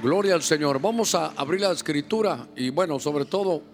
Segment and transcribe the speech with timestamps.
[0.00, 0.80] Gloria al Señor.
[0.80, 3.64] Vamos a abrir la escritura y bueno, sobre todo,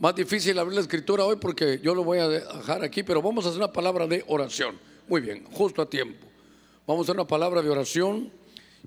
[0.00, 3.46] más difícil abrir la escritura hoy porque yo lo voy a dejar aquí, pero vamos
[3.46, 4.76] a hacer una palabra de oración.
[5.06, 6.26] Muy bien, justo a tiempo.
[6.84, 8.32] Vamos a hacer una palabra de oración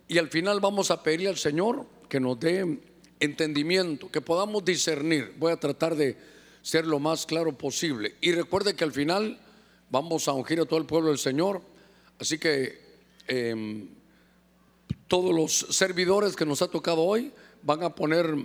[0.09, 2.81] y al final vamos a pedirle al Señor que nos dé
[3.21, 5.33] entendimiento, que podamos discernir.
[5.37, 6.17] Voy a tratar de
[6.61, 8.15] ser lo más claro posible.
[8.19, 9.39] Y recuerde que al final
[9.89, 11.61] vamos a ungir a todo el pueblo del Señor.
[12.19, 12.81] Así que
[13.27, 13.87] em,
[15.07, 18.35] todos los servidores que nos ha tocado hoy van a poner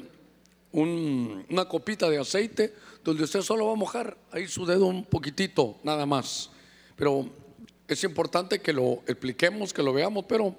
[0.73, 5.78] una copita de aceite donde usted solo va a mojar ahí su dedo un poquitito,
[5.82, 6.51] nada más.
[6.96, 7.28] Pero
[7.88, 10.54] es importante que lo expliquemos, que lo veamos, pero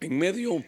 [0.00, 0.62] en medio,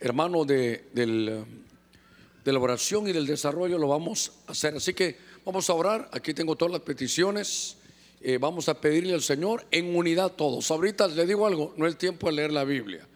[0.00, 4.76] hermano, de, de la oración y del desarrollo lo vamos a hacer.
[4.76, 7.76] Así que vamos a orar, aquí tengo todas las peticiones.
[8.24, 10.70] Eh, vamos a pedirle al Señor en unidad todos.
[10.70, 13.06] Ahorita le digo algo, no es tiempo de leer la Biblia.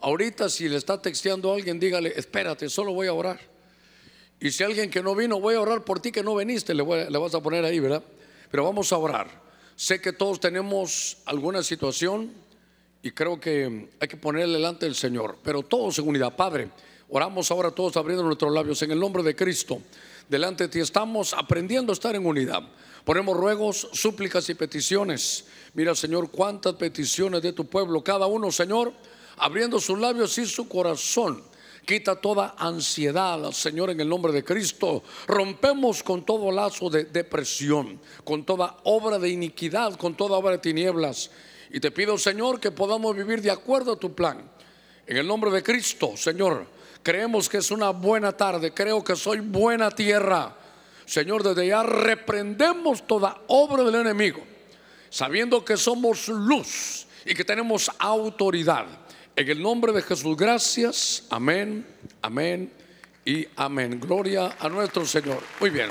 [0.00, 3.40] Ahorita si le está texteando a alguien, dígale, espérate, solo voy a orar.
[4.38, 6.84] Y si alguien que no vino, voy a orar por ti que no viniste, le,
[7.10, 8.02] le vas a poner ahí, ¿verdad?
[8.50, 9.28] Pero vamos a orar.
[9.74, 12.32] Sé que todos tenemos alguna situación
[13.02, 16.36] y creo que hay que ponerle delante del Señor, pero todos en unidad.
[16.36, 16.68] Padre,
[17.08, 19.80] oramos ahora todos abriendo nuestros labios en el nombre de Cristo.
[20.28, 22.62] Delante de ti estamos aprendiendo a estar en unidad.
[23.04, 25.44] Ponemos ruegos, súplicas y peticiones.
[25.74, 28.92] Mira, Señor, cuántas peticiones de tu pueblo, cada uno, Señor
[29.36, 31.42] abriendo sus labios y su corazón.
[31.84, 35.04] Quita toda ansiedad, Señor, en el nombre de Cristo.
[35.28, 40.58] Rompemos con todo lazo de depresión, con toda obra de iniquidad, con toda obra de
[40.58, 41.30] tinieblas.
[41.70, 44.50] Y te pido, Señor, que podamos vivir de acuerdo a tu plan.
[45.06, 46.66] En el nombre de Cristo, Señor,
[47.04, 50.56] creemos que es una buena tarde, creo que soy buena tierra.
[51.04, 54.40] Señor, desde ya reprendemos toda obra del enemigo,
[55.08, 58.86] sabiendo que somos luz y que tenemos autoridad.
[59.38, 61.24] En el nombre de Jesús, gracias.
[61.28, 61.84] Amén,
[62.22, 62.72] amén
[63.22, 64.00] y amén.
[64.00, 65.42] Gloria a nuestro Señor.
[65.60, 65.90] Muy bien.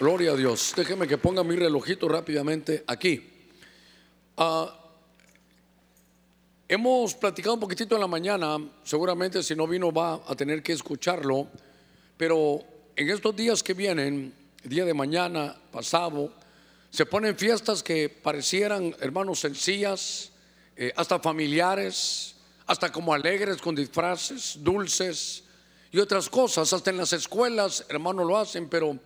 [0.00, 0.72] Gloria a Dios.
[0.76, 3.30] Déjeme que ponga mi relojito rápidamente aquí.
[4.36, 4.76] Ah,
[6.66, 10.72] hemos platicado un poquitito en la mañana, seguramente si no vino va a tener que
[10.72, 11.46] escucharlo,
[12.16, 12.60] pero
[12.96, 16.32] en estos días que vienen, día de mañana, pasado,
[16.90, 20.32] se ponen fiestas que parecieran, hermanos, sencillas,
[20.76, 22.34] eh, hasta familiares,
[22.66, 25.44] hasta como alegres con disfraces, dulces
[25.92, 26.72] y otras cosas.
[26.72, 28.98] Hasta en las escuelas, hermano, lo hacen, pero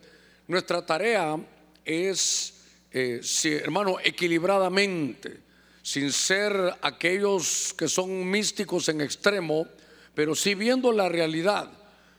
[0.46, 1.38] nuestra tarea
[1.84, 2.54] es,
[2.90, 3.20] eh,
[3.62, 5.40] hermano, equilibradamente,
[5.82, 9.66] sin ser aquellos que son místicos en extremo,
[10.14, 11.70] pero sí viendo la realidad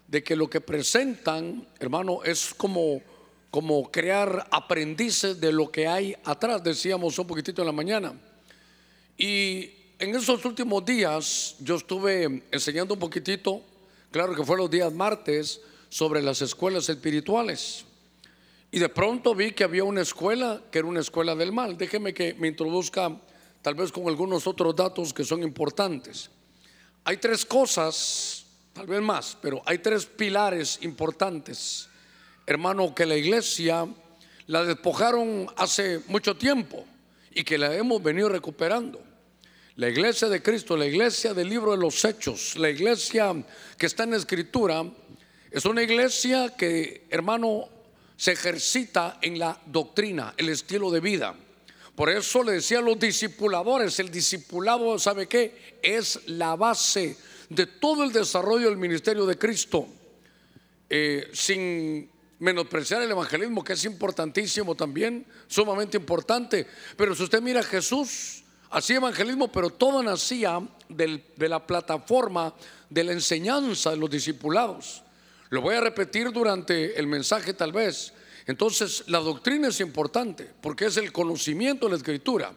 [0.07, 3.01] de que lo que presentan, hermano, es como,
[3.51, 8.13] como crear aprendices de lo que hay atrás, decíamos un poquitito en la mañana.
[9.19, 9.69] Y
[9.99, 13.61] en esos últimos días yo estuve enseñando un poquitito,
[14.11, 15.59] claro que fue los días martes,
[15.89, 17.83] sobre las escuelas espirituales.
[18.71, 21.77] Y de pronto vi que había una escuela que era una escuela del mal.
[21.77, 23.11] Déjeme que me introduzca
[23.61, 26.29] tal vez con algunos otros datos que son importantes.
[27.03, 31.89] Hay tres cosas, tal vez más, pero hay tres pilares importantes,
[32.45, 33.85] hermano, que la iglesia
[34.47, 36.85] la despojaron hace mucho tiempo
[37.33, 39.08] y que la hemos venido recuperando.
[39.79, 43.33] La iglesia de Cristo, la iglesia del libro de los hechos, la iglesia
[43.77, 44.83] que está en la escritura,
[45.49, 47.69] es una iglesia que, hermano,
[48.17, 51.33] se ejercita en la doctrina, el estilo de vida.
[51.95, 55.77] Por eso le decía a los discipuladores, el discipulado, ¿sabe qué?
[55.81, 57.15] Es la base
[57.47, 59.87] de todo el desarrollo del ministerio de Cristo.
[60.89, 66.67] Eh, sin menospreciar el evangelismo, que es importantísimo también, sumamente importante.
[66.97, 72.53] Pero si usted mira a Jesús, Hacía evangelismo, pero todo nacía de la plataforma
[72.89, 75.03] de la enseñanza de los discipulados.
[75.49, 78.13] Lo voy a repetir durante el mensaje tal vez.
[78.45, 82.51] Entonces, la doctrina es importante porque es el conocimiento de la escritura.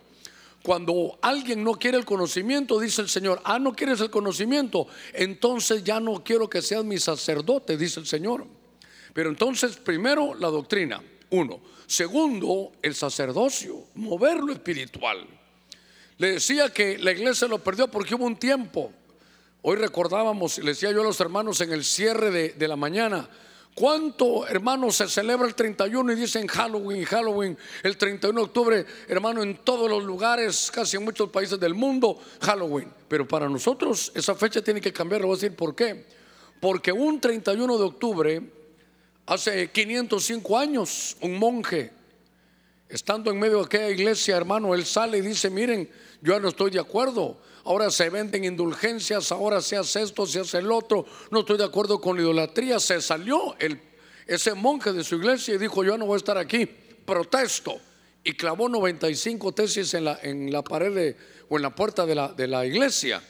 [0.62, 5.82] Cuando alguien no quiere el conocimiento, dice el Señor, ah, no quieres el conocimiento, entonces
[5.82, 8.47] ya no quiero que seas mi sacerdote, dice el Señor.
[9.12, 11.61] Pero entonces, primero, la doctrina, uno.
[11.87, 15.26] Segundo, el sacerdocio, mover lo espiritual.
[16.22, 18.92] Le decía que la iglesia lo perdió porque hubo un tiempo.
[19.60, 23.28] Hoy recordábamos, le decía yo a los hermanos en el cierre de, la mañana,
[23.74, 29.42] ¿Cuánto, hermanos, se celebra el 31 y dicen Halloween, Halloween, el 31 de octubre, hermano,
[29.42, 32.88] en todos los lugares, casi en muchos países del mundo, Halloween?
[33.08, 36.06] Pero para nosotros esa fecha tiene que cambiar, le voy a decir por qué.
[36.60, 38.42] Porque un 31 de octubre,
[39.26, 41.90] hace 505 años, un monje,
[42.88, 45.88] estando en medio de aquella iglesia, hermano, él sale y dice, miren,
[46.22, 47.36] yo no estoy de acuerdo.
[47.64, 51.04] Ahora se venden indulgencias, ahora se hace esto, se hace el otro.
[51.30, 52.78] No estoy de acuerdo con la idolatría.
[52.78, 53.56] Se salió
[54.26, 57.76] ese monje de su iglesia y dijo, yo no voy a estar aquí, protesto.
[58.24, 61.16] Y clavó 95 tesis en la, en la pared
[61.48, 63.20] o en la puerta de la, de la iglesia.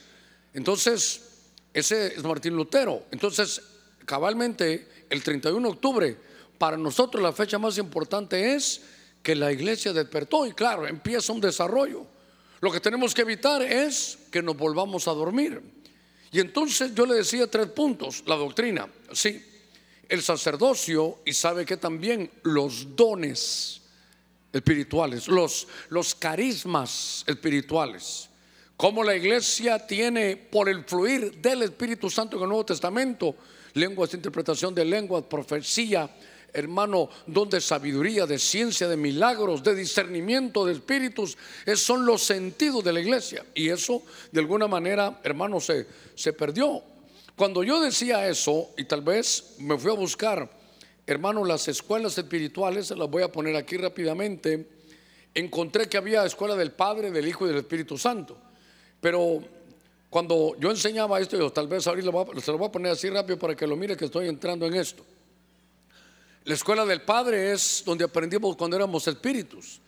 [0.53, 1.23] Entonces,
[1.73, 3.05] ese es Martín Lutero.
[3.11, 3.63] Entonces,
[4.05, 6.17] cabalmente, el 31 de octubre,
[6.59, 8.83] para nosotros la fecha más importante es
[9.23, 12.12] que la iglesia despertó y claro, empieza un desarrollo.
[12.63, 15.61] Lo que tenemos que evitar es que nos volvamos a dormir.
[16.31, 19.45] Y entonces yo le decía tres puntos, la doctrina, sí,
[20.09, 23.83] el sacerdocio y sabe que también los dones
[24.53, 28.29] espirituales, los, los carismas espirituales.
[28.77, 33.35] Como la iglesia tiene por el fluir del Espíritu Santo en el Nuevo Testamento,
[33.75, 36.09] lenguas, interpretación de lenguas, profecía,
[36.53, 41.37] hermano, don de sabiduría, de ciencia, de milagros, de discernimiento de espíritus,
[41.75, 43.45] son los sentidos de la iglesia.
[43.55, 46.83] Y eso, de alguna manera, hermano, se, se perdió.
[47.37, 50.51] Cuando yo decía eso, y tal vez me fui a buscar,
[51.07, 54.69] hermano, las escuelas espirituales, las voy a poner aquí rápidamente,
[55.35, 58.37] encontré que había escuela del Padre, del Hijo y del Espíritu Santo.
[59.01, 59.43] Pero
[60.11, 62.11] cuando yo enseñaba esto, yo tal vez ahorita
[62.41, 64.75] se lo voy a poner así rápido para que lo mire que estoy entrando en
[64.75, 65.03] esto.
[66.45, 69.81] La escuela del Padre es donde aprendimos cuando éramos espíritus.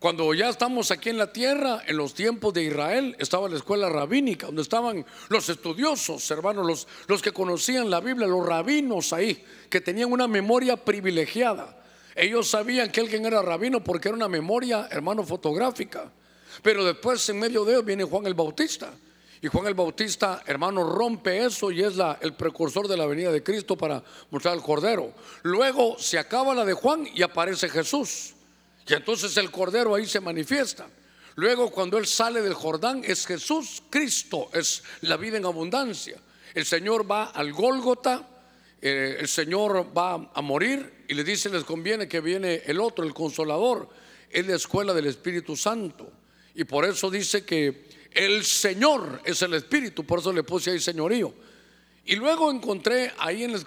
[0.00, 3.88] Cuando ya estamos aquí en la tierra, en los tiempos de Israel, estaba la escuela
[3.88, 9.44] rabínica, donde estaban los estudiosos, hermanos, los, los que conocían la Biblia, los rabinos ahí,
[9.70, 11.80] que tenían una memoria privilegiada.
[12.16, 16.10] Ellos sabían que alguien era rabino porque era una memoria, hermano, fotográfica.
[16.64, 18.92] Pero después, en medio de ellos, viene Juan el Bautista
[19.42, 23.42] y Juan el Bautista, hermano, rompe eso y es el precursor de la venida de
[23.42, 24.00] Cristo para
[24.30, 25.12] mostrar al Cordero.
[25.42, 28.34] Luego se acaba la de Juan y aparece Jesús.
[28.86, 30.86] Y entonces el Cordero ahí se manifiesta.
[31.34, 36.20] Luego cuando Él sale del Jordán es Jesús, Cristo, es la vida en abundancia.
[36.54, 38.28] El Señor va al Gólgota,
[38.80, 43.04] eh, el Señor va a morir y le dice, les conviene que viene el otro,
[43.04, 43.88] el consolador.
[44.30, 46.08] Es la escuela del Espíritu Santo.
[46.54, 50.80] Y por eso dice que el Señor es el Espíritu, por eso le puse ahí
[50.80, 51.32] señorío.
[52.04, 53.64] Y luego encontré ahí en el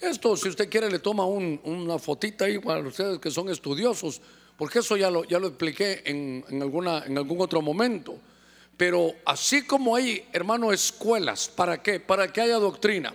[0.00, 4.20] esto si usted quiere le toma una fotita ahí para ustedes que son estudiosos,
[4.56, 8.18] porque eso ya lo, ya lo expliqué en, alguna, en algún otro momento.
[8.78, 12.00] Pero así como hay, hermano, escuelas, ¿para qué?
[12.00, 13.12] Para que haya doctrina,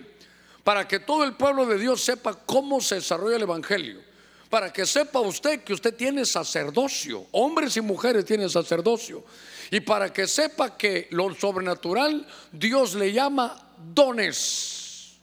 [0.62, 4.00] para que todo el pueblo de Dios sepa cómo se desarrolla el Evangelio,
[4.48, 9.24] para que sepa usted que usted tiene sacerdocio, hombres y mujeres tienen sacerdocio,
[9.70, 15.18] y para que sepa que lo sobrenatural Dios le llama dones,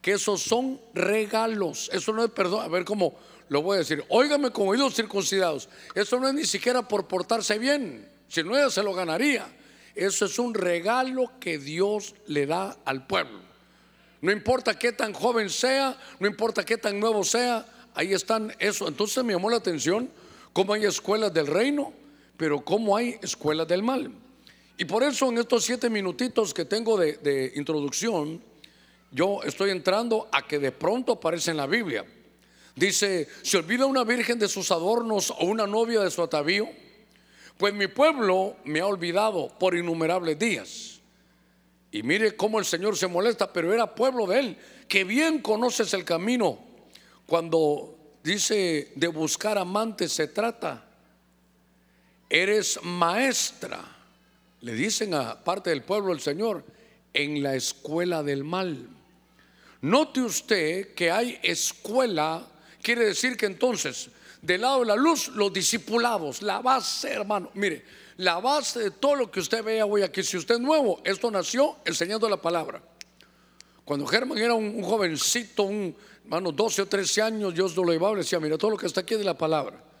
[0.00, 3.18] que esos son regalos, eso no es perdón, a ver cómo
[3.48, 7.58] lo voy a decir, óigame con oídos circuncidados, eso no es ni siquiera por portarse
[7.58, 9.46] bien, si no ella se lo ganaría,
[9.94, 13.40] eso es un regalo que Dios le da al pueblo.
[14.22, 18.86] No importa qué tan joven sea, no importa qué tan nuevo sea, ahí están eso.
[18.86, 20.08] Entonces me llamó la atención
[20.52, 21.92] cómo hay escuelas del reino
[22.42, 24.10] pero cómo hay escuelas del mal.
[24.76, 28.42] Y por eso en estos siete minutitos que tengo de, introducción,
[29.12, 32.04] yo estoy entrando a que de pronto aparece en la Biblia.
[32.74, 36.68] Dice, ¿se olvida una virgen de sus adornos o una novia de su atavío?
[37.56, 41.00] Pues mi pueblo me ha olvidado por innumerables días.
[41.92, 44.56] Y mire cómo el Señor se molesta, pero era pueblo de él,
[44.88, 46.58] que bien conoces el camino.
[47.24, 50.88] Cuando dice de buscar amantes se trata
[52.32, 53.84] eres maestra,
[54.62, 56.64] le dicen a parte del pueblo el Señor,
[57.12, 58.88] en la escuela del mal.
[59.82, 62.42] Note usted que hay escuela,
[62.80, 64.08] quiere decir que entonces,
[64.40, 67.84] del lado de la luz, los discipulados, la base, hermano, mire,
[68.16, 71.30] la base de todo lo que usted vea hoy aquí, si usted es nuevo, esto
[71.30, 72.82] nació enseñando la palabra.
[73.84, 78.18] Cuando Germán era un, jovencito, un hermano, 12 o 13 años, Dios lo llevaba y
[78.18, 79.91] decía, mira, todo lo que está aquí es de la palabra.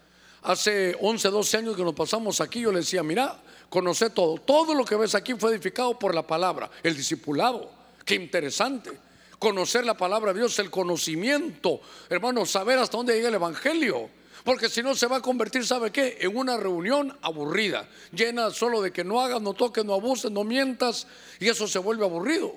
[0.42, 4.38] Hace 11, 12 años que nos pasamos aquí, yo le decía, mira, conoce todo.
[4.38, 7.70] Todo lo que ves aquí fue edificado por la palabra, el discipulado.
[8.04, 8.90] Qué interesante.
[9.38, 11.80] Conocer la palabra de Dios, el conocimiento,
[12.10, 14.10] hermano, saber hasta dónde llega el Evangelio.
[14.44, 16.18] Porque si no se va a convertir, ¿sabe qué?
[16.20, 20.42] En una reunión aburrida, llena solo de que no hagas, no toques, no abuses, no
[20.42, 21.06] mientas,
[21.38, 22.52] y eso se vuelve aburrido.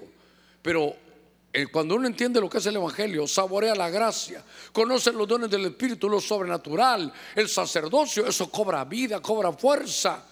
[0.63, 0.95] Pero
[1.71, 4.43] cuando uno entiende lo que es el Evangelio, saborea la gracia,
[4.73, 10.23] conoce los dones del Espíritu, lo sobrenatural, el sacerdocio, eso cobra vida, cobra fuerza.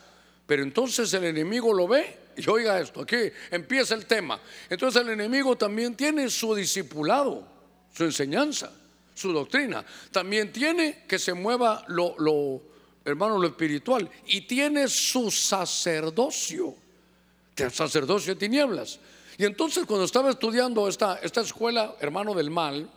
[0.46, 4.40] Pero entonces el enemigo lo ve y oiga esto, aquí empieza el tema.
[4.70, 7.48] Entonces el enemigo también tiene su discipulado,
[7.96, 8.72] su enseñanza,
[9.14, 9.86] su doctrina.
[10.12, 12.62] También tiene que se mueva lo,
[13.06, 16.76] hermano, lo espiritual y tiene su sacerdocio,
[17.56, 19.00] el sacerdocio de tinieblas.
[19.38, 22.90] Y entonces cuando estaba estudiando esta, esta escuela, hermano del mal,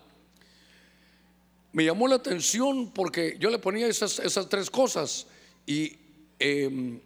[1.72, 5.26] me llamó la atención porque yo le ponía esas, esas tres cosas
[5.66, 5.96] y
[6.38, 7.00] em,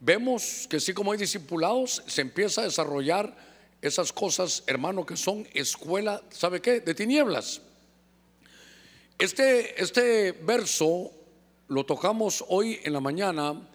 [0.00, 3.34] vemos que sí como hay discipulados, se empieza a desarrollar
[3.82, 6.80] esas cosas, hermano, que son escuela, ¿sabe qué?
[6.80, 7.62] De tinieblas.
[9.18, 11.12] Este, este verso
[11.68, 13.68] lo tocamos hoy en la mañana,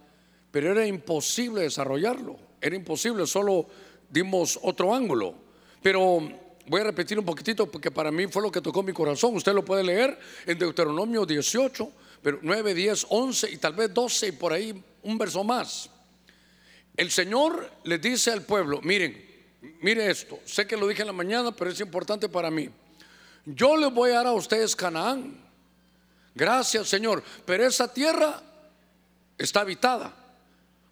[0.51, 3.67] pero era imposible desarrollarlo, era imposible, solo
[4.09, 5.35] dimos otro ángulo.
[5.81, 6.21] Pero
[6.67, 9.35] voy a repetir un poquitito porque para mí fue lo que tocó mi corazón.
[9.35, 14.27] Usted lo puede leer en Deuteronomio 18, pero 9, 10, 11 y tal vez 12
[14.27, 15.89] y por ahí un verso más.
[16.97, 19.23] El Señor le dice al pueblo, miren,
[19.81, 22.69] mire esto, sé que lo dije en la mañana, pero es importante para mí.
[23.45, 25.39] Yo les voy a dar a ustedes Canaán.
[26.33, 27.23] Gracias, Señor.
[27.45, 28.41] Pero esa tierra
[29.37, 30.13] está habitada.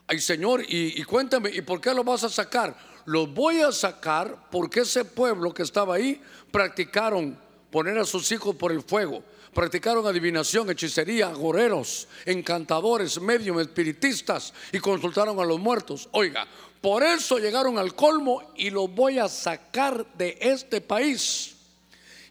[0.06, 2.93] Ay, Señor, y, y cuéntame, ¿y por qué lo vas a sacar?
[3.06, 7.38] Los voy a sacar porque ese pueblo que estaba ahí practicaron
[7.70, 9.24] poner a sus hijos por el fuego.
[9.54, 16.10] Practicaron adivinación, hechicería, goreros, encantadores, medios, espiritistas y consultaron a los muertos.
[16.12, 16.48] Oiga,
[16.82, 21.56] por eso llegaron al colmo y los voy a sacar de este país.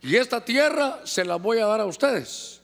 [0.02, 2.61] Y esta tierra se la voy a dar a ustedes.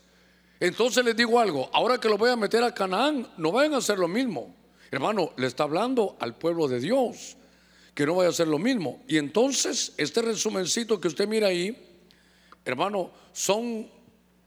[0.60, 3.78] Entonces les digo algo, ahora que lo voy a meter a Canaán, no vayan a
[3.78, 4.54] hacer lo mismo.
[4.90, 7.37] Hermano, le está hablando al pueblo de Dios
[7.98, 9.02] que no vaya a hacer lo mismo.
[9.08, 11.76] Y entonces, este resumencito que usted mira ahí,
[12.64, 13.90] hermano, son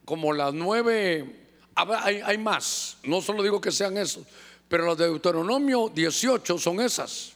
[0.06, 4.26] como las nueve, hay, hay más, no solo digo que sean esos,
[4.70, 7.34] pero los de Deuteronomio 18 son esas.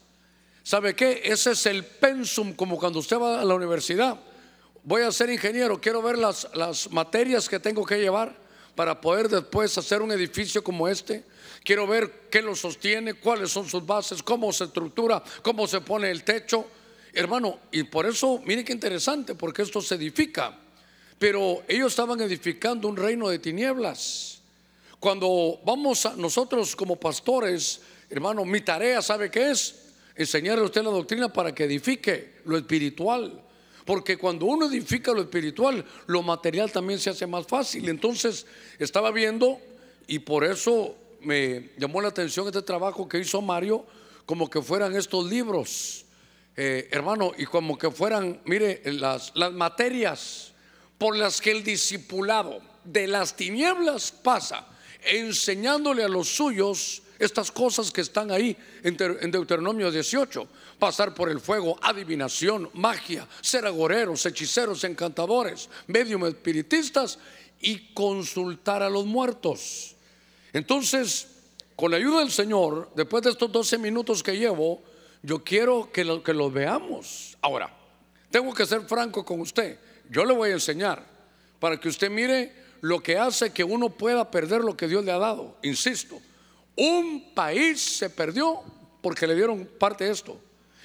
[0.63, 1.21] ¿Sabe qué?
[1.25, 4.17] Ese es el pensum, como cuando usted va a la universidad.
[4.85, 8.33] Voy a ser ingeniero, quiero ver las, las materias que tengo que llevar
[8.73, 11.25] para poder después hacer un edificio como este.
[11.65, 16.11] Quiero ver qué lo sostiene, cuáles son sus bases, cómo se estructura, cómo se pone
[16.11, 16.67] el techo.
[17.11, 20.55] Hermano, y por eso, mire qué interesante, porque esto se edifica.
[21.17, 24.41] Pero ellos estaban edificando un reino de tinieblas.
[24.99, 27.81] Cuando vamos a nosotros como pastores,
[28.11, 29.87] hermano, mi tarea, ¿sabe qué es?
[30.15, 33.41] Enseñarle a usted la doctrina para que edifique lo espiritual.
[33.85, 37.89] Porque cuando uno edifica lo espiritual, lo material también se hace más fácil.
[37.89, 38.45] Entonces
[38.77, 39.59] estaba viendo
[40.05, 40.95] y por eso
[41.25, 43.85] me llamó la atención este trabajo que hizo Mario,
[44.25, 46.05] como que fueran estos libros,
[46.55, 50.53] eh, hermano, y como que fueran, mire, las, las materias
[50.97, 54.67] por las que el discipulado de las tinieblas pasa,
[55.03, 60.47] enseñándole a los suyos estas cosas que están ahí en Deuteronomio 18.
[60.79, 67.17] Pasar por el fuego, adivinación, magia, ser agoreros, hechiceros, encantadores, medium espiritistas
[67.61, 69.94] y consultar a los muertos.
[70.55, 71.27] Entonces,
[71.75, 74.81] con la ayuda del Señor, después de estos 12 minutos que llevo,
[75.21, 77.37] yo quiero que lo, veamos.
[77.41, 77.75] Ahora,
[78.31, 79.77] tengo que ser franco con usted.
[80.09, 81.03] Yo le voy a enseñar
[81.59, 85.11] para que usted mire lo que hace que uno pueda perder lo que Dios le
[85.11, 85.57] ha dado.
[85.61, 86.21] Insisto,
[86.77, 88.61] un país se perdió
[89.01, 90.39] porque le dieron parte de esto.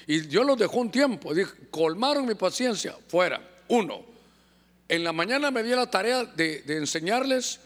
[0.04, 1.32] Y Dios los dejó un tiempo.
[1.32, 2.96] Dije, colmaron mi paciencia.
[3.06, 3.40] Fuera.
[3.68, 4.00] Uno.
[4.88, 7.60] En la mañana me di la tarea de, enseñarles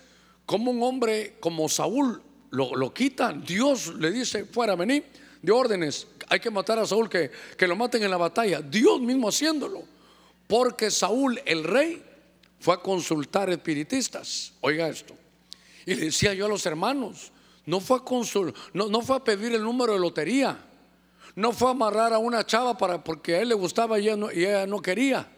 [0.46, 3.44] cómo un hombre como Saúl lo, lo, quitan.
[3.44, 5.02] Dios le dice, fuera, vení,
[5.42, 6.06] de órdenes.
[6.28, 8.60] Hay que matar a Saúl, que, que lo maten en la batalla.
[8.60, 9.82] Dios mismo haciéndolo.
[10.46, 12.02] Porque Saúl, el rey,
[12.60, 14.52] fue a consultar espiritistas.
[14.60, 15.14] Oiga esto.
[15.86, 17.30] Y le decía yo a los hermanos,
[17.66, 18.02] no fue a
[18.72, 20.58] no, no fue a pedir el número de lotería.
[21.34, 24.16] No fue a amarrar a una chava para porque a él le gustaba y ella
[24.16, 25.28] no, y ella no quería.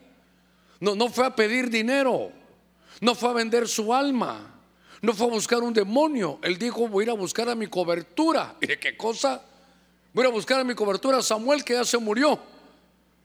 [0.78, 2.30] No, no fue a pedir dinero.
[3.00, 4.55] No fue a vender su alma.
[5.02, 6.38] No fue a buscar un demonio.
[6.42, 8.56] Él dijo, voy a ir a buscar a mi cobertura.
[8.60, 9.42] ¿Y de qué cosa?
[10.12, 12.38] Voy a ir buscar a mi cobertura a Samuel que ya se murió.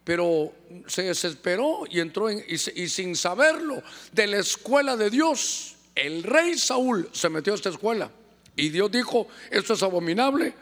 [0.03, 0.51] Pero
[0.87, 6.57] se desesperó y entró en, y sin saberlo de la escuela de Dios, el rey
[6.57, 8.11] Saúl se metió a esta escuela.
[8.55, 10.53] Y Dios dijo, esto es abominable,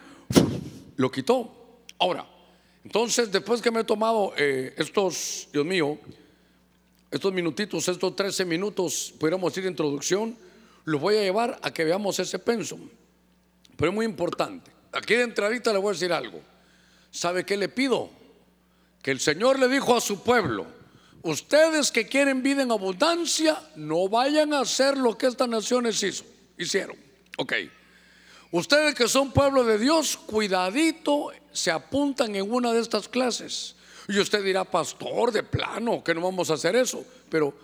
[0.96, 1.50] lo quitó.
[1.98, 2.26] Ahora,
[2.84, 5.98] entonces después que me he tomado eh, estos, Dios mío,
[7.10, 10.36] estos minutitos, estos 13 minutos, pudiéramos decir introducción,
[10.84, 12.88] los voy a llevar a que veamos ese pensum.
[13.76, 14.70] Pero es muy importante.
[14.92, 16.40] Aquí de entradita le voy a decir algo.
[17.10, 18.10] ¿Sabe qué le pido?
[19.02, 20.66] Que el Señor le dijo a su pueblo,
[21.22, 26.24] ustedes que quieren vida en abundancia, no vayan a hacer lo que estas naciones hizo,
[26.58, 26.96] hicieron.
[27.38, 27.54] Ok.
[28.52, 33.76] Ustedes que son pueblo de Dios, cuidadito, se apuntan en una de estas clases.
[34.08, 37.04] Y usted dirá, pastor, de plano, que no vamos a hacer eso.
[37.28, 37.54] Pero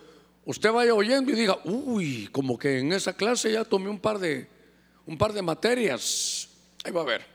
[0.47, 4.17] usted vaya oyendo y diga, uy, como que en esa clase ya tomé un par
[4.17, 4.47] de,
[5.05, 6.47] un par de materias.
[6.85, 7.25] Ahí va a ver.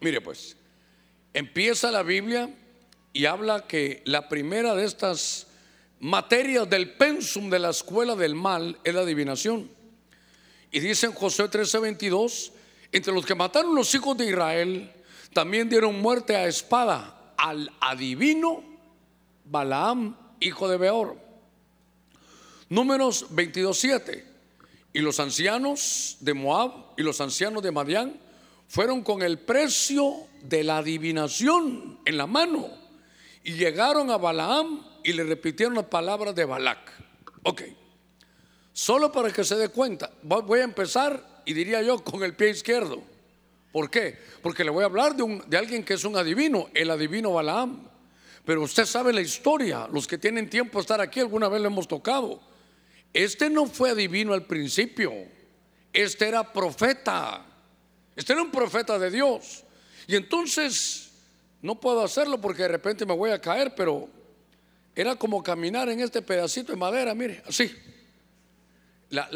[0.00, 0.56] Mire pues,
[1.32, 2.50] empieza la Biblia
[3.12, 5.46] y habla que la primera de estas
[6.00, 9.70] materias del pensum de la escuela del mal es la adivinación.
[10.72, 12.50] Y dice en José 13:22,
[12.90, 14.92] entre los que mataron los hijos de Israel,
[15.32, 18.64] también dieron muerte a espada al adivino
[19.44, 21.25] Balaam, hijo de Beor.
[22.68, 24.24] Números 22:7.
[24.92, 28.18] Y los ancianos de Moab y los ancianos de Madián
[28.66, 32.68] fueron con el precio de la adivinación en la mano
[33.44, 36.78] y llegaron a Balaam y le repitieron las palabras de Balac.
[37.44, 37.62] Ok,
[38.72, 42.50] solo para que se dé cuenta, voy a empezar y diría yo con el pie
[42.50, 43.02] izquierdo.
[43.70, 44.18] ¿Por qué?
[44.42, 47.32] Porque le voy a hablar de, un, de alguien que es un adivino, el adivino
[47.34, 47.86] Balaam.
[48.44, 51.66] Pero usted sabe la historia, los que tienen tiempo de estar aquí, alguna vez lo
[51.66, 52.40] hemos tocado.
[53.12, 55.12] Este no fue adivino al principio,
[55.92, 57.44] este era profeta,
[58.14, 59.64] este era un profeta de Dios.
[60.06, 61.10] Y entonces
[61.62, 64.08] no puedo hacerlo porque de repente me voy a caer, pero
[64.94, 67.74] era como caminar en este pedacito de madera, mire, así.
[69.10, 69.28] La,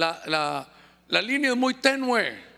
[1.09, 2.50] la línea es muy tenue.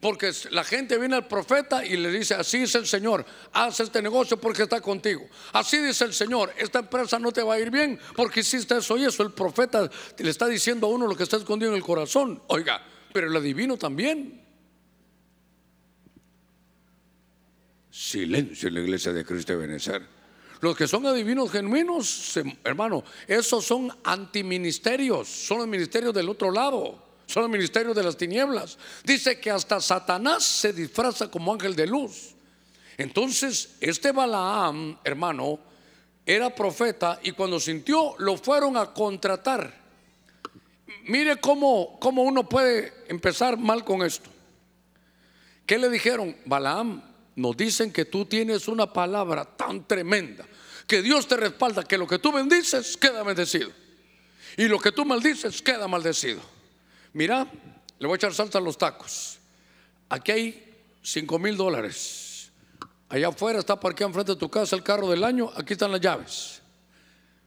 [0.00, 4.00] Porque la gente viene al profeta y le dice, así dice el Señor, haz este
[4.00, 5.28] negocio porque está contigo.
[5.52, 8.96] Así dice el Señor, esta empresa no te va a ir bien porque hiciste eso
[8.96, 9.22] y eso.
[9.22, 12.42] El profeta le está diciendo a uno lo que está escondido en el corazón.
[12.46, 14.42] Oiga, pero el adivino también.
[17.90, 20.00] Silencio en la iglesia de Cristo de.
[20.62, 27.09] Los que son adivinos genuinos, hermano, esos son antiministerios, son los ministerios del otro lado
[27.30, 28.76] son el ministerio de las tinieblas.
[29.04, 32.34] Dice que hasta Satanás se disfraza como ángel de luz.
[32.98, 35.58] Entonces, este Balaam, hermano,
[36.26, 39.80] era profeta y cuando sintió lo fueron a contratar.
[41.04, 44.28] Mire cómo, cómo uno puede empezar mal con esto.
[45.64, 46.36] ¿Qué le dijeron?
[46.44, 47.02] Balaam,
[47.36, 50.44] nos dicen que tú tienes una palabra tan tremenda,
[50.86, 53.70] que Dios te respalda, que lo que tú bendices queda bendecido.
[54.56, 56.40] Y lo que tú maldices queda maldecido.
[57.12, 57.46] Mira,
[57.98, 59.38] le voy a echar salsa a los tacos.
[60.08, 62.50] Aquí hay 5 mil dólares.
[63.08, 65.50] Allá afuera está parqueado enfrente de tu casa el carro del año.
[65.56, 66.62] Aquí están las llaves.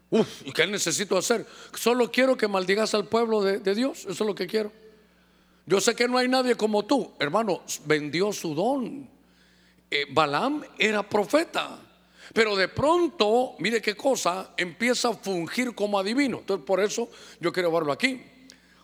[0.10, 1.45] Uf, ¿y qué necesito hacer?
[1.73, 3.99] Solo quiero que maldigas al pueblo de, Dios.
[4.02, 4.71] Eso es lo que quiero.
[5.65, 7.13] Yo sé que no hay nadie como tú.
[7.19, 9.10] Hermano, vendió su don.
[9.89, 11.80] Eh, Balaam era profeta.
[12.34, 16.39] Pero de pronto, mire qué cosa, empieza a fungir como adivino.
[16.39, 18.21] Entonces, por eso yo quiero verlo aquí.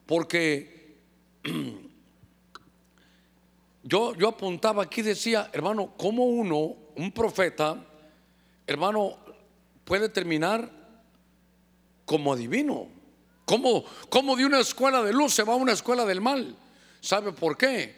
[0.10, 0.98] Porque
[3.84, 7.86] yo, yo apuntaba aquí, decía, hermano, ¿cómo uno, un profeta,
[8.66, 9.20] hermano,
[9.84, 10.68] puede terminar
[12.06, 12.88] como adivino?
[13.46, 16.56] ¿Cómo, ¿Cómo de una escuela de luz se va a una escuela del mal?
[17.02, 17.96] ¿Sabe por qué?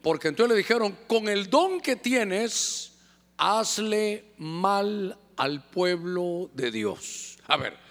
[0.00, 2.92] Porque entonces le dijeron, con el don que tienes,
[3.36, 7.36] hazle mal al pueblo de Dios.
[7.48, 7.87] A ver,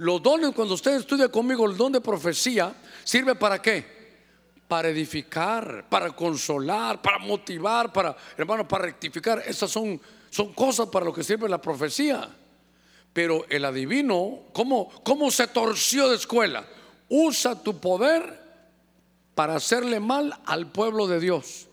[0.00, 3.84] los dones, cuando usted estudia conmigo el don de profecía, ¿Sirve para qué?
[4.68, 9.42] Para edificar, para consolar, para motivar, para, hermano, para rectificar.
[9.46, 12.28] Esas son, son cosas para lo que sirve la profecía.
[13.12, 16.64] Pero el adivino, ¿cómo, ¿cómo se torció de escuela?
[17.08, 18.40] Usa tu poder
[19.34, 21.66] para hacerle mal al pueblo de Dios.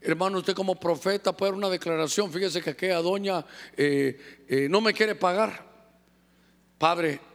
[0.00, 2.30] Hermano, usted como profeta puede dar una declaración.
[2.30, 3.44] Fíjese que aquella doña
[3.76, 5.66] eh, eh, no me quiere pagar.
[6.78, 7.33] Padre,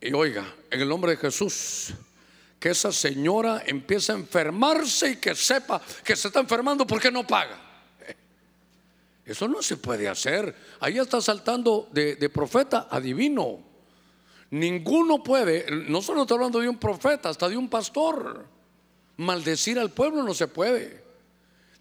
[0.00, 1.92] y oiga, en el nombre de Jesús,
[2.58, 7.26] que esa señora empieza a enfermarse y que sepa que se está enfermando porque no
[7.26, 7.68] paga.
[9.24, 10.54] Eso no se puede hacer.
[10.80, 13.60] Ahí está saltando de, profeta a divino.
[14.50, 18.46] Ninguno puede, no solo estoy hablando de un profeta, hasta de un pastor.
[19.18, 21.04] Maldecir al pueblo no se puede.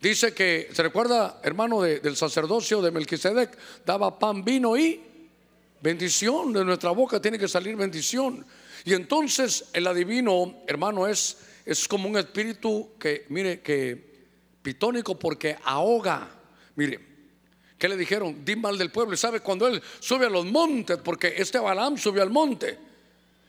[0.02, 3.58] Dice que, ¿se recuerda, hermano, del sacerdocio de Melquisedec?
[3.86, 5.02] Daba pan, vino y
[5.82, 6.54] bendición.
[6.54, 8.46] De nuestra boca tiene que salir bendición.
[8.86, 14.08] Y entonces el adivino, hermano, es, es como un espíritu que, mire, que
[14.62, 16.30] pitónico porque ahoga.
[16.76, 17.00] Mire,
[17.78, 18.44] ¿qué le dijeron?
[18.44, 19.14] Di mal del pueblo.
[19.14, 22.78] Y sabe cuando él sube a los montes, porque este Balaam subió al monte.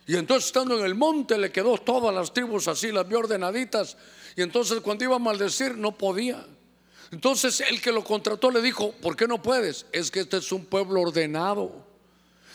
[0.06, 3.96] Y entonces estando en el monte le quedó todas las tribus así, las vio ordenaditas.
[4.36, 6.46] Y entonces cuando iba a maldecir no podía.
[7.10, 9.86] Entonces el que lo contrató le dijo, ¿por qué no puedes?
[9.92, 11.87] Es que este es un pueblo ordenado.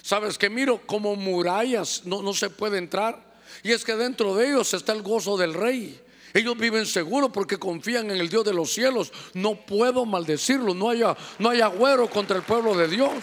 [0.04, 3.24] Sabes que miro como murallas, no, no se puede entrar.
[3.63, 5.98] Y es que dentro de ellos está el gozo del rey.
[6.34, 9.13] Ellos viven seguros porque confían en el Dios de los cielos.
[9.34, 13.13] No puedo maldecirlo, no haya, no hay agüero contra el pueblo de Dios.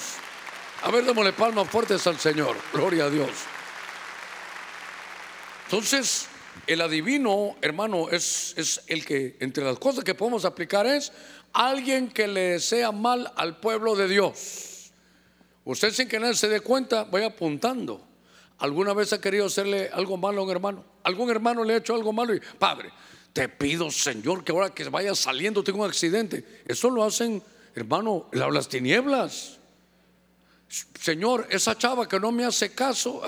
[0.83, 2.57] A ver, démosle palmas fuertes al Señor.
[2.73, 3.29] Gloria a Dios.
[5.67, 6.29] Entonces,
[6.67, 11.13] el adivino, hermano, es, es el que, entre las cosas que podemos aplicar es
[11.53, 14.70] alguien que le desea mal al pueblo de Dios.
[15.65, 18.07] Usted sin que nadie se dé cuenta, voy apuntando.
[18.59, 20.85] ¿Alguna vez ha querido hacerle algo malo a un hermano?
[21.03, 22.35] ¿Algún hermano le ha hecho algo malo?
[22.35, 22.91] Y, Padre,
[23.33, 26.63] te pido, Señor, que ahora que vaya saliendo tengo un accidente.
[26.67, 27.43] Eso lo hacen,
[27.75, 29.59] hermano, las tinieblas.
[31.01, 33.23] Señor, esa chava que no me hace caso,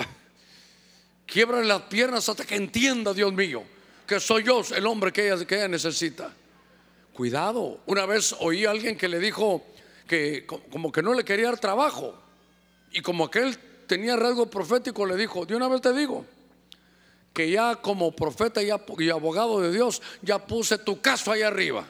[1.25, 3.63] quiebra las piernas hasta que entienda, Dios mío,
[4.05, 6.31] que soy yo el hombre que ella, que ella necesita.
[7.13, 7.81] Cuidado.
[7.85, 9.65] Una vez oí a alguien que le dijo
[10.07, 12.22] que como que no le quería dar trabajo.
[12.93, 16.25] Y como aquel tenía rasgo profético, le dijo, de una vez te digo,
[17.33, 21.85] que ya como profeta y abogado de Dios, ya puse tu caso ahí arriba.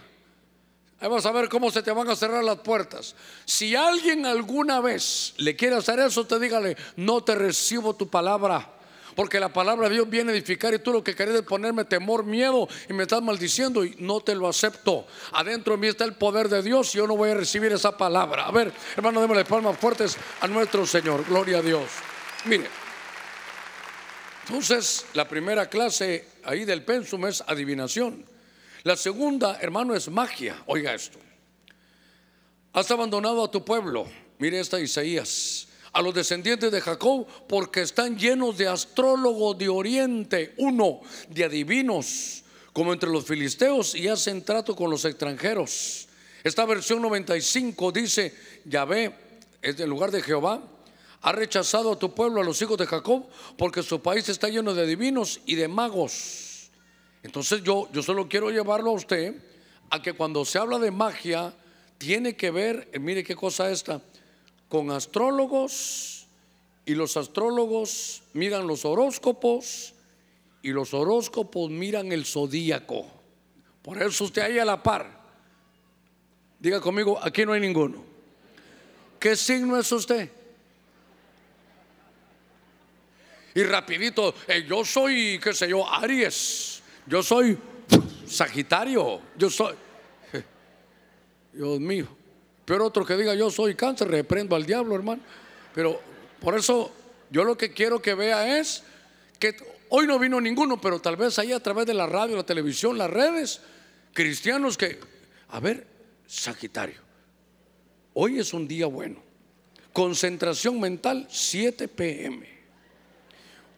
[1.02, 3.13] Ahí vas a ver cómo se te van a cerrar las puertas.
[3.44, 8.70] Si alguien alguna vez le quiere hacer eso, te dígale, no te recibo tu palabra.
[9.15, 11.86] Porque la palabra de Dios viene a edificar y tú lo que querés es ponerme
[11.86, 15.06] temor, miedo y me estás maldiciendo y no te lo acepto.
[15.34, 17.95] Adentro de mí está el poder de Dios y yo no voy a recibir esa
[17.95, 18.45] palabra.
[18.45, 21.26] A ver, hermano, démosle palmas fuertes a nuestro Señor.
[21.26, 21.89] Gloria a Dios.
[22.45, 22.67] Mire,
[24.47, 28.26] entonces la primera clase ahí del pensum es adivinación.
[28.84, 30.62] La segunda, hermano, es magia.
[30.65, 31.19] Oiga esto.
[32.73, 34.10] Has abandonado a tu pueblo.
[34.39, 40.53] Mire esta Isaías a los descendientes de Jacob porque están llenos de astrólogos de oriente,
[40.58, 46.08] uno, de adivinos, como entre los filisteos y hacen trato con los extranjeros.
[46.43, 49.15] Esta versión 95 dice, Yahvé
[49.62, 50.62] es del lugar de Jehová,
[51.21, 53.25] ha rechazado a tu pueblo, a los hijos de Jacob,
[53.58, 56.71] porque su país está lleno de adivinos y de magos.
[57.21, 59.36] Entonces yo, yo solo quiero llevarlo a usted
[59.89, 61.53] a que cuando se habla de magia,
[61.97, 64.01] tiene que ver, mire qué cosa esta,
[64.73, 66.25] con astrólogos
[66.83, 69.93] y los astrólogos miran los horóscopos
[70.63, 73.05] y los horóscopos miran el zodíaco.
[73.83, 75.05] Por eso usted ahí a la par.
[76.57, 78.03] Diga conmigo, aquí no hay ninguno.
[79.19, 80.31] ¿Qué signo es usted?
[83.53, 86.81] Y rapidito, eh, yo soy, qué sé yo, Aries.
[87.05, 87.55] Yo soy
[88.25, 89.21] Sagitario.
[89.38, 89.75] Yo soy,
[91.53, 92.22] Dios mío.
[92.65, 95.21] Pero otro que diga yo soy cáncer, reprendo al diablo, hermano.
[95.73, 95.99] Pero
[96.39, 96.91] por eso
[97.30, 98.84] yo lo que quiero que vea es
[99.39, 99.56] que
[99.89, 102.97] hoy no vino ninguno, pero tal vez ahí a través de la radio, la televisión,
[102.97, 103.62] las redes,
[104.13, 104.99] cristianos que,
[105.49, 105.88] a ver,
[106.28, 107.02] Sagitario,
[108.13, 109.21] hoy es un día bueno.
[109.91, 112.47] Concentración mental, 7 pm.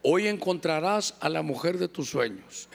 [0.04, 2.70] Hoy encontrarás a la mujer de tus sueños.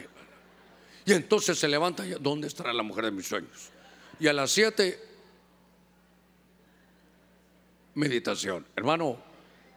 [1.07, 3.71] Y entonces se levanta, ¿dónde estará la mujer de mis sueños?
[4.19, 5.10] Y a las 7
[7.95, 8.67] meditación.
[8.77, 9.17] Hermano,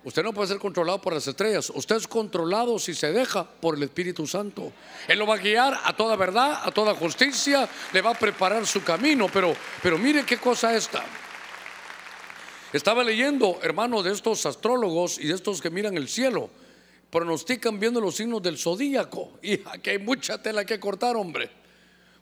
[0.03, 1.71] usted no puede ser controlado por las estrellas.
[1.73, 4.71] Usted es controlado si se deja por el Espíritu Santo.
[5.07, 8.65] Él lo va a guiar a toda verdad, a toda justicia, le va a preparar
[8.65, 9.27] su camino.
[9.31, 11.03] Pero, pero mire qué cosa esta.
[12.71, 16.49] Estaba leyendo, hermano, de estos astrólogos y de estos que miran el cielo.
[17.11, 19.33] Pronostican viendo los signos del zodíaco.
[19.43, 21.49] Y aquí hay mucha tela que cortar, hombre.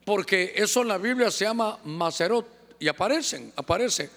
[0.03, 2.45] Porque eso en la Biblia se llama Macerot.
[2.79, 4.09] Y aparecen, aparece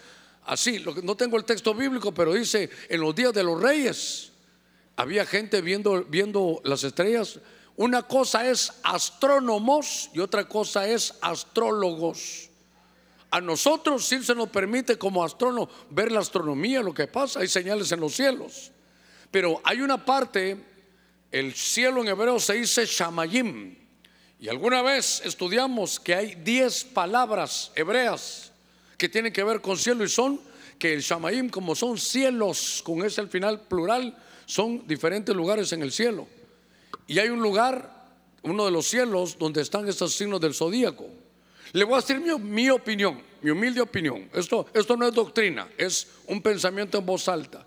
[0.46, 4.32] así, no tengo el texto bíblico, pero dice, en los días de los reyes
[4.96, 7.38] había gente viendo, viendo las estrellas.
[7.76, 12.48] Una cosa es astrónomos y otra cosa es astrólogos.
[13.30, 17.48] A nosotros sí se nos permite como astrónomo ver la astronomía, lo que pasa, hay
[17.48, 18.70] señales en los cielos.
[19.32, 20.64] Pero hay una parte,
[21.32, 23.76] el cielo en hebreo se dice shamayim.
[24.38, 28.52] Y alguna vez estudiamos que hay 10 palabras hebreas
[29.04, 30.40] que tienen que ver con cielo y son
[30.78, 35.82] que el Shamaim, como son cielos, con ese al final plural, son diferentes lugares en
[35.82, 36.26] el cielo.
[37.06, 38.06] Y hay un lugar,
[38.44, 41.06] uno de los cielos, donde están estos signos del zodíaco.
[41.72, 44.26] Le voy a decir mi, opinión, mi humilde opinión.
[44.32, 47.66] Esto, esto no es doctrina, es un pensamiento en voz alta.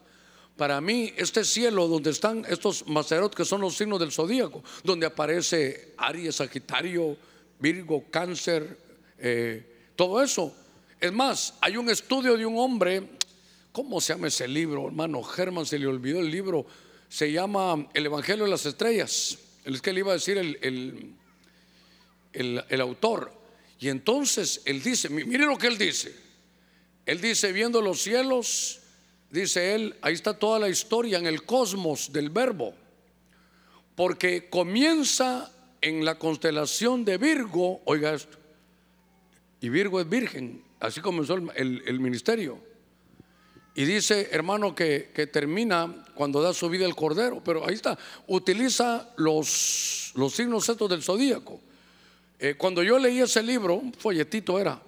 [0.55, 5.05] Para mí, este cielo donde están estos macerot, que son los signos del zodíaco, donde
[5.05, 7.15] aparece Aries, Sagitario,
[7.59, 8.75] Virgo, Cáncer,
[9.19, 10.51] eh, todo eso,
[10.99, 13.03] es más, hay un estudio de un hombre,
[13.71, 15.21] ¿cómo se llama ese libro, hermano?
[15.21, 16.65] Germán se le olvidó el libro,
[17.07, 19.37] se llama El Evangelio de las Estrellas.
[19.63, 21.15] Es que le iba a decir el,
[22.33, 23.31] el, autor.
[23.79, 26.15] Y entonces él dice, mire lo que él dice.
[27.05, 28.79] Él dice, viendo los cielos,
[29.29, 32.73] dice él, ahí está toda la historia en el cosmos del verbo.
[33.95, 38.37] Porque comienza en la constelación de Virgo, oiga esto,
[39.61, 42.59] y Virgo es virgen, Así comenzó el, ministerio.
[43.73, 47.41] y dice, hermano, que, que, termina cuando da su vida el cordero.
[47.43, 51.59] Pero ahí está, utiliza los, los signos estos del zodíaco.
[52.39, 54.79] Eh, cuando yo leí ese libro, un folletito era,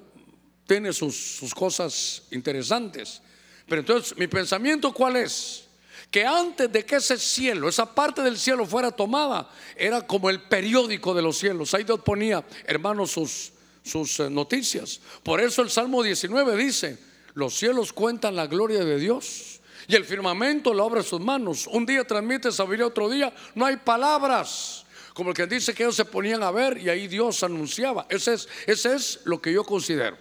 [0.67, 3.21] tiene sus, sus cosas interesantes.
[3.67, 5.69] Pero entonces, mi pensamiento, ¿cuál es?
[6.12, 10.41] que antes de que ese cielo, esa parte del cielo fuera tomada, era como el
[10.41, 11.73] periódico de los cielos.
[11.73, 13.52] Ahí Dios ponía, hermanos, sus,
[13.84, 15.00] sus eh, noticias.
[15.24, 16.98] Por eso el Salmo 19 dice,
[17.34, 21.68] los cielos cuentan la gloria de Dios y el firmamento la obra de sus manos.
[21.68, 24.86] Un día transmite sabiduría, otro día no hay palabras.
[25.13, 28.06] Como el que dice que ellos se ponían a ver y ahí Dios anunciaba.
[28.10, 30.18] Ese es, ese es lo que yo considero.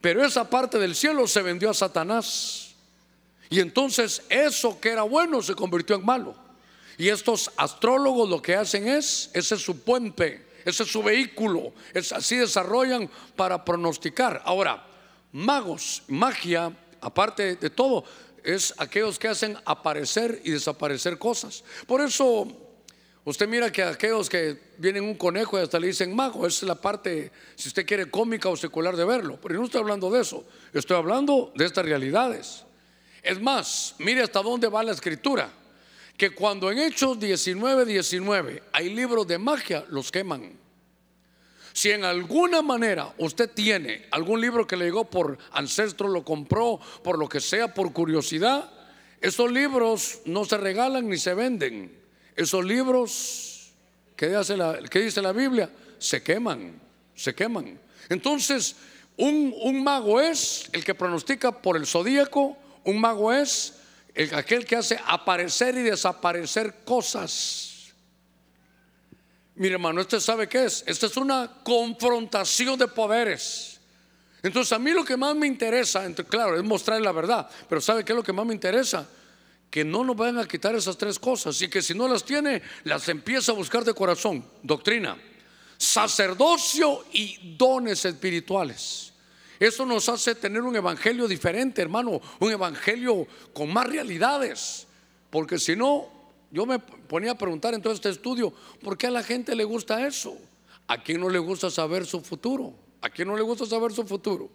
[0.00, 2.74] Pero esa parte del cielo se vendió a Satanás.
[3.50, 6.34] Y entonces eso que era bueno se convirtió en malo.
[6.96, 11.72] Y estos astrólogos lo que hacen es, ese es su puente, ese es su vehículo,
[11.94, 14.42] es, así desarrollan para pronosticar.
[14.44, 14.84] Ahora,
[15.30, 18.02] magos, magia, aparte de todo,
[18.42, 21.62] es aquellos que hacen aparecer y desaparecer cosas.
[21.86, 22.48] Por eso
[23.24, 26.74] usted mira que aquellos que vienen un conejo y hasta le dicen mago, es la
[26.74, 29.38] parte, si usted quiere, cómica o secular de verlo.
[29.40, 32.64] Pero no estoy hablando de eso, estoy hablando de estas realidades.
[33.22, 35.48] Es más, mire hasta dónde va la escritura.
[36.16, 40.52] Que cuando en Hechos 19, 19 hay libros de magia, los queman.
[41.72, 46.80] Si en alguna manera usted tiene algún libro que le llegó por ancestro, lo compró,
[47.04, 48.70] por lo que sea, por curiosidad,
[49.20, 51.92] esos libros no se regalan ni se venden.
[52.34, 53.72] Esos libros,
[54.16, 55.70] ¿qué dice la, dice la Biblia?
[55.98, 56.80] Se queman,
[57.14, 57.78] se queman.
[58.08, 58.76] Entonces,
[59.18, 63.74] un, un mago es el que pronostica por el zodíaco un mago es
[64.32, 67.92] aquel que hace aparecer y desaparecer cosas.
[69.56, 70.84] Mire hermano, ¿usted sabe qué es?
[70.86, 73.80] Esta es una confrontación de poderes.
[74.42, 78.04] Entonces a mí lo que más me interesa, claro, es mostrar la verdad, pero ¿sabe
[78.04, 79.08] qué es lo que más me interesa?
[79.70, 82.62] Que no nos vayan a quitar esas tres cosas y que si no las tiene,
[82.84, 84.44] las empieza a buscar de corazón.
[84.62, 85.16] Doctrina,
[85.76, 89.12] sacerdocio y dones espirituales.
[89.58, 94.86] Eso nos hace tener un evangelio diferente, hermano, un evangelio con más realidades.
[95.30, 96.08] Porque si no,
[96.50, 99.64] yo me ponía a preguntar en todo este estudio, ¿por qué a la gente le
[99.64, 100.36] gusta eso?
[100.86, 102.74] ¿A quién no le gusta saber su futuro?
[103.00, 104.48] ¿A quién no le gusta saber su futuro?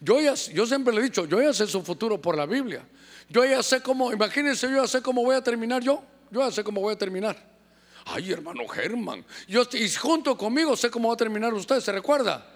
[0.00, 2.86] Yo, ya, yo siempre le he dicho, yo ya sé su futuro por la Biblia.
[3.28, 6.02] Yo ya sé cómo, imagínense, yo ya sé cómo voy a terminar yo.
[6.30, 7.50] Yo ya sé cómo voy a terminar.
[8.06, 12.46] Ay, hermano Germán, yo, y junto conmigo sé cómo va a terminar usted, ¿se recuerda?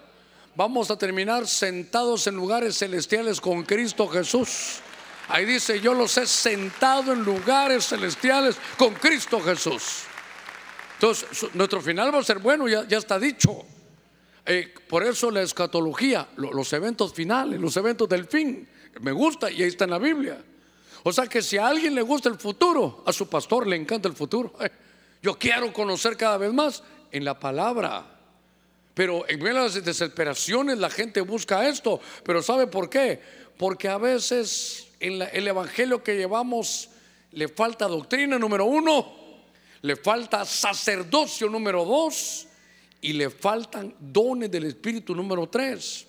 [0.55, 4.79] Vamos a terminar sentados en lugares celestiales con Cristo Jesús.
[5.27, 10.03] Ahí dice, yo los he sentado en lugares celestiales con Cristo Jesús.
[10.93, 13.65] Entonces, nuestro final va a ser bueno, ya, está dicho.
[14.45, 18.67] Eh, por eso la escatología, los eventos finales, los eventos del fin,
[19.01, 20.41] me gusta y ahí está en la Biblia.
[21.03, 24.07] O sea que si a alguien le gusta el futuro, a su pastor le encanta
[24.07, 24.53] el futuro.
[25.21, 28.14] yo quiero conocer cada vez más en la palabra.
[28.95, 31.99] Pero en las desesperaciones la gente busca esto.
[32.23, 33.21] Pero ¿sabe por qué?
[33.57, 36.89] Porque a veces en el evangelio que llevamos
[37.33, 39.13] le falta doctrina número uno,
[39.81, 42.47] le falta sacerdocio número dos
[43.01, 46.07] y le faltan dones del Espíritu número tres.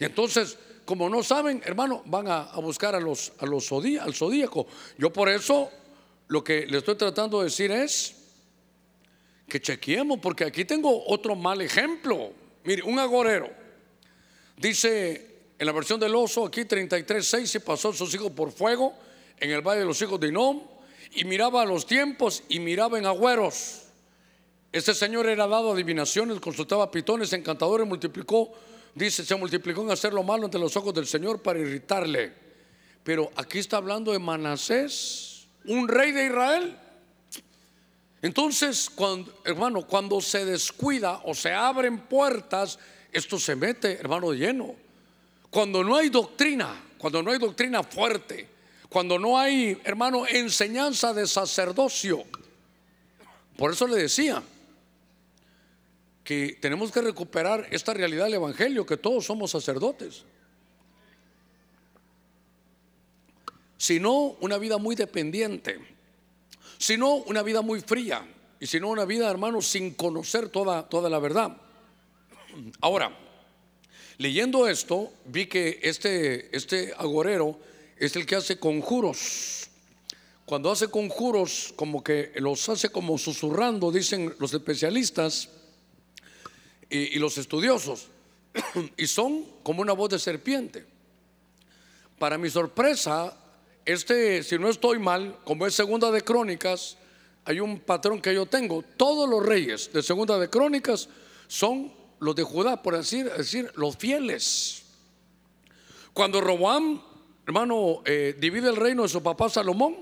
[0.00, 4.66] Y entonces, como no saben, hermano, van a, buscar a los, a al zodíaco.
[4.96, 5.70] Yo por eso
[6.28, 8.17] lo que le estoy tratando de decir es
[9.48, 12.32] que chequeemos, porque aquí tengo otro mal ejemplo.
[12.64, 13.50] Mire, un agorero.
[14.56, 18.94] Dice en la versión del oso, aquí 33.6, se pasó a sus hijos por fuego
[19.40, 20.62] en el valle de los hijos de Inom
[21.14, 23.82] y miraba a los tiempos y miraba en agüeros.
[24.70, 28.52] Este señor era dado adivinaciones, consultaba pitones, encantadores, multiplicó,
[28.94, 32.32] dice, se multiplicó en hacer lo malo ante los ojos del Señor para irritarle.
[33.02, 36.76] Pero aquí está hablando de Manasés, un rey de Israel.
[38.20, 42.78] Entonces, cuando, hermano, cuando se descuida o se abren puertas,
[43.12, 44.74] esto se mete, hermano, lleno.
[45.50, 48.48] Cuando no hay doctrina, cuando no hay doctrina fuerte,
[48.88, 52.24] cuando no hay, hermano, enseñanza de sacerdocio.
[53.56, 54.42] Por eso le decía
[56.24, 60.24] que tenemos que recuperar esta realidad del Evangelio, que todos somos sacerdotes.
[63.76, 65.97] Si no, una vida muy dependiente
[66.78, 68.26] sino una vida muy fría
[68.60, 71.56] y sino una vida, hermano, sin conocer toda, toda la verdad.
[72.80, 73.16] Ahora,
[74.16, 77.58] leyendo esto, vi que este, este agorero
[77.96, 79.68] es el que hace conjuros.
[80.44, 85.50] Cuando hace conjuros, como que los hace como susurrando, dicen los especialistas
[86.88, 88.06] y, y los estudiosos,
[88.96, 90.86] y son como una voz de serpiente.
[92.18, 93.36] Para mi sorpresa,
[93.88, 96.98] este, si no estoy mal, como es segunda de crónicas,
[97.46, 98.84] hay un patrón que yo tengo.
[98.98, 101.08] Todos los reyes de segunda de crónicas
[101.46, 104.82] son los de Judá, por decir, decir los fieles.
[106.12, 107.00] Cuando Roboam,
[107.46, 109.96] hermano, eh, divide el reino de su papá Salomón,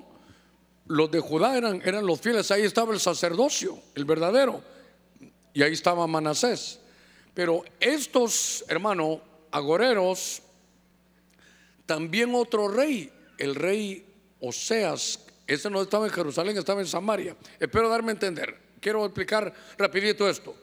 [0.88, 2.50] los de Judá eran, eran los fieles.
[2.50, 4.64] Ahí estaba el sacerdocio, el verdadero.
[5.54, 6.80] Y ahí estaba Manasés.
[7.34, 9.20] Pero estos, hermano,
[9.52, 10.42] agoreros,
[11.86, 14.06] también otro rey, el rey
[14.40, 17.36] Oseas, ese no estaba en Jerusalén, estaba en Samaria.
[17.60, 18.56] Espero darme a entender.
[18.80, 20.54] Quiero explicar rapidito esto.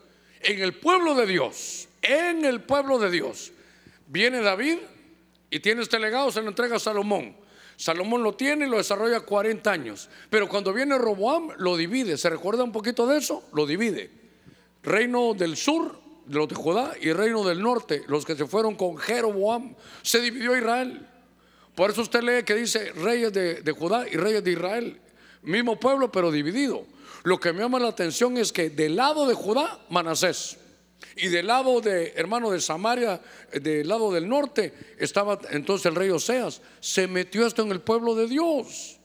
[0.41, 3.51] En el pueblo de Dios, en el pueblo de Dios,
[4.07, 4.77] viene David
[5.49, 7.35] y tiene este legado, se lo entrega a Salomón.
[7.75, 10.09] Salomón lo tiene y lo desarrolla 40 años.
[10.29, 12.17] Pero cuando viene Roboam, lo divide.
[12.17, 13.43] ¿Se recuerda un poquito de eso?
[13.53, 14.11] Lo divide.
[14.83, 18.97] Reino del sur, los de Judá, y reino del norte, los que se fueron con
[18.97, 19.75] Jeroboam.
[20.01, 21.07] Se dividió Israel.
[21.75, 24.99] Por eso usted lee que dice reyes de, Judá y reyes de Israel.
[25.41, 26.85] Mismo pueblo, pero dividido.
[27.23, 30.57] Lo que me llama la atención es que del lado de Judá, Manasés.
[31.15, 36.09] Y del lado de, hermano, de Samaria, del lado del norte, estaba entonces el rey
[36.09, 36.61] Oseas.
[36.79, 38.97] Se metió esto en el pueblo de Dios.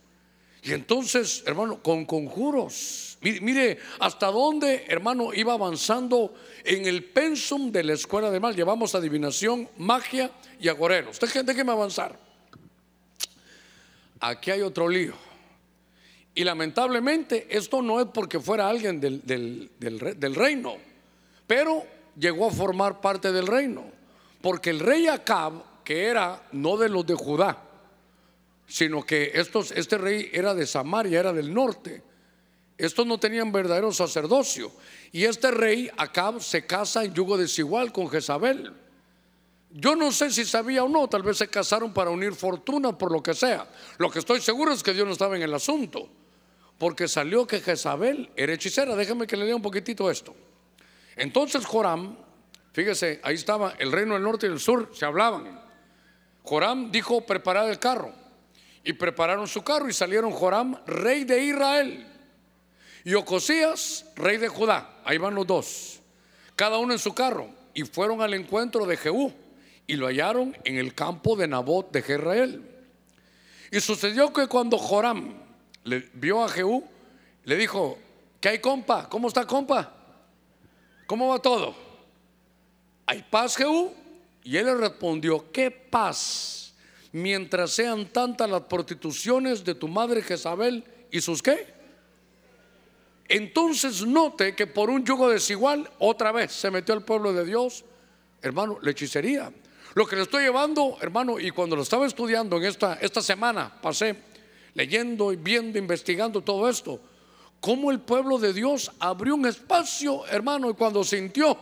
[0.63, 3.19] Y entonces, hermano, con conjuros.
[3.21, 8.55] Mire, mire, hasta dónde, hermano, iba avanzando en el pensum de la escuela de mal.
[8.55, 11.11] Llevamos adivinación, magia y agorero.
[11.11, 12.28] Usted déjeme avanzar
[14.21, 15.15] aquí hay otro lío.
[16.35, 20.77] Y lamentablemente esto no es porque fuera alguien del, del, reino,
[21.47, 21.85] pero
[22.17, 23.85] llegó a formar parte del reino.
[24.41, 27.59] Porque el rey Acab, que era no de los de Judá,
[28.69, 32.03] sino que estos, este rey era de Samaria, era del norte.
[32.77, 34.71] Estos no tenían verdadero sacerdocio.
[35.11, 38.73] Y este rey Acab se casa en yugo desigual con Jezabel.
[39.71, 43.13] Yo no sé si sabía o no, tal vez se casaron para unir fortuna por
[43.13, 43.69] lo que sea.
[43.99, 46.09] Lo que estoy seguro es que Dios no estaba en el asunto,
[46.79, 48.97] porque salió que Jezabel era hechicera.
[48.97, 50.35] Déjame que le lea un poquitito esto.
[51.17, 52.17] Entonces Joram,
[52.73, 55.61] fíjese, ahí estaba el reino del norte y del sur, se hablaban.
[56.45, 58.13] Joram dijo, preparad el carro.
[58.85, 62.07] Y prepararon su carro y salieron Joram, rey de Israel,
[63.05, 65.01] y Ocosías, rey de Judá.
[65.05, 66.01] Ahí van los dos,
[66.57, 69.35] cada uno en su carro, y fueron al encuentro de Jehú
[69.89, 72.63] y lo hallaron en el campo de Nabot de Jezreel.
[73.73, 75.35] Y sucedió que cuando Joram
[75.83, 76.85] le vio a Jehú,
[77.45, 77.99] le dijo,
[78.39, 79.09] ¿qué hay compa?
[79.09, 79.95] ¿Cómo está compa?
[81.07, 81.75] ¿Cómo va todo?
[83.07, 83.95] ¿Hay paz Jehú?
[84.45, 86.75] Y él le respondió, ¿qué paz?
[87.13, 91.67] Mientras sean tantas las prostituciones de tu madre Jezabel y sus qué?
[93.27, 97.87] Entonces note que por un yugo desigual otra vez se metió el pueblo de Dios,
[98.43, 99.51] hermano, la hechicería.
[99.99, 103.81] Lo que le estoy llevando, hermano, y cuando lo estaba estudiando en esta, esta semana,
[103.83, 104.15] pasé
[104.75, 107.01] leyendo y viendo, investigando todo esto,
[107.59, 111.59] cómo el pueblo de Dios abrió un espacio, hermano, y cuando sintió,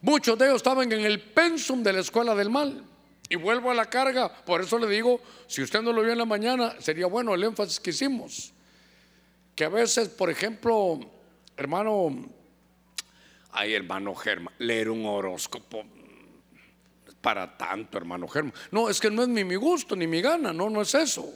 [0.00, 2.82] muchos de ellos estaban en el pensum de la escuela del mal.
[3.28, 6.18] Y vuelvo a la carga, por eso le digo, si usted no lo vio en
[6.18, 8.54] la mañana, sería bueno el énfasis que hicimos.
[9.54, 10.98] Que a veces, por ejemplo,
[11.58, 12.24] hermano,
[13.52, 15.84] ay hermano Germán, leer un horóscopo,
[17.26, 18.54] para tanto, hermano Germán.
[18.70, 21.28] No, es que no es ni mi gusto ni mi gana, no, no es eso.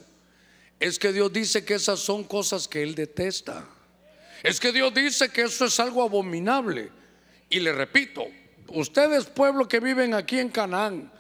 [0.79, 3.67] Es que Dios dice que esas son cosas que Él detesta.
[4.45, 6.93] Es que Dios dice que eso es algo abominable.
[7.49, 8.25] Y le repito,
[8.69, 11.11] ustedes pueblo que viven aquí en Canaán,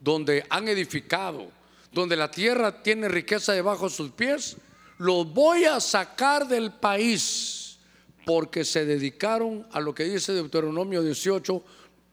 [0.00, 1.48] donde han edificado,
[1.92, 4.56] donde la tierra tiene riqueza debajo de sus pies,
[4.98, 7.78] los voy a sacar del país
[8.24, 11.64] porque se dedicaron a lo que dice Deuteronomio 18,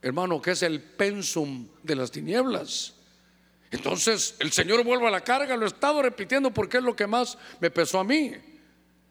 [0.03, 2.93] hermano, que es el pensum de las tinieblas.
[3.71, 7.07] Entonces el Señor vuelve a la carga, lo he estado repitiendo porque es lo que
[7.07, 8.33] más me pesó a mí.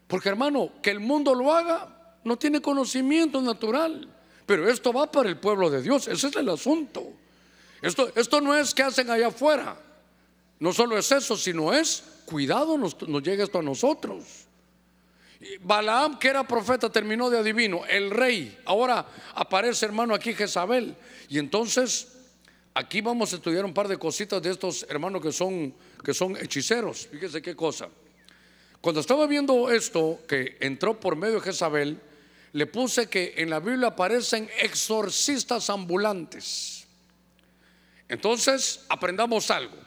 [0.07, 4.07] Porque hermano, que el mundo lo haga no tiene conocimiento natural,
[4.45, 7.11] pero esto va para el pueblo de Dios, ese es el asunto.
[7.81, 9.75] Esto, esto no es que hacen allá afuera,
[10.59, 14.45] no solo es eso, sino es cuidado, nos, nos llega esto a nosotros.
[15.61, 17.85] Balaam, que era profeta, terminó de adivino.
[17.85, 20.95] El rey, ahora aparece hermano aquí Jezabel.
[21.29, 22.07] Y entonces,
[22.73, 25.73] aquí vamos a estudiar un par de cositas de estos hermanos que son,
[26.03, 27.07] que son hechiceros.
[27.11, 27.89] Fíjese qué cosa.
[28.81, 31.99] Cuando estaba viendo esto, que entró por medio de Jezabel,
[32.51, 36.85] le puse que en la Biblia aparecen exorcistas ambulantes.
[38.09, 39.77] Entonces, aprendamos algo.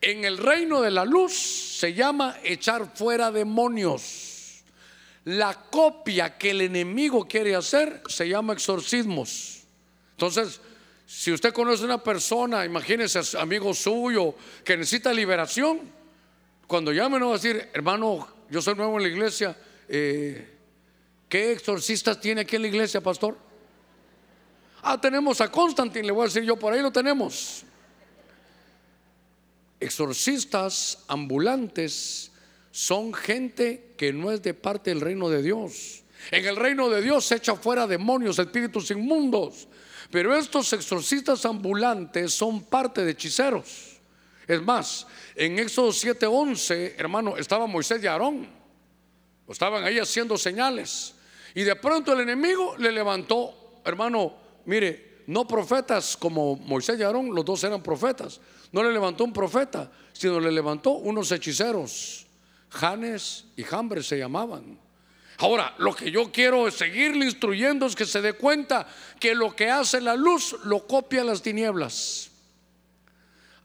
[0.00, 4.33] En el reino de la luz se llama echar fuera demonios.
[5.24, 9.62] La copia que el enemigo quiere hacer se llama exorcismos.
[10.12, 10.60] Entonces,
[11.06, 15.80] Si usted conoce una persona, imagínese amigo suyo que necesita liberación,
[16.66, 19.56] cuando llame no va a decir, hermano, yo soy nuevo en la iglesia,
[19.88, 20.56] eh,
[21.28, 23.36] ¿qué exorcistas tiene aquí en la iglesia, pastor?
[24.82, 27.64] Ah, tenemos a Constantin, le voy a decir yo, por ahí lo tenemos.
[29.78, 32.32] Exorcistas ambulantes
[32.74, 36.02] son gente que no es de parte del reino de Dios.
[36.32, 39.68] En el reino de Dios se echa fuera demonios, espíritus inmundos.
[40.10, 44.00] Pero estos exorcistas ambulantes son parte de hechiceros.
[44.48, 45.06] Es más,
[45.36, 48.48] en Éxodo 7:11, hermano, estaba Moisés y Aarón.
[49.48, 51.14] Estaban ahí haciendo señales.
[51.54, 57.32] Y de pronto el enemigo le levantó, hermano, mire, no profetas como Moisés y Aarón,
[57.32, 58.40] los dos eran profetas.
[58.72, 62.23] No le levantó un profeta, sino le levantó unos hechiceros.
[62.74, 64.78] Janes y Jambres se llamaban.
[65.38, 68.86] Ahora, lo que yo quiero es seguirle instruyendo es que se dé cuenta
[69.18, 72.30] que lo que hace la luz lo copia las tinieblas.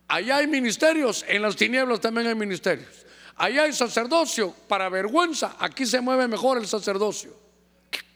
[0.08, 3.06] Allá hay ministerios, en las tinieblas también hay ministerios.
[3.36, 7.34] Allá hay sacerdocio, para vergüenza, aquí se mueve mejor el sacerdocio.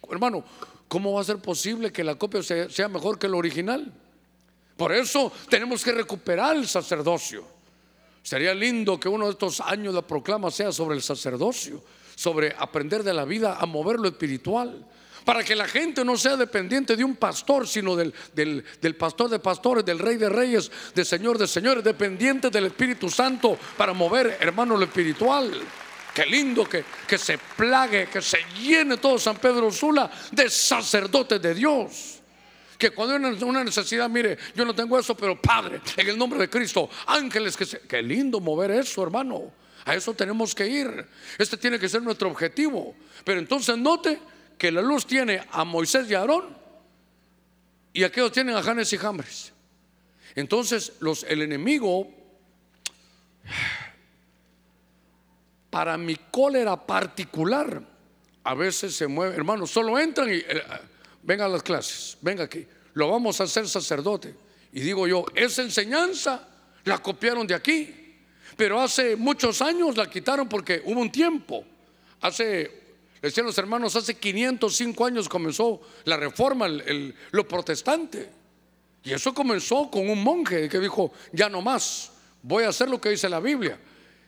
[0.09, 0.43] Hermano,
[0.87, 3.91] ¿cómo va a ser posible que la copia sea, mejor que el original?
[4.75, 7.45] Por eso tenemos que recuperar el sacerdocio.
[8.24, 11.84] Sería lindo que uno de estos años la proclama sea sobre el sacerdocio
[12.15, 14.86] sobre aprender de la vida a mover lo espiritual.
[15.26, 19.39] Para que la gente no sea dependiente de un pastor, sino del, del, pastor de
[19.39, 24.38] pastores, del rey de reyes, del señor de señores, dependiente del Espíritu Santo para mover,
[24.41, 25.49] hermano, lo espiritual.
[26.13, 31.41] Qué lindo que, que se plague, que se llene todo San Pedro Sula de sacerdotes
[31.41, 32.22] de Dios
[32.89, 36.38] que cuando hay una necesidad, mire, yo no tengo eso, pero Padre, en el nombre
[36.38, 37.79] de Cristo, ángeles que se...
[37.79, 39.53] Qué lindo mover eso, hermano.
[39.86, 41.07] A eso tenemos que ir.
[41.38, 42.93] Este tiene que ser nuestro objetivo.
[43.23, 44.19] Pero entonces note
[44.57, 46.57] que la luz tiene a Moisés y a Aarón
[47.93, 49.53] y aquellos tienen a Janes y Jambres.
[50.36, 50.93] Entonces
[51.27, 52.09] el enemigo,
[55.69, 57.81] para mi cólera particular,
[58.43, 60.63] a veces se mueve, hermano, solo entran y eh,
[61.24, 64.36] venga a las clases, venga aquí, lo vamos a hacer sacerdote.
[64.71, 66.47] Y digo yo, esa enseñanza
[66.86, 67.99] la copiaron de aquí.
[68.55, 71.63] Pero hace muchos años la quitaron porque hubo un tiempo.
[72.21, 72.71] Hace,
[73.21, 78.30] decían los hermanos, hace 505 años comenzó la reforma, lo protestante.
[79.03, 82.11] Y eso comenzó con un monje que dijo, ya no más,
[82.41, 83.78] voy a hacer lo que dice la Biblia.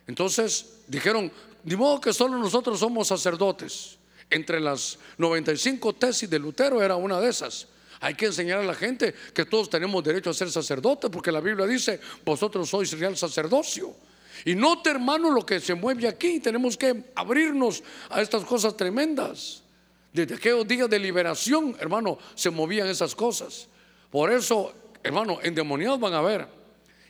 [0.08, 1.32] Entonces dijeron,
[1.64, 3.98] de modo que solo nosotros somos sacerdotes.
[4.30, 7.67] Entre las 95 tesis de Lutero era una de esas.
[8.01, 11.39] Hay que enseñar a la gente que todos tenemos derecho a ser sacerdotes, porque la
[11.39, 13.95] Biblia dice, vosotros sois real sacerdocio.
[14.43, 16.39] Y note, hermano, lo que se mueve aquí.
[16.39, 19.63] Tenemos que abrirnos a estas cosas tremendas.
[20.11, 23.67] Desde aquellos días de liberación, hermano, se movían esas cosas.
[24.09, 24.73] Por eso,
[25.03, 26.47] hermano, endemoniados van a ver.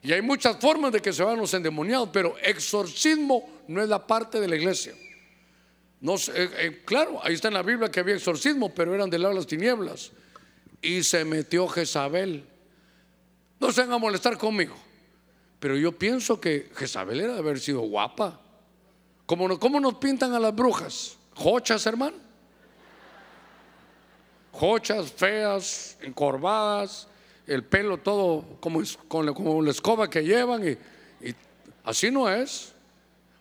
[0.01, 4.05] Y hay muchas formas de que se van los endemoniados, pero exorcismo no es la
[4.05, 4.93] parte de la iglesia.
[6.02, 9.22] No, eh, eh, claro, ahí está en la Biblia que había exorcismo, pero eran del
[9.22, 10.12] lado de las tinieblas.
[10.82, 12.46] Y se metió Jezabel.
[13.60, 14.76] No se van a molestar conmigo.
[15.60, 18.39] Pero yo pienso que Jezabel era de haber sido guapa.
[19.26, 21.18] ¿Cómo, nos pintan a las brujas?
[21.34, 22.18] Jochas, hermano.
[24.52, 27.08] Jochas, feas, encorvadas,
[27.48, 30.68] el pelo todo como, como la escoba que llevan.
[30.68, 30.78] Y,
[31.84, 32.74] así no es.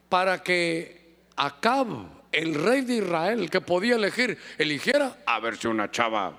[0.08, 1.88] Para que Acab,
[2.34, 6.36] el rey de Israel, que podía elegir, eligiera a ver si una chava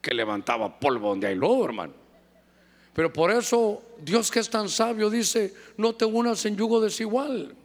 [0.00, 1.92] que levantaba polvo donde hay lodo, hermano.
[2.94, 7.56] Pero por eso Dios que es tan sabio dice, no te unas en yugo desigual.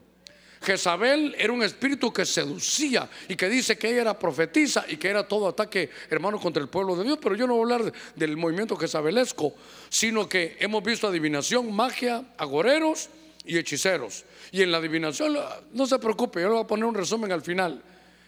[0.61, 5.09] Jezabel era un espíritu que seducía y que dice que ella era profetisa y que
[5.09, 7.19] era todo ataque, hermano, contra el pueblo de Dios.
[7.21, 9.53] Pero yo no voy a hablar del movimiento jezabelesco,
[9.89, 13.09] sino que hemos visto adivinación, magia, agoreros
[13.47, 14.25] y hechiceros.
[14.51, 15.37] Y en la adivinación,
[15.73, 17.81] no se preocupe, yo le voy a poner un resumen al final.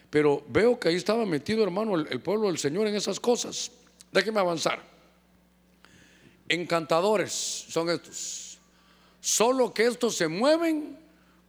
[0.09, 3.72] Pero veo que ahí estaba metido, hermano, el, el pueblo del Señor en esas cosas.
[4.11, 4.89] Déjeme avanzar
[6.49, 8.57] encantadores son estos.
[9.22, 10.97] Solo que estos se mueven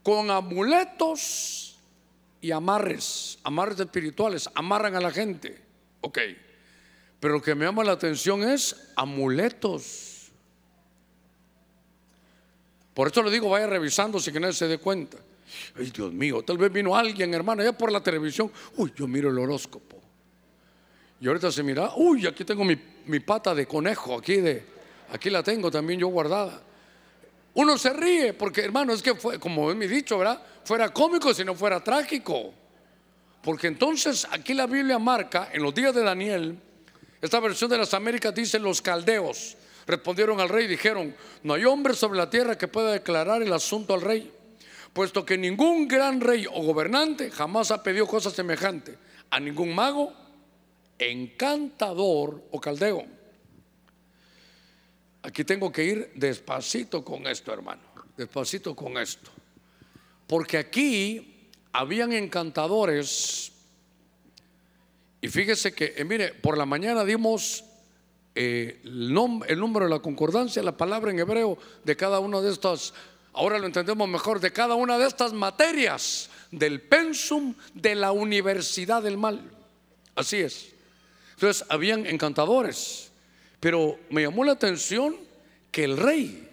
[0.02, 1.78] con amuletos
[2.40, 5.60] y amarres, amarres espirituales, amarran a la gente.
[6.02, 6.18] Ok,
[7.18, 10.09] pero lo que me llama la atención es amuletos.
[12.94, 15.18] Por eso le digo, vaya revisando si que nadie se dé cuenta.
[15.76, 18.50] Ay, Dios mío, tal vez vino alguien, hermano, ya por la televisión.
[18.76, 20.00] Uy, yo miro el horóscopo.
[21.20, 22.76] Y ahorita se mira, uy, aquí tengo mi,
[23.06, 24.64] mi pata de conejo, aquí de,
[25.12, 26.60] Aquí la tengo también yo guardada.
[27.54, 30.40] Uno se ríe porque, hermano, es que fue, como es mi dicho, ¿verdad?
[30.64, 32.54] Fuera cómico si no fuera trágico.
[33.42, 36.58] Porque entonces aquí la Biblia marca, en los días de Daniel,
[37.20, 39.56] esta versión de las Américas dice los caldeos.
[39.90, 43.52] Respondieron al rey y dijeron, no hay hombre sobre la tierra que pueda declarar el
[43.52, 44.32] asunto al rey,
[44.92, 48.96] puesto que ningún gran rey o gobernante jamás ha pedido cosa semejante
[49.30, 50.12] a ningún mago,
[50.98, 53.04] encantador o caldeo.
[55.22, 57.82] Aquí tengo que ir despacito con esto, hermano,
[58.16, 59.30] despacito con esto.
[60.26, 63.52] Porque aquí habían encantadores.
[65.20, 67.64] Y fíjese que, eh, mire, por la mañana dimos
[68.34, 69.16] eh, el,
[69.48, 72.94] el número de la concordancia, la palabra en hebreo de cada una de estas,
[73.32, 79.02] ahora lo entendemos mejor, de cada una de estas materias del pensum de la universidad
[79.02, 79.50] del mal.
[80.14, 80.70] Así es.
[81.34, 83.10] Entonces, habían encantadores.
[83.60, 85.16] Pero me llamó la atención
[85.70, 86.48] que el rey,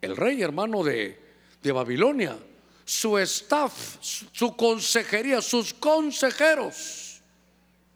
[0.00, 1.18] el rey hermano de,
[1.62, 2.36] de Babilonia,
[2.84, 7.20] su staff, su consejería, sus consejeros,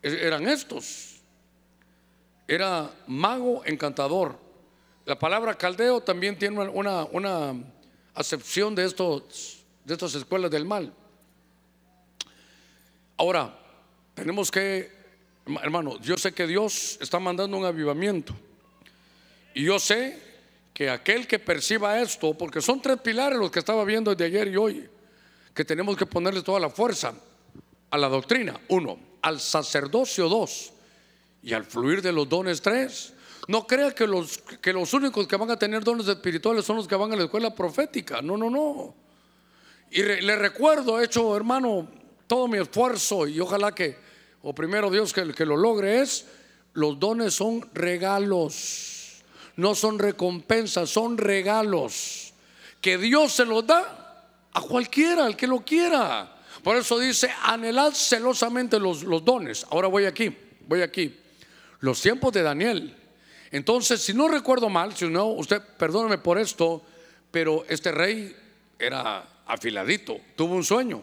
[0.03, 1.12] e-, eran estos.
[2.53, 4.39] Era mago encantador.
[5.07, 7.55] La palabra caldeo también tiene una, una
[8.13, 10.93] acepción de, estos, de estas escuelas del mal.
[13.17, 13.59] Ahora,
[14.13, 14.93] tenemos que,
[15.63, 18.35] hermano, yo sé que Dios está mandando un avivamiento.
[19.55, 20.23] Y yo sé
[20.75, 24.49] que aquel que perciba esto, porque son tres pilares los que estaba viendo desde ayer
[24.49, 24.91] y hoy,
[25.55, 27.15] que tenemos que ponerle toda la fuerza
[27.89, 30.72] a la doctrina, uno, al sacerdocio, dos,
[31.43, 33.15] y al fluir de los dones, tres.
[33.49, 36.87] No crea que los, que los únicos que van a tener dones espirituales son los
[36.87, 38.95] que van a la escuela profética, no, no, no.
[39.91, 41.89] Y le recuerdo, he hecho, hermano,
[42.27, 43.97] todo mi esfuerzo y ojalá que,
[44.43, 46.27] o primero Dios que, que lo logre es,
[46.73, 48.93] los dones son regalos
[49.57, 52.33] no son recompensas, son regalos
[52.81, 56.37] que Dios se los da a cualquiera, al que lo quiera.
[56.63, 59.67] Por eso dice, anhelad celosamente los, los dones.
[59.71, 60.37] Ahora voy aquí,
[60.67, 61.17] voy aquí.
[61.83, 62.97] Los tiempos de Daniel.
[63.51, 66.81] Entonces, si no recuerdo mal, si no, usted perdóneme por esto,
[67.33, 68.35] pero este rey
[68.79, 71.03] era afiladito, tuvo un sueño.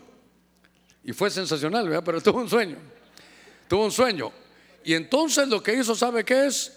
[1.04, 2.04] Y fue sensacional, ¿verdad?
[2.06, 2.78] Pero tuvo un sueño.
[3.68, 4.32] Tuvo un sueño.
[4.86, 6.72] Y entonces lo que hizo, ¿sabe qué es?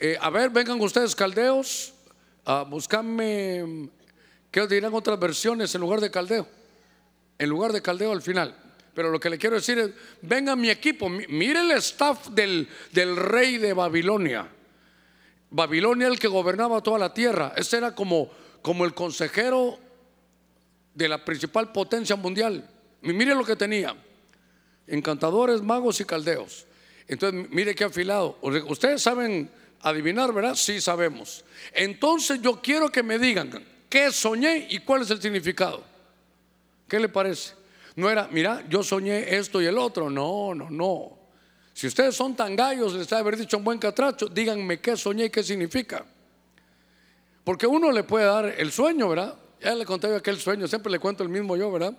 [0.00, 1.92] Eh, a ver, vengan ustedes caldeos,
[2.46, 3.90] a buscarme,
[4.50, 6.48] ¿qué dirán otras versiones en lugar de caldeo?
[7.38, 8.56] En lugar de caldeo al final.
[8.94, 9.90] Pero lo que le quiero decir es,
[10.20, 14.48] venga mi equipo, mire el staff del, del rey de Babilonia.
[15.50, 17.52] Babilonia el que gobernaba toda la tierra.
[17.56, 18.30] Ese era como,
[18.60, 19.78] como el consejero
[20.94, 22.68] de la principal potencia mundial.
[23.02, 23.94] Mire lo que tenía.
[24.86, 26.66] Encantadores, magos y caldeos.
[27.08, 28.38] Entonces, mire qué afilado.
[28.40, 29.50] Ustedes saben
[29.82, 30.54] adivinar, ¿verdad?
[30.54, 31.44] Sí sabemos.
[31.72, 33.50] Entonces yo quiero que me digan
[33.88, 35.82] qué soñé y cuál es el significado.
[36.88, 37.54] ¿Qué le parece?
[37.96, 40.10] No era, mira, yo soñé esto y el otro.
[40.10, 41.18] No, no, no.
[41.72, 45.30] Si ustedes son tan gallos, les haber dicho un buen catracho, díganme qué soñé y
[45.30, 46.04] qué significa.
[47.44, 49.34] Porque uno le puede dar el sueño, ¿verdad?
[49.60, 51.96] Ya le conté aquel sueño, siempre le cuento el mismo yo, ¿verdad?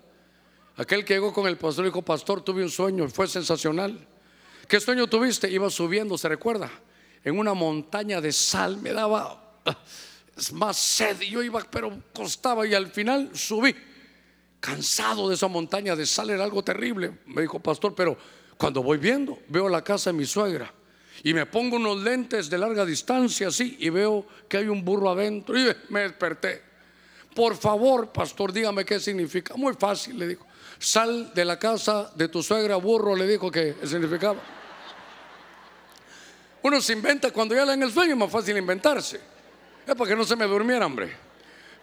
[0.77, 4.07] Aquel que llegó con el pastor y dijo, pastor, tuve un sueño, fue sensacional.
[4.67, 5.49] ¿Qué sueño tuviste?
[5.49, 6.69] Iba subiendo, ¿se recuerda?
[7.23, 9.77] en una montaña de sal, me daba ah,
[10.53, 13.73] más sed y yo iba, pero costaba y al final subí,
[14.63, 17.19] cansado de esa montaña de sal, era algo terrible.
[17.25, 18.17] Me dijo, pastor, pero
[18.57, 20.73] cuando voy viendo, veo la casa de mi suegra
[21.21, 25.09] y me pongo unos lentes de larga distancia así y veo que hay un burro
[25.09, 26.61] adentro y me desperté.
[27.35, 29.53] Por favor, pastor, dígame qué significa.
[29.57, 30.47] Muy fácil, le dijo.
[30.79, 34.39] Sal de la casa de tu suegra, burro, le dijo que significaba.
[36.61, 39.19] Uno se inventa cuando ya le en el sueño, es más fácil inventarse.
[39.85, 41.22] Es para que no se me durmiera, hombre.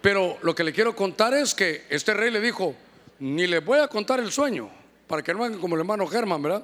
[0.01, 2.75] Pero lo que le quiero contar es que este rey le dijo,
[3.19, 4.69] ni le voy a contar el sueño,
[5.07, 6.63] para que no hagan como el hermano Germán, ¿verdad?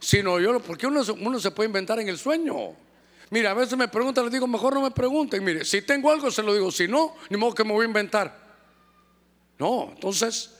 [0.00, 2.74] Sino yo, porque uno, uno se puede inventar en el sueño.
[3.30, 5.42] Mira, a veces me preguntan, le digo, mejor no me pregunten.
[5.42, 6.70] Mire, si tengo algo, se lo digo.
[6.70, 8.44] Si no, ni modo que me voy a inventar.
[9.58, 10.52] No, entonces,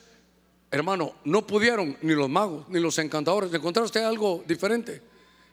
[0.71, 3.53] hermano, no pudieron ni los magos, ni los encantadores.
[3.53, 5.03] ¿Encontraron usted algo diferente?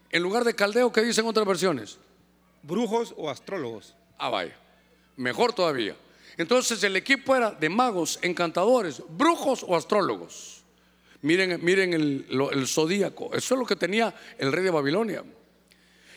[0.10, 1.98] En lugar de caldeo, ¿qué dicen otras versiones?
[2.64, 3.96] Brujos o astrólogos.
[4.18, 4.56] Ah, vaya.
[5.16, 5.96] Mejor todavía.
[6.38, 10.64] Entonces el equipo era de magos, encantadores, brujos o astrólogos.
[11.22, 13.34] Miren, miren el, zodíaco.
[13.34, 15.24] Eso es lo que tenía el rey de Babilonia.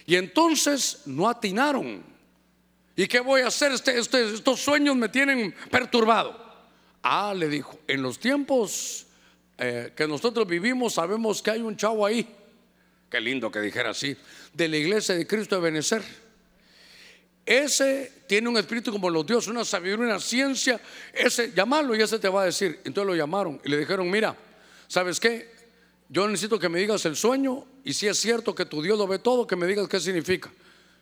[0.06, 2.02] Y entonces no atinaron.
[2.96, 3.72] ¿Y qué voy a hacer?
[3.72, 6.42] Este, este, estos sueños me tienen perturbado.
[7.02, 9.06] Ah, le dijo, en los tiempos
[9.58, 12.26] eh, que nosotros vivimos sabemos que hay un chavo ahí
[13.14, 14.16] Qué lindo que dijera así.
[14.52, 16.02] De la iglesia de Cristo de Benecer.
[17.44, 20.80] Ese tiene un espíritu como los dioses, una sabiduría, una ciencia.
[21.12, 22.80] Ese, llamarlo y ese te va a decir.
[22.84, 24.36] Entonces lo llamaron y le dijeron: Mira,
[24.88, 25.52] ¿sabes qué?
[26.08, 29.06] Yo necesito que me digas el sueño y si es cierto que tu Dios lo
[29.06, 30.50] ve todo, que me digas qué significa.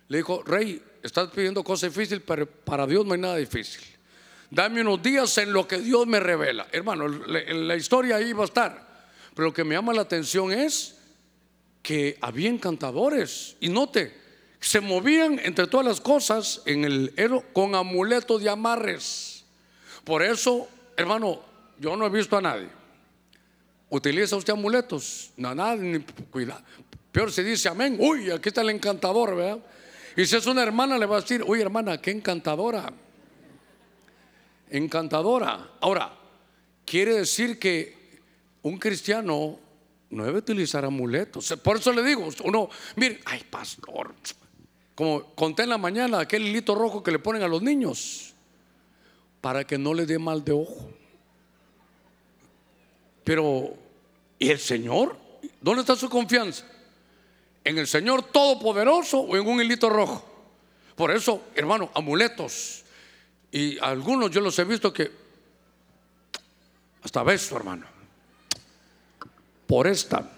[0.07, 3.81] Le dijo, rey, estás pidiendo cosas difíciles, pero para Dios no hay nada difícil.
[4.49, 6.67] Dame unos días en lo que Dios me revela.
[6.71, 8.93] Hermano, la, historia ahí va a estar.
[9.33, 10.95] Pero lo que me llama la atención es
[11.81, 13.55] que había encantadores.
[13.59, 14.15] Y note,
[14.63, 17.13] se movían entre todas las cosas en el
[17.51, 19.43] con amuletos de amarres.
[20.05, 21.41] Por eso, hermano,
[21.77, 22.69] yo no he visto a nadie.
[23.89, 25.31] ¿Utiliza usted amuletos?
[25.35, 25.99] No, nada, ni
[26.31, 26.63] cuidado.
[27.11, 27.97] Peor se dice amén.
[27.99, 29.59] Uy, aquí está el encantador, ¿verdad?
[30.15, 32.91] Y si es una hermana, le va a decir, uy, hermana, qué encantadora.
[34.69, 35.71] Encantadora.
[35.81, 36.13] Ahora,
[36.85, 38.21] quiere decir que
[38.61, 39.59] un cristiano
[40.09, 41.53] no debe utilizar amuletos.
[41.61, 44.13] Por eso le digo, uno, mire, ay, pastor,
[44.95, 48.33] como conté en la mañana, aquel hilito rojo que le ponen a los niños,
[49.41, 50.91] para que no le dé mal de ojo.
[53.23, 53.73] Pero,
[54.37, 55.17] ¿y el Señor?
[55.61, 56.65] ¿Dónde está su confianza?
[57.63, 60.25] ¿En el Señor Todopoderoso o en un hilito rojo?
[60.95, 62.83] Por eso, hermano, amuletos.
[63.51, 65.11] Y algunos yo los he visto que
[67.03, 67.85] hasta beso, hermano.
[69.67, 70.29] Por esta,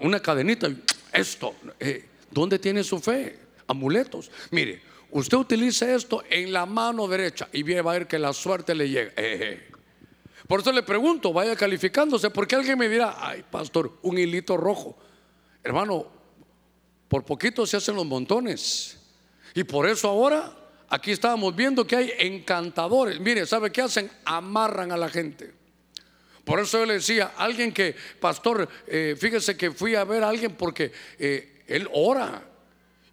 [0.00, 0.68] una cadenita,
[1.12, 1.54] esto.
[1.80, 3.38] Eh, ¿Dónde tiene su fe?
[3.66, 4.30] Amuletos.
[4.50, 8.74] Mire, usted utiliza esto en la mano derecha y va a ver que la suerte
[8.74, 9.12] le llega.
[10.46, 14.98] Por eso le pregunto, vaya calificándose, porque alguien me dirá, ay, pastor, un hilito rojo.
[15.64, 16.06] Hermano,
[17.08, 18.98] por poquito se hacen los montones.
[19.54, 20.52] Y por eso ahora,
[20.90, 23.18] aquí estábamos viendo que hay encantadores.
[23.18, 24.10] Mire, ¿sabe qué hacen?
[24.26, 25.52] Amarran a la gente.
[26.44, 30.28] Por eso yo le decía, alguien que, pastor, eh, fíjese que fui a ver a
[30.28, 32.42] alguien porque eh, él ora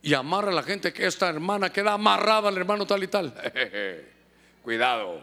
[0.01, 3.33] y amarra a la gente que esta hermana queda amarrada al hermano tal y tal.
[4.63, 5.21] Cuidado.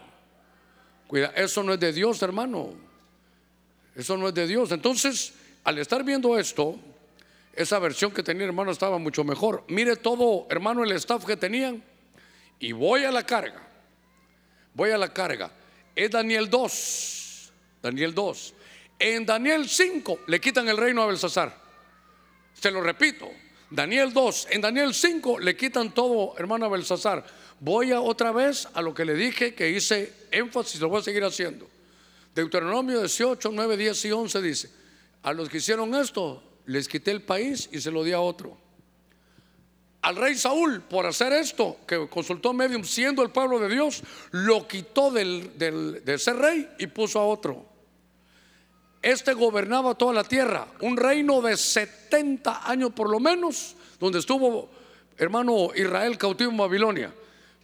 [1.35, 2.73] Eso no es de Dios, hermano.
[3.95, 4.71] Eso no es de Dios.
[4.71, 6.79] Entonces, al estar viendo esto,
[7.53, 9.63] esa versión que tenía hermano estaba mucho mejor.
[9.67, 11.83] Mire todo, hermano, el staff que tenían.
[12.59, 13.61] Y voy a la carga.
[14.73, 15.51] Voy a la carga.
[15.95, 17.51] Es Daniel 2.
[17.81, 18.53] Daniel 2.
[18.99, 21.60] En Daniel 5 le quitan el reino a Belsasar.
[22.61, 23.27] Se lo repito.
[23.71, 24.49] Daniel 2.
[24.51, 27.25] En Daniel 5 le quitan todo, hermano, a Belsasar.
[27.59, 31.03] Voy a otra vez a lo que le dije que hice énfasis, lo voy a
[31.03, 31.67] seguir haciendo.
[32.35, 34.69] Deuteronomio 18, 9, 10 y 11 dice,
[35.23, 38.55] a los que hicieron esto, les quité el país y se lo di a otro.
[40.03, 44.67] Al rey Saúl, por hacer esto, que consultó medium siendo el pueblo de Dios, lo
[44.67, 47.70] quitó del, de ser rey y puso a otro.
[49.01, 54.69] Este gobernaba toda la tierra, un reino de 70 años por lo menos, donde estuvo
[55.17, 57.13] hermano Israel cautivo en Babilonia.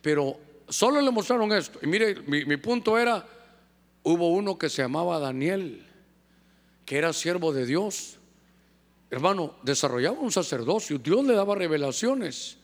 [0.02, 0.38] Pero
[0.70, 1.80] solo le mostraron esto.
[1.82, 3.26] Y mire, mi, punto era,
[4.04, 5.86] hubo uno que se llamaba Daniel,
[6.86, 8.18] que era siervo de Dios.
[9.10, 12.58] Hermano, desarrollaba un sacerdocio, Dios le daba revelaciones.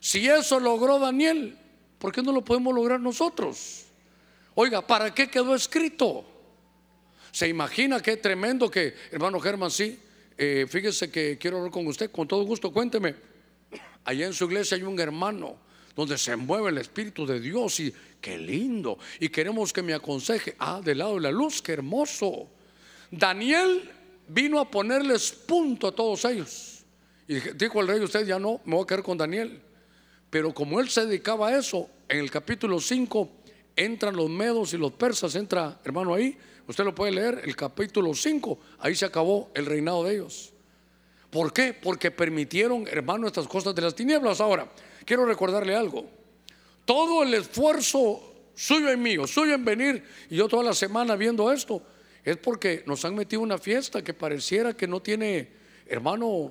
[0.00, 1.58] Si eso logró Daniel,
[1.98, 3.86] ¿por qué no lo podemos lograr nosotros?
[4.54, 6.24] Oiga, ¿para qué quedó escrito?
[7.30, 9.98] ¿Se imagina qué tremendo que, hermano Germán, sí?
[10.36, 13.14] Eh, fíjese que quiero hablar con usted, con todo gusto, cuénteme.
[14.04, 15.56] Allá en su iglesia hay un hermano
[15.94, 18.98] donde se mueve el Espíritu de Dios y qué lindo.
[19.18, 20.54] Y queremos que me aconseje.
[20.58, 22.48] Ah, del lado de la luz, qué hermoso.
[23.10, 23.90] Daniel
[24.28, 26.84] vino a ponerles punto a todos ellos.
[27.26, 29.60] Y dijo el rey, usted ya no, me voy a quedar con Daniel.
[30.30, 33.30] Pero como él se dedicaba a eso, en el capítulo 5
[33.74, 36.36] entran los medos y los persas, entra hermano ahí,
[36.68, 40.52] usted lo puede leer, el capítulo 5, ahí se acabó el reinado de ellos.
[41.30, 41.74] ¿Por qué?
[41.74, 44.40] Porque permitieron, hermano, estas cosas de las tinieblas.
[44.40, 44.70] Ahora,
[45.04, 46.06] quiero recordarle algo.
[46.84, 51.52] Todo el esfuerzo suyo y mío, suyo en venir, y yo toda la semana viendo
[51.52, 51.82] esto,
[52.24, 55.48] es porque nos han metido una fiesta que pareciera que no tiene,
[55.86, 56.50] hermano,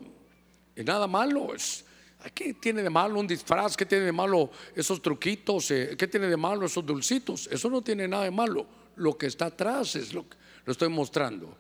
[0.76, 1.54] nada malo.
[1.54, 1.86] Es,
[2.34, 3.76] ¿Qué tiene de malo un disfraz?
[3.78, 5.70] ¿Qué tiene de malo esos truquitos?
[5.72, 7.48] Eh, ¿Qué tiene de malo esos dulcitos?
[7.52, 8.66] Eso no tiene nada de malo.
[8.98, 11.58] Lo que está atrás es lo que lo estoy mostrando.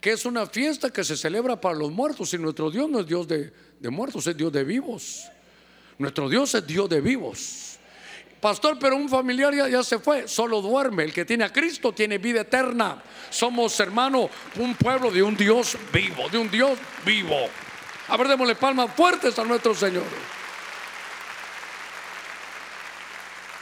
[0.00, 3.06] Que es una fiesta que se celebra para los muertos y nuestro Dios no es
[3.06, 5.28] Dios de, de muertos, es Dios de vivos.
[5.98, 7.76] Nuestro Dios es Dios de vivos.
[8.40, 11.04] Pastor, pero un familiar ya, se fue, solo duerme.
[11.04, 13.02] El que tiene a Cristo tiene vida eterna.
[13.30, 17.48] Somos, hermano, un pueblo de un Dios vivo, de un Dios vivo.
[18.08, 20.04] A ver, démosle palmas fuertes a nuestro Señor.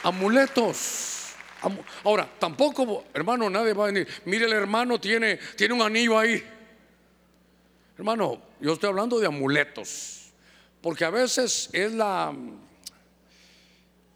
[0.03, 1.14] Amuletos.
[2.03, 4.07] Ahora, tampoco, hermano, nadie va a venir.
[4.25, 6.43] Mire, el hermano tiene, tiene un anillo ahí.
[7.97, 10.33] Hermano, yo estoy hablando de amuletos.
[10.81, 12.33] Porque a veces es la,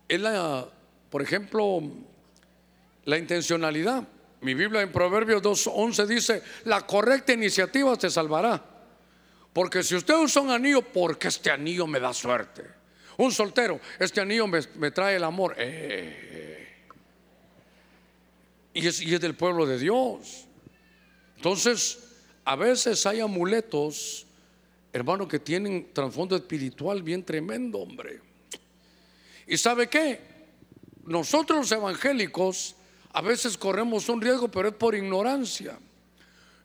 [0.07, 0.67] es la,
[1.09, 1.81] por ejemplo,
[3.05, 4.07] la intencionalidad.
[4.41, 8.63] Mi Biblia en Proverbios 2.11 dice, la correcta iniciativa te salvará.
[9.51, 12.63] Porque si usted usa un anillo, porque este anillo me da suerte.
[13.17, 15.55] Un soltero, este anillo me, me trae el amor.
[15.57, 16.48] Eh,
[18.79, 20.45] y, es, del pueblo de Dios.
[21.35, 21.99] Entonces,
[22.45, 24.25] a veces hay amuletos,
[24.93, 28.21] hermano, que tienen trasfondo espiritual bien tremendo, hombre.
[29.47, 30.19] ¿Y sabe qué?
[31.05, 32.75] Nosotros los evangélicos
[33.11, 35.77] a veces corremos un riesgo, pero es por ignorancia.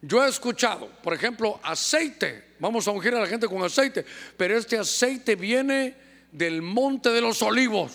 [0.03, 2.55] Yo he escuchado, por ejemplo, aceite.
[2.59, 4.05] Vamos a ungir a la gente con aceite,
[4.37, 5.97] pero este aceite viene
[6.31, 7.93] del monte de los olivos.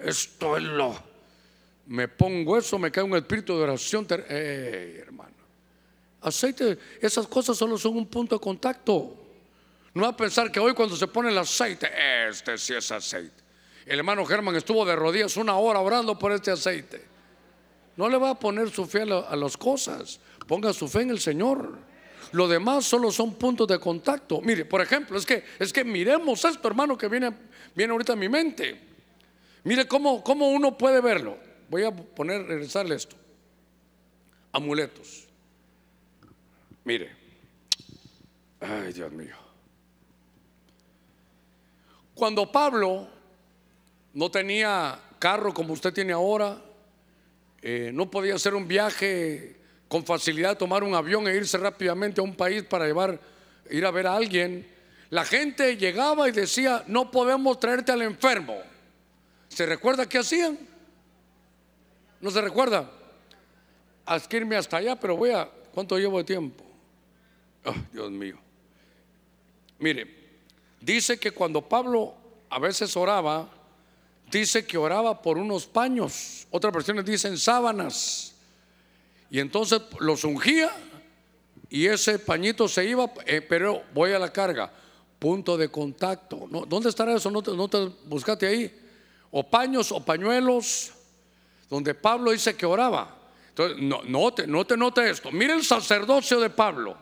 [0.00, 1.13] Esto es lo.
[1.86, 4.06] Me pongo eso, me cae un espíritu de oración.
[4.08, 5.34] hermano,
[6.22, 9.16] aceite, esas cosas solo son un punto de contacto.
[9.92, 11.88] No va a pensar que hoy cuando se pone el aceite,
[12.28, 13.44] este sí es aceite.
[13.86, 17.04] El hermano Germán estuvo de rodillas una hora orando por este aceite.
[17.96, 20.18] No le va a poner su fe a las cosas.
[20.48, 21.78] Ponga su fe en el Señor.
[22.32, 24.40] Lo demás solo son puntos de contacto.
[24.40, 27.30] Mire, por ejemplo, es que, es que miremos esto, hermano, que viene,
[27.74, 28.80] viene ahorita a mi mente.
[29.62, 31.38] Mire cómo, cómo uno puede verlo.
[31.74, 33.16] Voy a poner, regresarle esto.
[34.52, 35.26] Amuletos.
[36.84, 37.10] Mire.
[38.60, 39.34] Ay, Dios mío.
[42.14, 43.08] Cuando Pablo
[44.12, 46.62] no tenía carro como usted tiene ahora,
[47.60, 49.56] eh, no podía hacer un viaje
[49.88, 53.18] con facilidad, tomar un avión e irse rápidamente a un país para llevar,
[53.68, 54.64] ir a ver a alguien.
[55.10, 58.62] La gente llegaba y decía, no podemos traerte al enfermo.
[59.48, 60.73] ¿Se recuerda qué hacían?
[62.24, 62.90] ¿No se recuerda?
[64.06, 66.64] Haz que irme hasta allá, pero voy a, ¿cuánto llevo de tiempo?
[67.92, 68.38] Dios mío.
[69.78, 70.06] Mire,
[70.80, 72.14] dice que cuando Pablo
[72.48, 73.50] a veces oraba,
[74.30, 78.34] dice que oraba por unos paños, otras versiones dicen sábanas.
[79.28, 80.70] Y entonces los ungía
[81.68, 84.72] y ese pañito se iba, eh, pero voy a la carga.
[85.18, 86.48] Punto de contacto.
[86.68, 87.30] ¿Dónde estará eso?
[87.30, 88.80] No te, no te buscate ahí.
[89.30, 90.94] O paños o pañuelos,
[91.74, 93.16] donde Pablo dice que oraba.
[93.48, 95.30] Entonces, no, note, note, note esto.
[95.30, 96.96] Mire el sacerdocio de Pablo.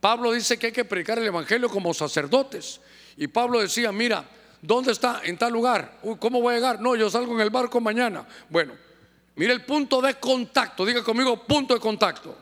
[0.00, 2.80] Pablo dice que hay que predicar el evangelio como sacerdotes.
[3.16, 4.24] Y Pablo decía, mira,
[4.66, 5.20] ¿Dónde está?
[5.24, 5.98] En tal lugar.
[6.18, 6.80] ¿Cómo voy a llegar?
[6.80, 8.26] No, yo salgo en el barco mañana.
[8.48, 8.74] Bueno,
[9.36, 10.84] mire el punto de contacto.
[10.84, 12.36] Diga conmigo, punto de contacto.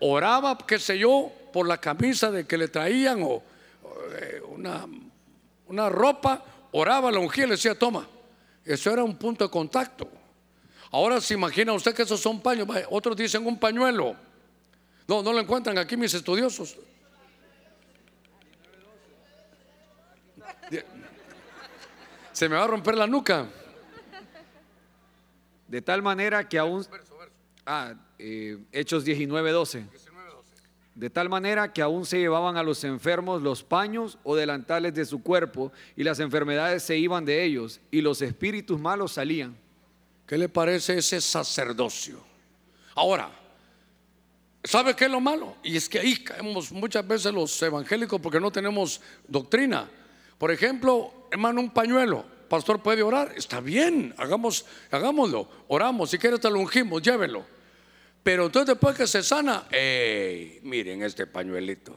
[0.00, 3.42] Oraba, qué sé yo, por la camisa de que le traían o,
[4.20, 4.86] eh, una,
[5.66, 6.44] una ropa.
[6.72, 8.06] Oraba, la ungía y le decía, toma.
[8.64, 10.08] Eso era un punto de contacto.
[10.94, 12.68] Ahora se imagina usted que esos son paños.
[12.88, 14.14] Otros dicen un pañuelo.
[15.08, 16.76] No, no lo encuentran aquí mis estudiosos.
[22.30, 23.48] Se me va a romper la nuca.
[25.66, 26.86] De tal manera que aún...
[27.66, 29.86] Ah, eh, Hechos 19, 12.
[30.94, 35.04] De tal manera que aún se llevaban a los enfermos los paños o delantales de
[35.04, 39.63] su cuerpo y las enfermedades se iban de ellos y los espíritus malos salían.
[40.26, 42.24] ¿Qué le parece ese sacerdocio?
[42.94, 43.30] Ahora,
[44.62, 45.56] ¿sabe qué es lo malo?
[45.62, 49.88] Y es que ahí caemos muchas veces los evangélicos porque no tenemos doctrina.
[50.38, 52.24] Por ejemplo, hermano, un pañuelo.
[52.48, 57.44] Pastor puede orar, está bien, hagamos, hagámoslo, oramos, si quiere te lo ungimos, llévelo.
[58.22, 59.66] Pero entonces después que se sana,
[60.62, 61.94] miren este pañuelito.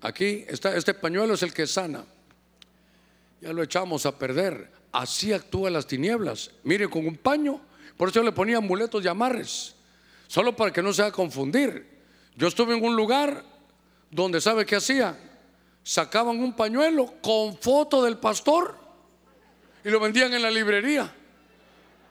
[0.00, 2.04] Aquí está, este pañuelo es el que sana.
[3.40, 4.77] Ya lo echamos a perder.
[4.92, 6.50] Así actúan las tinieblas.
[6.64, 7.60] Mire, con un paño,
[7.96, 9.74] por eso le ponía amuletos y amarres,
[10.26, 11.98] solo para que no se haga confundir.
[12.36, 13.44] Yo estuve en un lugar
[14.10, 15.18] donde, ¿sabe qué hacía?
[15.88, 18.74] sacaban un pañuelo con foto del pastor
[19.82, 21.10] y lo vendían en la librería.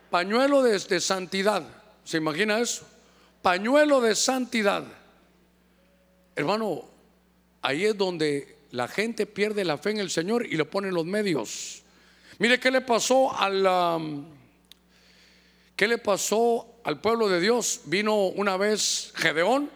[0.10, 1.62] Pañuelo de, santidad.
[2.04, 2.88] ¿Se imagina eso?
[3.44, 4.84] Pañuelo de santidad.
[6.36, 6.86] Hermano,
[7.62, 10.96] ahí es donde la gente pierde la fe en el Señor y lo pone en
[10.96, 11.84] los medios.
[12.40, 14.26] Mire qué le pasó al
[15.76, 17.82] qué le pasó al pueblo de Dios.
[17.86, 19.70] Vino una vez Gedeón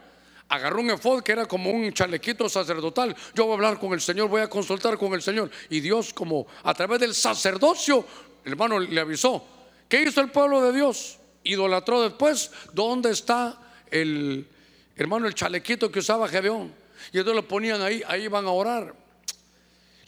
[0.52, 3.16] agarró un efod que era como un chalequito sacerdotal.
[3.34, 5.50] Yo voy a hablar con el Señor, voy a consultar con el Señor.
[5.70, 8.06] Y Dios, como a través del sacerdocio,
[8.44, 9.46] el hermano le avisó.
[9.88, 11.18] ¿Qué hizo el pueblo de Dios?
[11.44, 12.52] Idolatró después.
[12.74, 13.58] ¿Dónde está
[13.90, 14.46] el
[14.98, 16.74] hermano, el chalequito que usaba Gedeón?
[17.14, 18.94] Y entonces lo ponían ahí, ahí iban a orar.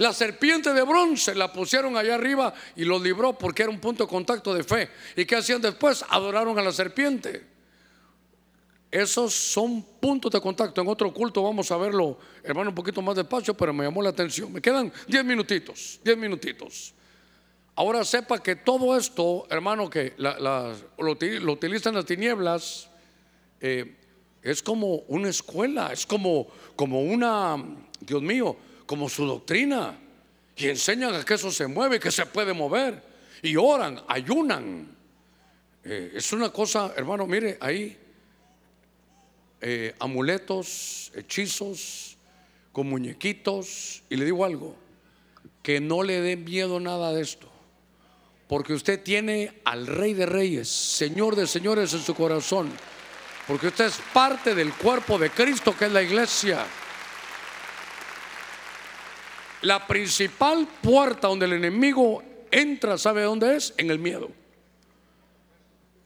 [0.04, 4.04] La serpiente de bronce la pusieron allá arriba y lo libró porque era un punto
[4.04, 4.90] de contacto de fe.
[5.16, 6.04] ¿Y qué hacían después?
[6.10, 7.42] Adoraron a la serpiente.
[8.92, 10.82] Esos son puntos de contacto.
[10.82, 14.10] En otro culto vamos a verlo, hermano, un poquito más despacio, pero me llamó la
[14.10, 14.52] atención.
[14.52, 16.94] Me quedan 10 minutitos, 10 minutitos.
[17.74, 22.90] Ahora sepa que todo esto, hermano, que lo, utilizan las tinieblas,
[23.62, 23.96] eh,
[24.42, 27.56] es como una escuela, es como, como una,
[28.02, 28.58] Dios mío,
[28.94, 29.98] como su doctrina.
[30.56, 33.02] Y enseñan a que eso se mueve, que se puede mover.
[33.42, 34.88] Y oran, ayunan.
[35.84, 37.98] Eh, es una cosa, hermano, mire, ahí
[39.62, 42.18] eh, amuletos, hechizos,
[42.72, 44.04] con muñequitos.
[44.12, 44.76] Y le digo algo,
[45.64, 47.50] que no le dé miedo nada de esto.
[48.48, 52.70] Porque usted tiene al Rey de Reyes, Señor de Señores en su corazón.
[53.48, 56.64] Porque usted es parte del cuerpo de Cristo que es la iglesia.
[59.64, 63.74] La principal puerta donde el enemigo entra, ¿sabe dónde es?
[63.78, 64.30] En el miedo.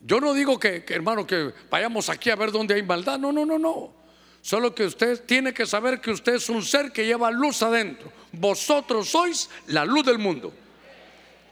[0.02, 3.18] Yo no digo que, hermano, que vayamos aquí a ver dónde hay maldad.
[3.18, 3.94] No, no, no, no.
[4.42, 8.12] Solo que usted tiene que saber que usted es un ser que lleva luz adentro.
[8.32, 10.54] Vosotros sois la luz del mundo.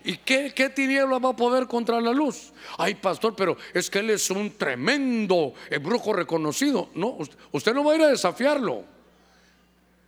[0.04, 2.54] ¿Y qué, qué tiniebla va a poder contra la luz?
[2.78, 6.90] Ay, pastor, pero es que él es un tremendo brujo reconocido.
[6.94, 7.18] No,
[7.52, 8.84] usted no va a ir a desafiarlo.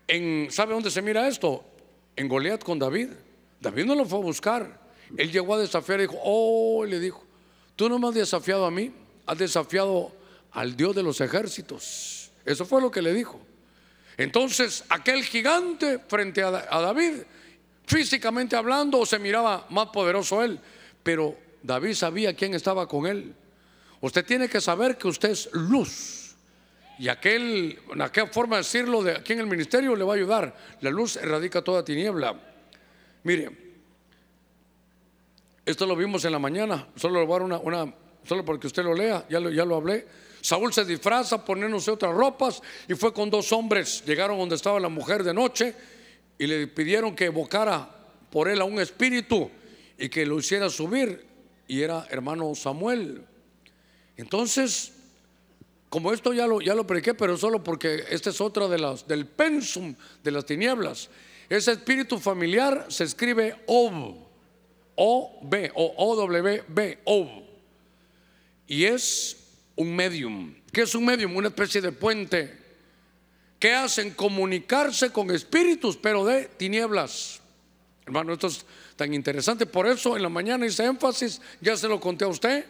[0.08, 1.66] En, ¿Sabe dónde se mira esto?
[2.18, 3.12] En Goliat con David.
[3.62, 4.80] David no lo fue a buscar.
[5.16, 7.24] Él llegó a desafiar y dijo, oh, le dijo,
[7.76, 8.92] tú no me has desafiado a mí,
[9.26, 10.12] has desafiado
[10.52, 12.32] al Dios de los ejércitos.
[12.44, 13.40] Eso fue lo que le dijo.
[14.18, 17.22] Entonces, aquel gigante frente a, a David,
[17.86, 20.60] físicamente hablando, se miraba más poderoso él,
[21.04, 23.34] pero David sabía quién estaba con él.
[24.02, 26.17] Usted tiene que saber que usted es luz.
[27.00, 30.56] Y aquel, aquella forma de decirlo de aquí en el ministerio le va a ayudar.
[30.82, 32.36] La luz erradica toda tiniebla.
[33.24, 33.52] Mire,
[35.66, 37.94] esto lo vimos en la mañana, solo lo voy a dar una,
[38.24, 40.08] solo porque usted lo lea, ya lo, ya lo hablé.
[40.42, 44.04] Saúl se disfraza, poniéndose otras ropas y fue con dos hombres.
[44.06, 45.76] Llegaron donde estaba la mujer de noche
[46.38, 47.90] y le pidieron que evocara
[48.32, 49.52] por él a un espíritu
[49.98, 51.26] y que lo hiciera subir.
[51.68, 53.26] Y era hermano Samuel.
[54.16, 54.94] Entonces,
[55.90, 59.08] como esto ya lo, ya lo prediqué, pero solo porque esta es otra de las,
[59.08, 61.10] del pensum de las tinieblas.
[61.50, 64.16] Ese espíritu familiar se escribe OB,
[64.96, 67.44] O-B, o O-W-B, OB.
[68.68, 69.38] Y es
[69.78, 70.56] un medium.
[70.74, 71.36] ¿Qué es un medium?
[71.36, 72.68] Una especie de puente
[73.60, 77.40] que hacen comunicarse con espíritus, pero de tinieblas.
[78.06, 78.66] Hermano, esto es
[78.96, 79.66] tan interesante.
[79.66, 82.66] Por eso en la mañana hice énfasis, ya se lo conté a usted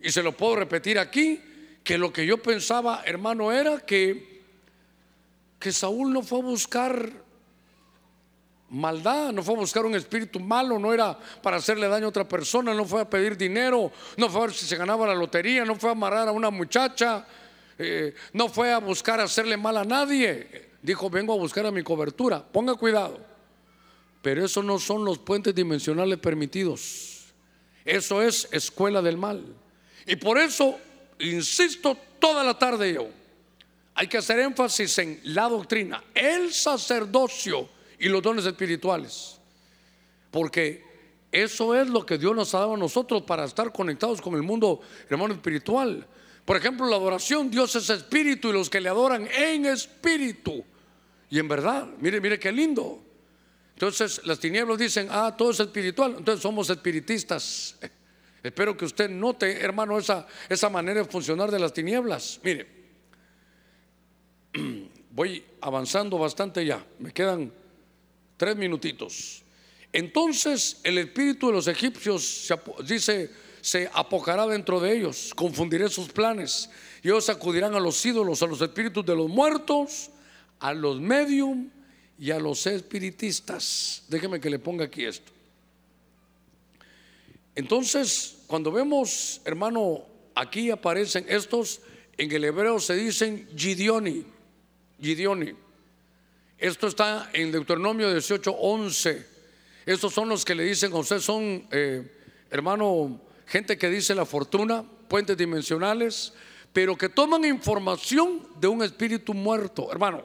[0.00, 1.40] y se lo puedo repetir aquí,
[1.88, 4.42] que lo que yo pensaba, hermano, era que,
[5.58, 7.10] que Saúl no fue a buscar
[8.68, 12.28] maldad, no fue a buscar un espíritu malo, no era para hacerle daño a otra
[12.28, 15.64] persona, no fue a pedir dinero, no fue a ver si se ganaba la lotería,
[15.64, 17.26] no fue a amarrar a una muchacha,
[17.78, 20.68] eh, no fue a buscar hacerle mal a nadie.
[20.82, 23.18] Dijo, vengo a buscar a mi cobertura, ponga cuidado.
[24.20, 27.32] Pero eso no son los puentes dimensionales permitidos.
[27.86, 29.56] Eso es escuela del mal.
[30.06, 30.78] Y por eso,
[31.18, 33.08] insisto toda la tarde yo,
[33.94, 39.38] hay que hacer énfasis en la doctrina, el sacerdocio y los dones espirituales.
[40.30, 40.84] Porque
[41.32, 44.42] eso es lo que Dios nos ha dado a nosotros para estar conectados con el
[44.42, 46.06] mundo, hermano, espiritual.
[46.44, 50.64] Por ejemplo, la adoración, Dios es espíritu y los que le adoran en espíritu.
[51.28, 53.02] Y en verdad, mire, mire qué lindo.
[53.74, 56.14] Entonces las tinieblas dicen, ah, todo es espiritual.
[56.18, 57.76] Entonces somos espiritistas.
[58.42, 62.40] Espero que usted note, hermano, esa, esa manera de funcionar de las tinieblas.
[62.42, 62.66] Mire,
[65.10, 66.84] voy avanzando bastante ya.
[66.98, 67.52] Me quedan
[68.38, 69.42] Tres minutitos.
[69.92, 73.30] Entonces el espíritu de los egipcios se, dice,
[73.60, 76.70] se apocará dentro de ellos, confundiré sus planes.
[77.02, 80.10] Y ellos acudirán a los ídolos, a los espíritus de los muertos,
[80.60, 81.68] a los medium
[82.16, 84.04] y a los espiritistas.
[84.08, 85.32] Déjeme que le ponga aquí esto.
[87.58, 90.04] Entonces, cuando vemos, hermano,
[90.36, 91.80] aquí aparecen estos,
[92.16, 94.24] en el hebreo se dicen Gideoni,
[95.00, 95.54] Gideoni.
[96.56, 99.26] Esto está en Deuteronomio 18, 11.
[99.86, 102.08] Estos son los que le dicen a usted, son, eh,
[102.48, 106.32] hermano, gente que dice la fortuna, puentes dimensionales,
[106.72, 109.90] pero que toman información de un espíritu muerto.
[109.90, 110.24] Hermano,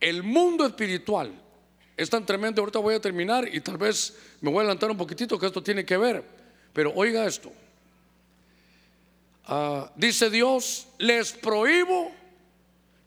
[0.00, 1.30] el mundo espiritual
[1.94, 2.62] es tan tremendo.
[2.62, 5.62] Ahorita voy a terminar y tal vez me voy a adelantar un poquitito que esto
[5.62, 6.33] tiene que ver.
[6.74, 7.50] Pero oiga esto.
[9.46, 12.12] Ah, dice Dios, les prohíbo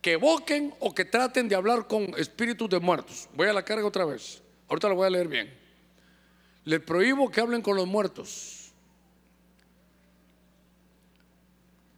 [0.01, 3.28] que evoquen o que traten de hablar con espíritus de muertos.
[3.36, 4.41] Voy a la carga otra vez.
[4.68, 5.53] Ahorita lo voy a leer bien.
[6.65, 8.72] Les prohíbo que hablen con los muertos.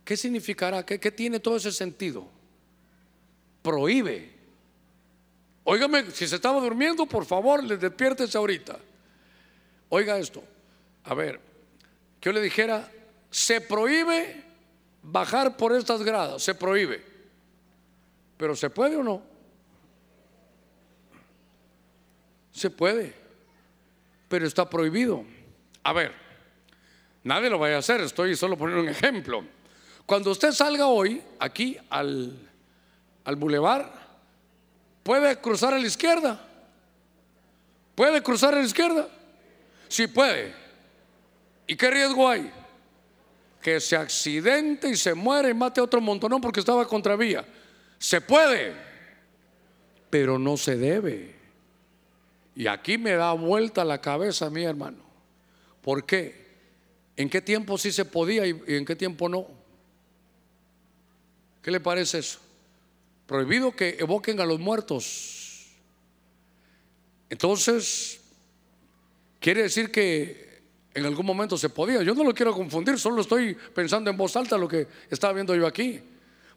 [0.04, 0.84] ¿Qué significará?
[0.84, 2.28] ¿Qué, tiene todo ese sentido?
[3.62, 4.32] Prohíbe.
[5.64, 8.80] Óigame, si se estaba durmiendo, por favor, les despiértese ahorita.
[9.90, 10.44] Oiga esto.
[11.04, 11.40] A ver,
[12.20, 12.92] que yo le dijera,
[13.30, 14.44] se prohíbe
[15.02, 17.04] bajar por estas gradas, se prohíbe.
[18.38, 19.22] Pero ¿se puede o no?
[22.52, 23.14] Se puede,
[24.28, 25.24] pero está prohibido.
[25.84, 26.14] A ver,
[27.24, 29.44] nadie lo vaya a hacer, estoy solo poniendo un ejemplo.
[30.06, 32.36] Cuando usted salga hoy aquí al,
[33.24, 33.94] al bulevar,
[35.04, 36.46] puede cruzar a la izquierda.
[37.96, 39.08] ¿Puede cruzar a la izquierda?
[39.88, 40.54] Sí puede.
[41.70, 42.52] ¿Y qué riesgo hay?
[43.62, 47.46] Que se accidente y se muere y mate a otro montonón porque estaba contravía.
[48.00, 48.74] Se puede,
[50.10, 51.36] pero no se debe.
[52.56, 54.98] Y aquí me da vuelta la cabeza mi hermano.
[55.84, 56.48] ¿Por qué?
[57.16, 59.46] ¿En qué tiempo sí se podía y en qué tiempo no?
[61.62, 62.40] ¿Qué le parece eso?
[63.28, 65.68] Prohibido que evoquen a los muertos.
[67.30, 68.22] Entonces,
[69.40, 70.49] quiere decir que
[70.94, 72.02] en algún momento se podía.
[72.04, 75.56] Yo no lo quiero confundir, solo estoy pensando en voz alta lo que estaba viendo
[75.56, 76.00] yo aquí.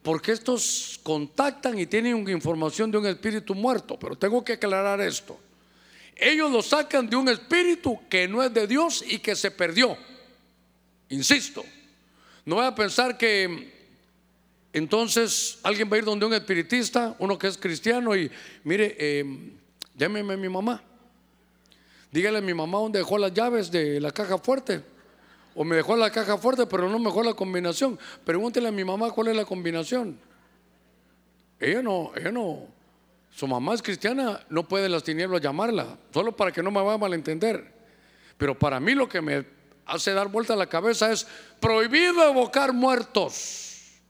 [0.03, 3.97] Porque estos contactan y tienen información de un espíritu muerto.
[3.99, 5.39] Pero tengo que aclarar esto.
[6.17, 9.97] Ellos lo sacan de un espíritu que no es de Dios y que se perdió.
[11.09, 11.65] Insisto,
[12.45, 13.73] no voy a pensar que
[14.73, 18.31] entonces alguien va a ir donde un espiritista, uno que es cristiano, y
[18.65, 19.25] mire, eh,
[19.95, 20.83] llámeme a mi mamá.
[22.13, 24.85] Dígale a mi mamá dónde dejó las llaves de la caja fuerte.
[25.55, 27.99] O me dejó la caja fuerte, pero no me dejó la combinación.
[28.25, 30.19] Pregúntele a mi mamá cuál es la combinación.
[31.59, 32.67] Ella no, ella no.
[33.31, 36.95] Su mamá es cristiana, no puede las tinieblas llamarla, solo para que no me vaya
[36.95, 37.73] a malentender.
[38.37, 39.47] Pero para mí lo que me
[39.87, 41.27] hace dar vuelta a la cabeza es
[41.61, 44.01] prohibido evocar muertos.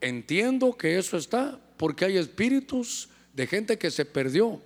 [0.00, 4.60] Entiendo que eso está porque hay espíritus de gente que se perdió.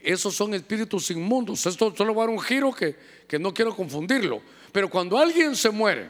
[0.00, 1.66] Esos son espíritus inmundos.
[1.66, 4.40] Esto solo va a dar un giro que, que no quiero confundirlo.
[4.72, 6.08] Pero cuando alguien se muere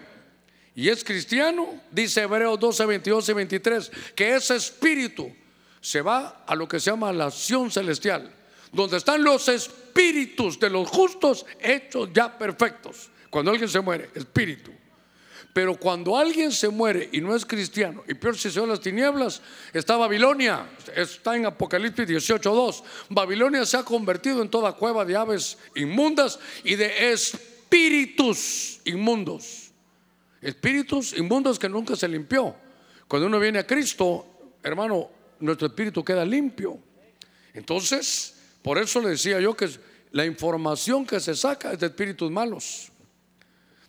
[0.74, 5.32] y es cristiano, dice Hebreos 12, 22 y 23, que ese espíritu
[5.80, 8.34] se va a lo que se llama la acción celestial,
[8.72, 13.08] donde están los espíritus de los justos hechos ya perfectos.
[13.30, 14.72] Cuando alguien se muere, espíritu.
[15.56, 18.78] Pero cuando alguien se muere y no es cristiano, y peor si se va las
[18.78, 19.40] tinieblas,
[19.72, 22.84] está Babilonia, está en Apocalipsis 18:2.
[23.08, 29.70] Babilonia se ha convertido en toda cueva de aves inmundas y de espíritus inmundos.
[30.42, 32.54] Espíritus inmundos que nunca se limpió.
[33.08, 34.26] Cuando uno viene a Cristo,
[34.62, 35.08] hermano,
[35.40, 36.78] nuestro espíritu queda limpio.
[37.54, 39.70] Entonces, por eso le decía yo que
[40.10, 42.92] la información que se saca es de espíritus malos,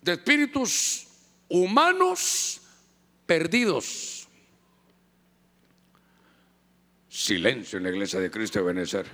[0.01, 1.06] de espíritus
[1.49, 2.61] humanos
[3.25, 4.27] perdidos.
[7.09, 9.05] Silencio en la iglesia de Cristo de Benecer.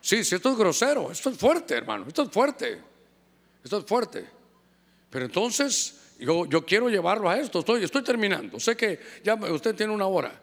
[0.00, 2.80] Sí, sí, esto es grosero, esto es fuerte, hermano, esto es fuerte,
[3.62, 4.24] esto es fuerte.
[5.10, 8.58] Pero entonces, yo, quiero llevarlo a esto, estoy, estoy terminando.
[8.58, 10.40] Sé que ya usted tiene una hora.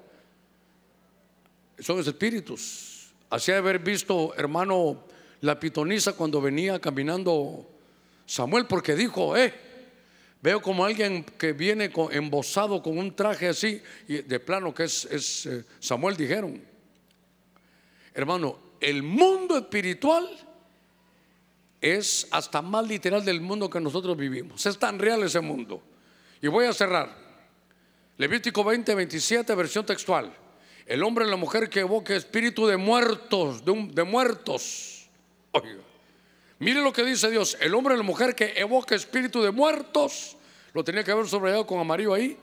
[1.80, 3.14] Son los espíritus.
[3.30, 5.04] Así de haber visto, hermano,
[5.42, 7.70] la pitonisa cuando venía caminando
[8.26, 9.54] Samuel, porque dijo, eh,
[10.46, 15.48] Veo como alguien que viene embosado con un traje así, y de plano que es,
[15.48, 16.64] eh, Samuel dijeron.
[18.14, 20.30] Hermano, el mundo espiritual
[21.82, 24.64] es hasta más literal del mundo que nosotros vivimos.
[24.68, 25.82] Es tan real ese mundo.
[26.40, 27.10] Y voy a cerrar.
[28.16, 30.32] Levítico 20, 27, versión textual.
[30.86, 35.10] El hombre y la mujer que evoque espíritu de muertos, de, de muertos.
[35.54, 35.85] Oiga.
[36.60, 37.58] Mire lo que dice Dios.
[37.60, 40.38] El hombre y la mujer que evoque espíritu de muertos,
[40.74, 42.38] lo tenía que haber subrayado con amarillo ahí.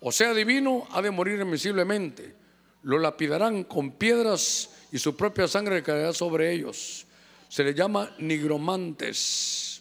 [0.00, 2.34] O sea, divino, ha de morir invisiblemente.
[2.82, 7.06] Lo lapidarán con piedras y su propia sangre caerá sobre ellos.
[7.48, 9.80] Se le llama nigromantes.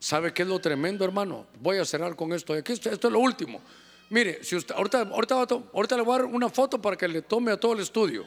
[0.00, 1.46] ¿Sabe qué es lo tremendo, hermano?
[1.60, 2.56] Voy a cerrar con esto.
[2.56, 3.60] Esto, es lo último.
[4.10, 7.52] Mire, si usted, ahorita, ahorita le voy a dar una foto para que le tome
[7.52, 8.26] a todo el estudio.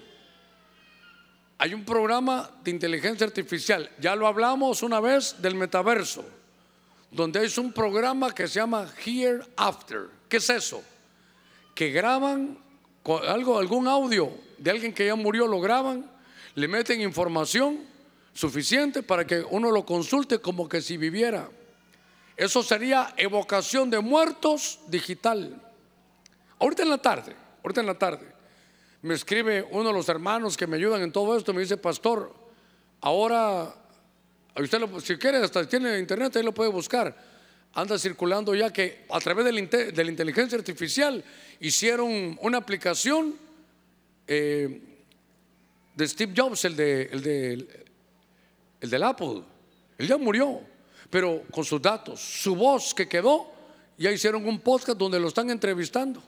[1.57, 6.25] Hay un programa de inteligencia artificial, ya lo hablamos una vez del metaverso,
[7.11, 10.09] donde es un programa que se llama Hereafter.
[10.27, 10.83] ¿Qué es eso?
[11.73, 12.57] Que graban
[13.27, 16.09] algo, algún audio de alguien que ya murió, lo graban,
[16.55, 17.79] le meten información
[18.33, 21.49] suficiente para que uno lo consulte como que si viviera.
[22.35, 25.61] Eso sería evocación de muertos digital.
[26.59, 27.33] Ahorita en la tarde,
[27.63, 28.34] ahorita en la tarde
[29.05, 32.33] me escribe uno de los hermanos que me ayudan en todo esto, me dice, pastor,
[33.01, 33.71] ahora,
[34.55, 37.15] usted si quiere, hasta tiene internet, ahí lo puede buscar.
[37.75, 41.23] Anda circulando ya que a través de la, inteligencia artificial
[41.59, 43.35] hicieron una aplicación
[44.25, 44.81] eh,
[45.95, 47.85] de Steve Jobs, el, de, el, de,
[48.81, 49.43] el del Apple.
[49.99, 50.61] Él ya murió,
[51.11, 53.53] pero con sus datos, su voz que quedó,
[53.99, 56.23] ya hicieron un podcast donde lo están entrevistando.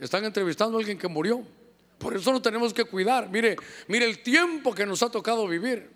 [0.00, 1.46] Están entrevistando a alguien que murió.
[1.98, 3.28] Por eso nos tenemos que cuidar.
[3.30, 3.56] Mire,
[3.88, 5.90] mire el tiempo que nos ha tocado vivir.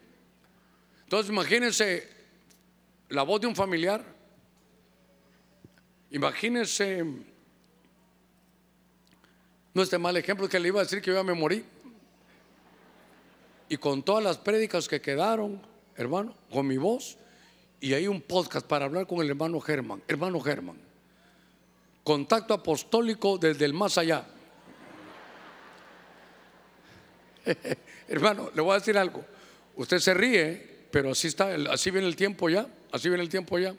[1.02, 2.08] Entonces imagínense
[3.08, 4.04] la voz de un familiar.
[6.10, 7.04] Imagínense
[9.72, 11.64] no este mal ejemplo que le iba a decir que yo ya me morí.
[13.68, 15.62] Y con todas las prédicas que quedaron,
[15.96, 17.16] hermano, con mi voz,
[17.80, 20.02] y hay un podcast para hablar con el hermano Germán.
[20.08, 20.76] Hermano Germán,
[22.02, 24.26] contacto apostólico desde el más allá.
[28.08, 29.24] hermano, le voy a decir algo.
[29.76, 33.58] Usted se ríe, pero así está, así viene el tiempo ya, así viene el tiempo
[33.58, 33.74] ya.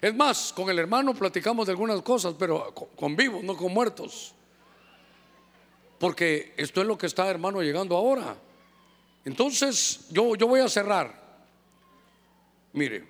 [0.00, 4.34] Es más, con el hermano platicamos de algunas cosas, pero con vivos, no con muertos.
[5.98, 8.36] Porque esto es lo que está, hermano, llegando ahora.
[9.24, 11.22] Entonces, yo, yo voy a cerrar.
[12.74, 13.04] Mire,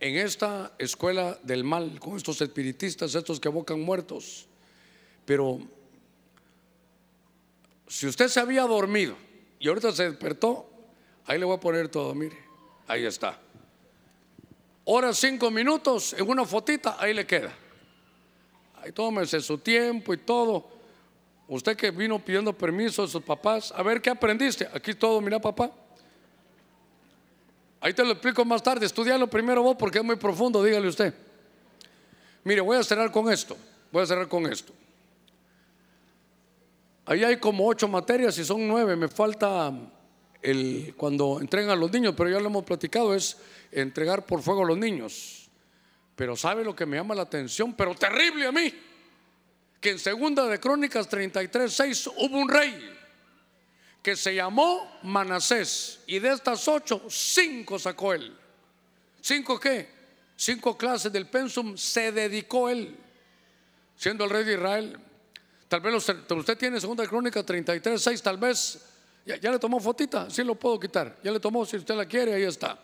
[0.00, 4.46] en esta escuela del mal, con estos espiritistas, estos que evocan muertos,
[5.24, 5.60] pero
[7.94, 9.14] si usted se había dormido
[9.60, 10.68] y ahorita se despertó,
[11.26, 12.36] ahí le voy a poner todo, mire,
[12.88, 13.38] ahí está.
[14.82, 17.52] Hora cinco minutos en una fotita, ahí le queda.
[18.82, 20.68] Ahí tómese su tiempo y todo.
[21.46, 24.68] Usted que vino pidiendo permiso a sus papás, a ver qué aprendiste.
[24.74, 25.70] Aquí todo, mira papá.
[27.80, 28.86] Ahí te lo explico más tarde.
[28.86, 31.14] Estudialo primero vos porque es muy profundo, dígale usted.
[32.42, 33.56] Mire, voy a cerrar con esto.
[33.92, 34.72] Voy a cerrar con esto.
[37.06, 38.96] Ahí hay como ocho materias y son nueve.
[38.96, 39.72] Me falta
[40.42, 43.36] el cuando entregan a los niños, pero ya lo hemos platicado, es
[43.70, 45.48] entregar por fuego a los niños.
[46.16, 47.74] Pero ¿sabe lo que me llama la atención?
[47.74, 48.72] Pero terrible a mí
[49.80, 52.94] que en segunda de Crónicas 33, 6 hubo un rey
[54.02, 58.36] que se llamó Manasés y de estas ocho, cinco sacó él.
[59.20, 59.88] ¿Cinco qué?
[60.36, 62.96] Cinco clases del pensum se dedicó él,
[63.96, 64.98] siendo el rey de Israel.
[65.68, 68.80] Tal vez usted tiene segunda de Crónicas 33, 6, tal vez
[69.24, 71.16] ya, le tomó fotita, sí lo puedo quitar.
[71.22, 72.78] Ya le tomó, si usted la quiere, ahí está.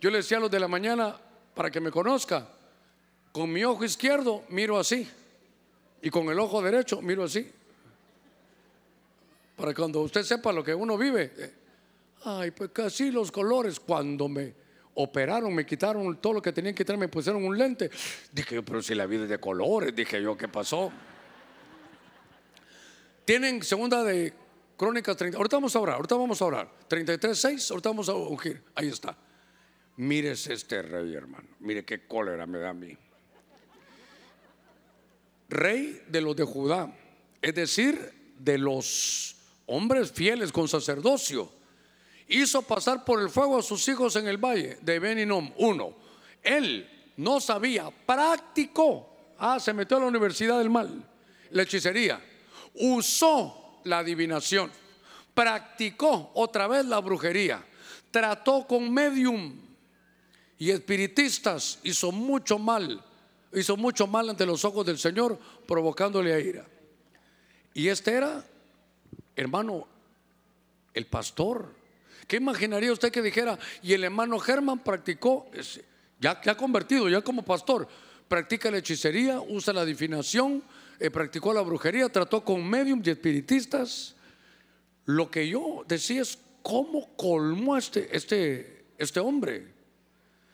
[0.00, 1.16] Yo le decía a los de la mañana,
[1.54, 2.48] para que me conozca,
[3.30, 5.08] con mi ojo izquierdo miro así.
[6.02, 7.50] Y con el ojo derecho miro así.
[9.56, 11.32] Para cuando usted sepa lo que uno vive.
[11.36, 11.54] Eh,
[12.24, 13.78] ay, pues casi los colores.
[13.78, 14.52] Cuando me
[14.94, 17.88] operaron, me quitaron todo lo que tenían que quitar, me pusieron un lente.
[18.32, 20.92] Dije, pero si la vida es de colores, dije yo, ¿qué pasó?
[23.24, 24.32] Tienen segunda de
[24.76, 25.38] Crónicas 30.
[25.38, 26.70] Ahorita vamos a orar, ahorita vamos a orar.
[26.88, 28.62] 33, 6, ahorita vamos a ungir.
[28.74, 29.16] Ahí está.
[29.96, 31.48] Mires este rey, hermano.
[31.60, 32.96] Mire qué cólera me da a mí
[35.48, 36.92] rey de los de Judá,
[37.40, 41.50] es decir, de los hombres fieles con sacerdocio,
[42.28, 45.52] hizo pasar por el fuego a sus hijos en el valle de Beninom.
[45.58, 45.94] Uno,
[46.42, 51.08] él no sabía, practicó, ah, se metió a la universidad del mal,
[51.50, 52.20] la hechicería,
[52.74, 54.70] usó la adivinación,
[55.34, 57.64] practicó otra vez la brujería,
[58.10, 59.54] trató con medium
[60.58, 63.02] y espiritistas, hizo mucho mal
[63.54, 66.66] hizo mucho mal ante los ojos del Señor, provocándole a ira.
[67.72, 68.44] Y este era,
[69.36, 69.86] hermano,
[70.92, 71.74] el pastor.
[72.26, 73.58] ¿Qué imaginaría usted que dijera?
[73.82, 75.46] Y el hermano Germán practicó,
[76.20, 77.88] ya ha convertido, ya como pastor,
[78.28, 80.62] practica la hechicería, usa la adivinación,
[81.06, 84.14] eh, practicó la brujería, trató con medium y espiritistas.
[85.04, 89.74] Lo que yo decía es cómo colmó este, este, este hombre.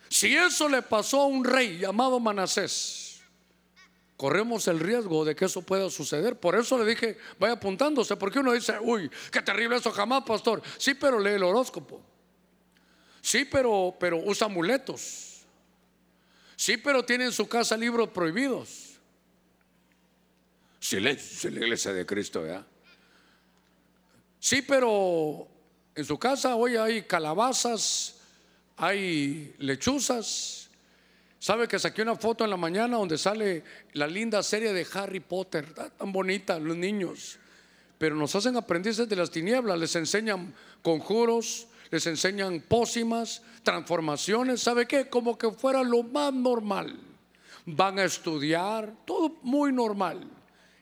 [0.08, 3.20] Si eso le pasó a un rey llamado Manasés,
[4.16, 6.38] corremos el riesgo de que eso pueda suceder.
[6.38, 10.62] Por eso le dije, vaya apuntándose, porque uno dice, uy, qué terrible eso jamás, pastor.
[10.78, 12.02] Sí, pero lee el horóscopo.
[13.20, 15.46] Sí, pero, pero usa amuletos.
[16.56, 18.89] Sí, pero tiene en su casa libros prohibidos.
[20.80, 22.66] Silencio, la iglesia de Cristo, ¿ya?
[24.40, 25.46] Sí, pero
[25.94, 28.16] en su casa hoy hay calabazas
[28.80, 30.70] hay lechuzas.
[31.38, 33.62] ¿Sabe que saqué una foto en la mañana donde sale
[33.92, 35.72] la linda serie de Harry Potter?
[35.74, 37.38] Tan bonita, los niños.
[37.98, 44.86] Pero nos hacen aprendices de las tinieblas, les enseñan conjuros, les enseñan pócimas, transformaciones, ¿sabe
[44.86, 45.10] qué?
[45.10, 46.98] Como que fuera lo más normal.
[47.66, 50.26] Van a estudiar, todo muy normal.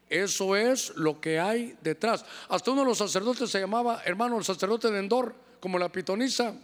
[0.09, 2.25] Eso es lo que hay detrás.
[2.49, 6.55] Hasta uno de los sacerdotes se llamaba, hermano, el sacerdote de Endor, como la pitonisa.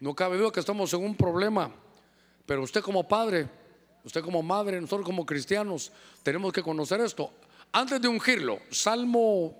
[0.00, 1.70] No cabe duda que estamos en un problema,
[2.46, 3.48] pero usted como padre,
[4.04, 5.92] usted como madre, nosotros como cristianos,
[6.22, 7.30] tenemos que conocer esto.
[7.72, 9.54] Antes de ungirlo, Salmo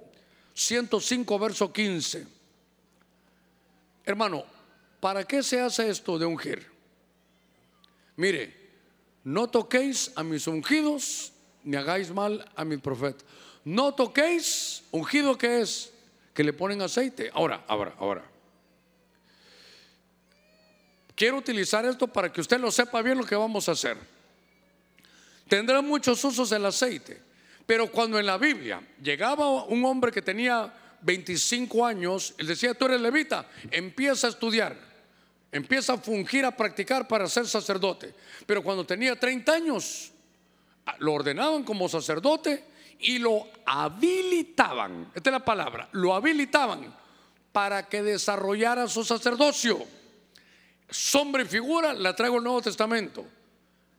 [0.55, 2.27] 105, verso 15.
[4.05, 4.45] Hermano,
[5.01, 6.67] ¿para qué se hace esto de ungir?
[8.17, 8.55] Mire,
[9.25, 11.33] no toquéis a mis ungidos,
[11.67, 13.25] ni hagáis mal a mi profeta.
[13.65, 15.93] No toquéis, ungido que es,
[16.33, 17.31] que le ponen aceite.
[17.35, 18.25] Ahora, ahora, ahora.
[21.17, 23.97] Quiero utilizar esto para que usted lo sepa bien lo que vamos a hacer.
[25.49, 27.21] Tendrá muchos usos el aceite,
[27.67, 30.73] pero cuando en la Biblia llegaba un hombre que tenía
[31.03, 34.77] 25 años, él decía, tú eres levita, empieza a estudiar,
[35.51, 38.15] empieza a fungir, a practicar para ser sacerdote.
[38.45, 40.13] Pero cuando tenía 30 años,
[40.99, 42.65] lo ordenaban como sacerdote
[42.99, 46.95] y lo habilitaban, esta es la palabra, lo habilitaban
[47.53, 49.79] para que desarrollara su sacerdocio.
[50.89, 53.25] Sombra y figura la traigo el Nuevo Testamento.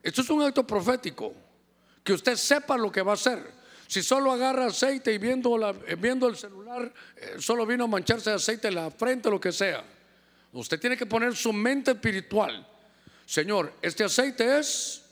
[0.01, 1.33] Esto es un acto profético,
[2.03, 3.57] que usted sepa lo que va a hacer.
[3.87, 7.87] Si solo agarra aceite y viendo, la, eh, viendo el celular, eh, solo vino a
[7.87, 9.83] mancharse de aceite en la frente, lo que sea.
[10.53, 12.67] Usted tiene que poner su mente espiritual.
[13.25, 15.03] Señor, este aceite es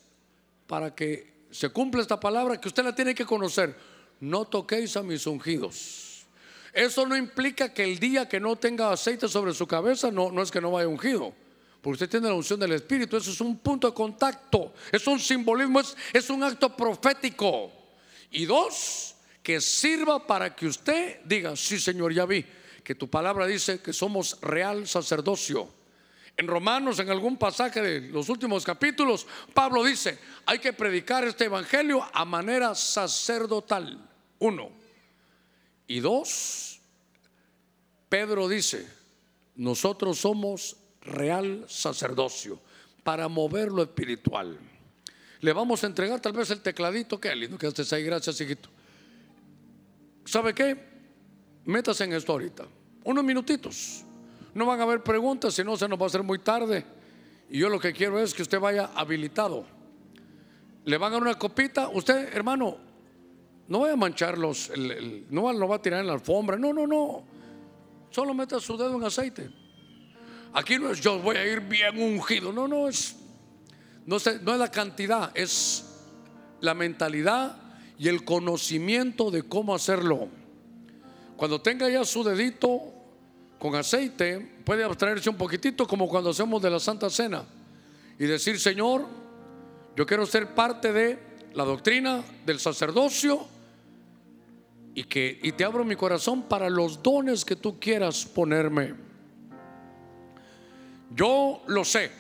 [0.68, 3.73] para que se cumpla esta palabra que usted la tiene que conocer.
[4.19, 6.26] No toquéis a mis ungidos.
[6.73, 10.41] Eso no implica que el día que no tenga aceite sobre su cabeza no, no
[10.41, 11.34] es que no vaya ungido.
[11.82, 13.15] Porque usted tiene la unción del Espíritu.
[13.15, 14.73] Eso es un punto de contacto.
[14.91, 15.80] Es un simbolismo.
[15.80, 17.72] Es, es un acto profético.
[18.32, 22.45] Y dos, que sirva para que usted diga, sí Señor, ya vi
[22.84, 25.69] que tu palabra dice que somos real sacerdocio.
[26.37, 31.45] En Romanos, en algún pasaje de los últimos capítulos, Pablo dice, hay que predicar este
[31.45, 34.09] evangelio a manera sacerdotal.
[34.39, 34.69] Uno.
[35.87, 36.81] Y dos,
[38.09, 38.85] Pedro dice,
[39.55, 42.59] nosotros somos real sacerdocio
[43.03, 44.59] para mover lo espiritual.
[45.39, 48.69] Le vamos a entregar tal vez el tecladito, qué lindo que estés ahí, gracias hijito.
[50.25, 50.75] ¿Sabe qué?
[51.65, 52.65] Métase en esto ahorita,
[53.03, 54.03] unos minutitos.
[54.56, 56.86] No van a haber preguntas, si no se nos va a hacer muy tarde.
[57.49, 59.65] Y yo lo que quiero es que usted vaya habilitado.
[60.86, 61.90] Le van a dar una copita.
[61.90, 62.77] Usted, hermano,
[63.68, 64.72] no vaya a mancharlos,
[65.30, 66.57] no lo va a tirar en la alfombra.
[66.57, 67.23] No, no, no.
[68.10, 69.49] Solo meta su dedo en aceite.
[70.53, 72.53] Aquí no es yo voy a ir bien ungido.
[72.53, 73.18] No, no es.
[74.06, 75.84] No, no es la cantidad, es
[76.61, 77.57] la mentalidad
[77.99, 80.30] y el conocimiento de cómo hacerlo.
[81.36, 82.94] Cuando tenga ya su dedito
[83.65, 87.43] con aceite, puede abstraerse un poquitito como cuando hacemos de la Santa Cena
[88.19, 89.07] y decir, Señor,
[89.95, 91.17] yo quiero ser parte de
[91.53, 93.47] la doctrina del sacerdocio
[94.93, 98.93] y que y te abro mi corazón para los dones que tú quieras ponerme.
[101.15, 102.11] Yo lo sé,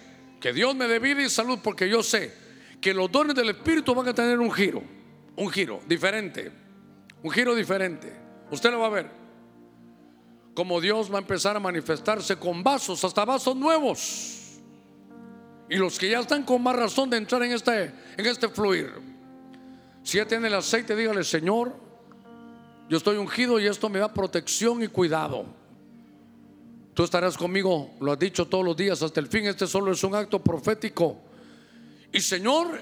[0.41, 2.33] que Dios me dé vida y salud porque yo sé
[2.81, 4.81] que los dones del Espíritu van a tener un giro,
[5.35, 6.51] un giro diferente,
[7.21, 8.11] un giro diferente.
[8.49, 9.24] Usted lo va a ver
[10.55, 14.61] como Dios va a empezar a manifestarse con vasos, hasta vasos nuevos.
[15.69, 18.93] Y los que ya están con más razón de entrar en este, en este fluir.
[20.01, 21.75] Si ya tiene el aceite, dígale, Señor,
[22.87, 25.45] yo estoy ungido y esto me da protección y cuidado.
[26.93, 29.47] Tú estarás conmigo, lo has dicho todos los días hasta el fin.
[29.47, 31.17] Este solo es un acto profético.
[32.13, 32.79] Y Señor,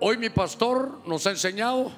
[0.00, 1.90] hoy mi pastor nos ha enseñado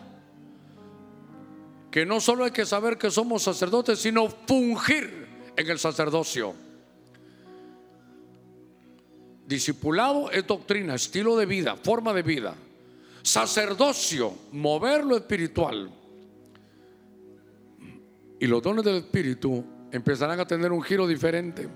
[1.93, 6.55] que no solo hay que saber que somos sacerdotes, sino fungir en el sacerdocio.
[9.47, 12.55] Discipulado es doctrina, estilo de vida, forma de vida.
[13.23, 15.91] Sacerdocio, mover lo espiritual.
[18.41, 19.63] Y los dones del Espíritu
[19.93, 21.69] empezarán a tener un giro diferente.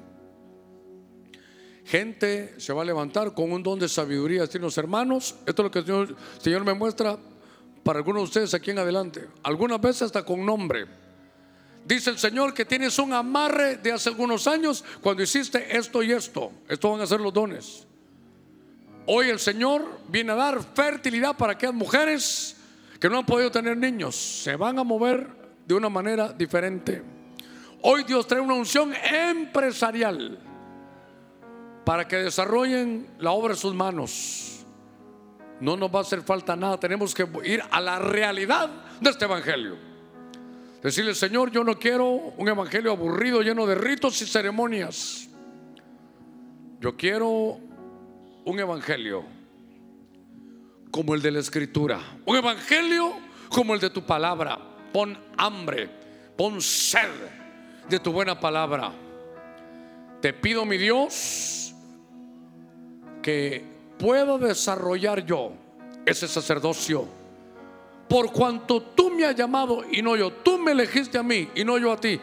[1.85, 5.37] Gente se va a levantar con un don de sabiduría, los hermanos.
[5.47, 7.19] Esto es lo que el Señor me muestra
[7.87, 10.87] para algunos de ustedes aquí en adelante, algunas veces hasta con nombre.
[11.85, 16.11] Dice el Señor que tienes un amarre de hace algunos años cuando hiciste esto y
[16.11, 16.51] esto.
[16.69, 17.87] Esto van a ser los dones.
[19.07, 22.57] Hoy el Señor viene a dar fertilidad para aquellas mujeres
[22.99, 24.17] que no han podido tener niños.
[24.17, 25.29] Se van a mover
[25.65, 27.05] de una manera diferente.
[27.83, 30.41] Hoy Dios trae una unción empresarial
[31.85, 34.56] para que desarrollen la obra de sus manos
[35.61, 36.79] no nos va a hacer falta nada.
[36.79, 38.69] Tenemos que ir a la realidad
[39.01, 39.77] de este evangelio.
[40.83, 45.29] Decirle, Señor, yo no quiero un evangelio aburrido, lleno de ritos y ceremonias.
[46.81, 47.59] Yo quiero
[48.45, 49.25] un evangelio
[50.91, 52.01] como el de la escritura.
[52.25, 53.15] Un evangelio
[53.49, 54.59] como el de tu palabra.
[54.93, 55.91] Pon hambre,
[56.37, 57.11] pon sed
[57.89, 58.93] de tu buena palabra.
[60.21, 61.75] Te pido, mi Dios,
[63.23, 65.53] que puedo desarrollar yo
[66.05, 67.07] ese sacerdocio.
[68.09, 71.65] Por cuanto tú me has llamado y no yo, tú me elegiste a mí y
[71.65, 72.21] no yo a ti.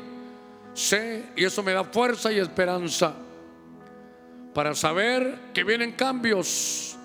[0.74, 3.14] Sé, y eso me da fuerza y esperanza
[4.54, 6.96] para saber que vienen cambios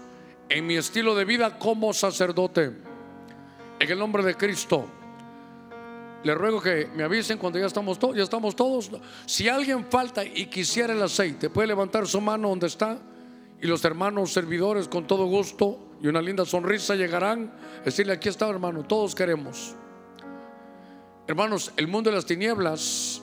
[0.49, 2.73] en mi estilo de vida como sacerdote.
[3.81, 4.87] En el nombre de Cristo.
[6.25, 8.91] Le ruego que me avisen cuando ya estamos todos, ya estamos todos.
[9.25, 12.99] Si alguien falta y quisiera el aceite, puede levantar su mano donde está
[13.61, 17.53] y los hermanos servidores con todo gusto y una linda sonrisa llegarán.
[17.85, 19.75] Decirle aquí está hermano, todos queremos.
[21.27, 23.21] Hermanos, el mundo de las tinieblas,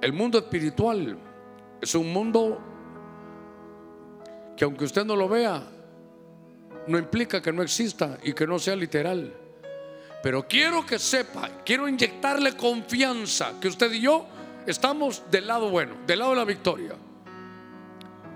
[0.00, 1.18] el mundo espiritual,
[1.80, 2.60] es un mundo
[4.56, 5.62] que aunque usted no lo vea,
[6.86, 9.34] no implica que no exista y que no sea literal.
[10.22, 14.26] Pero quiero que sepa, quiero inyectarle confianza que usted y yo
[14.66, 16.94] estamos del lado bueno, del lado de la victoria.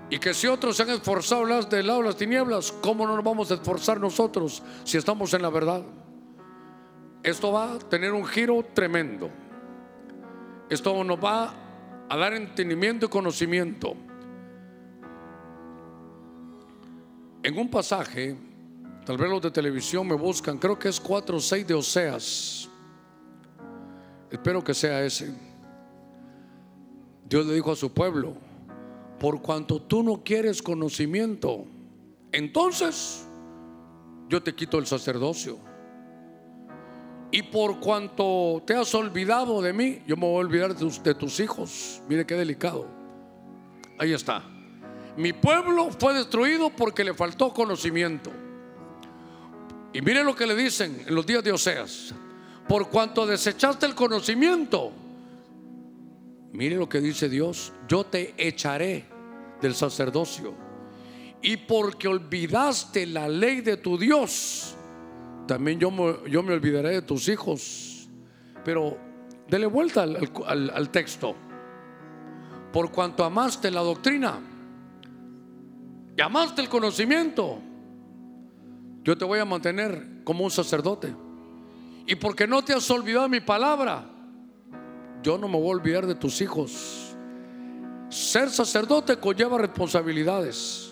[0.09, 3.23] Y que si otros se han esforzado del lado de las tinieblas, ¿cómo no nos
[3.23, 5.83] vamos a esforzar nosotros si estamos en la verdad?
[7.21, 9.29] Esto va a tener un giro tremendo.
[10.69, 11.53] Esto nos va
[12.09, 13.95] a dar entendimiento y conocimiento.
[17.43, 18.35] En un pasaje,
[19.05, 22.69] tal vez los de televisión me buscan, creo que es 4 o 6 de Oseas.
[24.31, 25.33] Espero que sea ese.
[27.27, 28.48] Dios le dijo a su pueblo,
[29.19, 31.65] por cuanto tú no quieres conocimiento,
[32.31, 33.25] entonces
[34.29, 35.57] yo te quito el sacerdocio.
[37.31, 41.39] Y por cuanto te has olvidado de mí, yo me voy a olvidar de tus,
[41.39, 42.01] hijos.
[42.07, 42.87] Mire qué delicado.
[43.99, 44.43] Ahí está.
[45.15, 48.31] Mi pueblo fue destruido porque le faltó conocimiento.
[49.93, 52.13] Y mire lo que le dicen en los días de Oseas.
[52.67, 54.91] Por cuanto desechaste el conocimiento,
[56.51, 59.05] mire lo que dice Dios, yo te echaré
[59.61, 60.53] del sacerdocio.
[61.41, 64.75] Y porque olvidaste la ley de tu Dios,
[65.47, 68.09] también yo me, yo me olvidaré de tus hijos.
[68.63, 68.97] Pero
[69.47, 71.35] dele vuelta al, al texto.
[72.73, 74.39] Por cuanto amaste la doctrina,
[76.15, 77.59] llamaste el conocimiento,
[79.03, 81.15] yo te voy a mantener como un sacerdote.
[82.05, 84.05] Y porque no te has olvidado mi palabra,
[85.23, 87.08] yo no me voy a olvidar de tus hijos.
[88.09, 90.89] Ser sacerdote conlleva responsabilidades.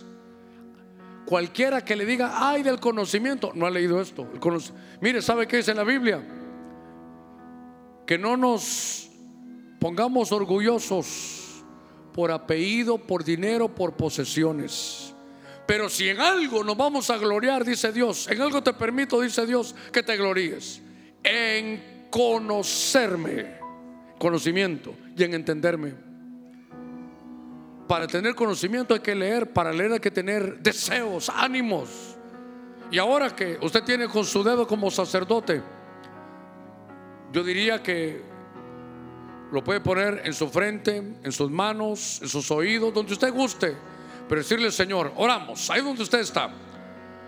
[1.25, 4.25] Cualquiera que le diga, ay del conocimiento, no ha leído esto.
[5.01, 6.25] Mire, ¿sabe qué dice en la Biblia?
[8.05, 9.09] Que no nos
[9.79, 11.65] pongamos orgullosos
[12.13, 15.13] por apellido, por dinero, por posesiones.
[15.65, 19.45] Pero si en algo nos vamos a gloriar, dice Dios, en algo te permito, dice
[19.45, 20.81] Dios, que te gloríes.
[21.23, 23.57] En conocerme,
[24.17, 26.06] conocimiento y en entenderme.
[27.87, 31.89] Para tener conocimiento hay que leer, para leer hay que tener deseos, ánimos.
[32.91, 35.61] Y ahora que usted tiene con su dedo como sacerdote,
[37.31, 38.21] yo diría que
[39.51, 43.75] lo puede poner en su frente, en sus manos, en sus oídos, donde usted guste
[44.27, 46.49] pero decirle, Señor, oramos, ahí donde usted está.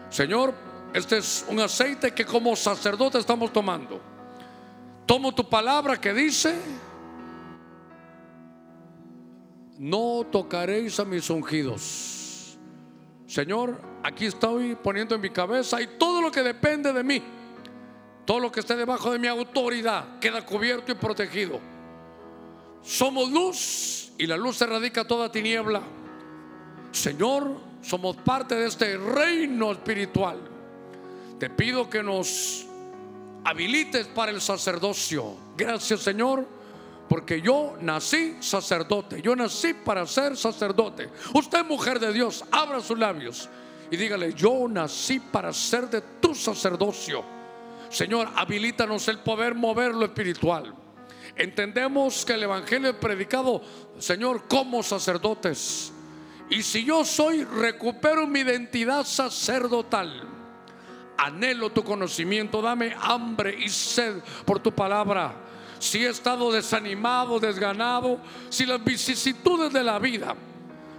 [0.10, 0.53] Señor,
[0.94, 4.02] este es un aceite que como sacerdote estamos tomando.
[5.06, 6.56] Tomo tu palabra que dice,
[9.80, 12.57] no tocaréis a mis ungidos.
[13.26, 17.23] Señor, aquí estoy poniendo en mi cabeza y todo lo que depende de mí,
[18.26, 21.60] todo lo que esté debajo de mi autoridad, queda cubierto y protegido.
[22.81, 25.81] Somos luz y la luz se radica toda tiniebla.
[26.91, 30.39] Señor, somos parte de este reino espiritual.
[31.39, 32.65] Te pido que nos
[33.45, 35.38] habilites para el sacerdocio.
[35.56, 36.59] Gracias, Señor,
[37.10, 39.22] porque yo nací sacerdote.
[39.22, 41.10] Yo nací para ser sacerdote.
[41.34, 43.49] Usted, mujer de Dios, abra sus labios
[43.91, 47.26] y dígale, yo nací para ser de tu sacerdocio.
[47.90, 50.76] Señor, habilítanos el poder mover lo espiritual.
[51.36, 53.64] Entendemos que el Evangelio es predicado,
[53.98, 55.91] Señor, como sacerdotes.
[56.52, 60.27] Y si yo soy, recupero mi identidad sacerdotal.
[61.18, 65.48] Anhelo tu conocimiento, dame hambre y sed por tu palabra.
[65.80, 68.19] Si he estado desanimado, desganado,
[68.49, 70.35] si las vicisitudes de la vida,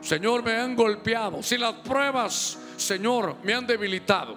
[0.00, 4.36] Señor, me han golpeado, si las pruebas, Señor, me han debilitado,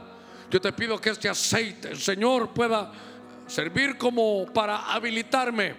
[0.52, 2.91] yo te pido que este aceite, Señor, pueda
[3.48, 5.76] servir como para habilitarme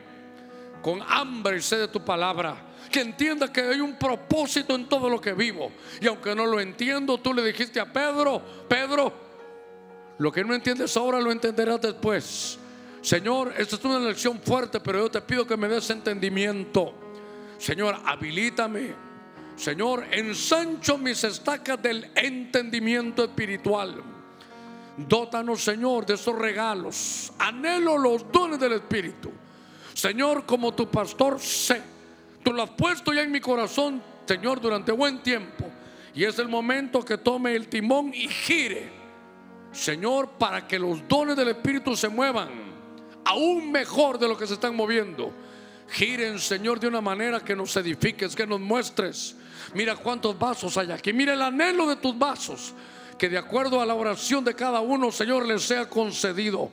[0.82, 2.56] con hambre y sed de tu palabra
[2.90, 5.72] que entienda que hay un propósito en todo lo que vivo.
[6.00, 9.12] Y aunque no lo entiendo, tú le dijiste a Pedro, Pedro,
[10.18, 12.58] lo que no entiendes ahora lo entenderás después.
[13.04, 16.94] Señor, esta es una lección fuerte, pero yo te pido que me des entendimiento.
[17.58, 18.94] Señor, habilítame.
[19.56, 24.02] Señor, ensancho mis estacas del entendimiento espiritual.
[24.96, 27.30] Dótanos, Señor, de esos regalos.
[27.38, 29.30] Anhelo los dones del Espíritu.
[29.92, 31.82] Señor, como tu pastor, sé
[32.42, 35.70] Tú lo has puesto ya en mi corazón, Señor, durante buen tiempo.
[36.14, 38.90] Y es el momento que tome el timón y gire
[39.72, 42.63] Señor, para que los dones del Espíritu se muevan
[43.24, 45.32] aún mejor de lo que se están moviendo.
[45.90, 49.36] Giren, Señor, de una manera que nos edifiques, que nos muestres.
[49.74, 51.12] Mira cuántos vasos hay aquí.
[51.12, 52.72] Mira el anhelo de tus vasos.
[53.18, 56.70] Que de acuerdo a la oración de cada uno, Señor, les sea concedido.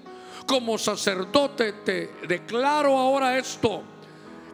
[0.47, 3.83] Como sacerdote te declaro ahora esto.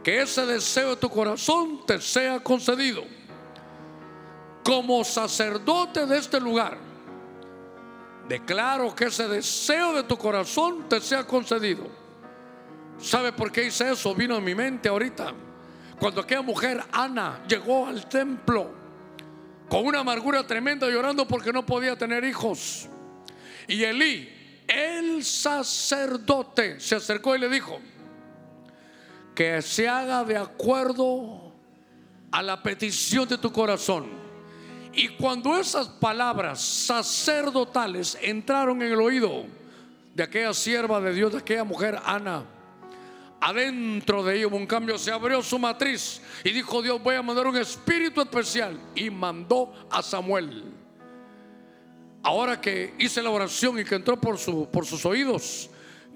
[0.03, 3.03] Que ese deseo de tu corazón te sea concedido.
[4.63, 6.86] Como sacerdote de este lugar
[8.27, 11.87] Declaro que ese deseo de tu corazón te sea concedido.
[12.99, 14.13] ¿Sabe por qué hice eso?
[14.13, 15.33] Vino a mi mente ahorita.
[15.99, 18.71] Cuando aquella mujer, Ana, llegó al templo
[19.69, 22.87] con una amargura tremenda llorando porque no podía tener hijos.
[23.67, 24.29] Y Elí,
[24.67, 27.79] el sacerdote, se acercó y le dijo,
[29.35, 31.53] que se haga de acuerdo
[32.31, 34.26] a la petición de tu corazón.
[34.97, 39.45] Y cuando esas palabras sacerdotales entraron en el oído
[40.15, 42.43] de aquella sierva de Dios, de aquella mujer Ana,
[43.39, 47.21] adentro de ella hubo un cambio, se abrió su matriz y dijo Dios, voy a
[47.21, 50.63] mandar un espíritu especial y mandó a Samuel.
[52.23, 55.69] Ahora que hice la oración y que entró por, su, por sus oídos,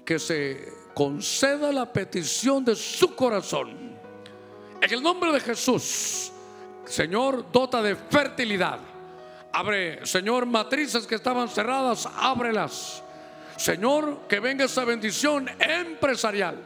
[0.04, 3.92] que se conceda la petición de su corazón.
[4.80, 6.31] En el nombre de Jesús
[6.84, 8.78] Señor, dota de fertilidad.
[9.52, 13.02] Abre, Señor, matrices que estaban cerradas, ábrelas.
[13.56, 16.56] Señor, que venga esa bendición empresarial.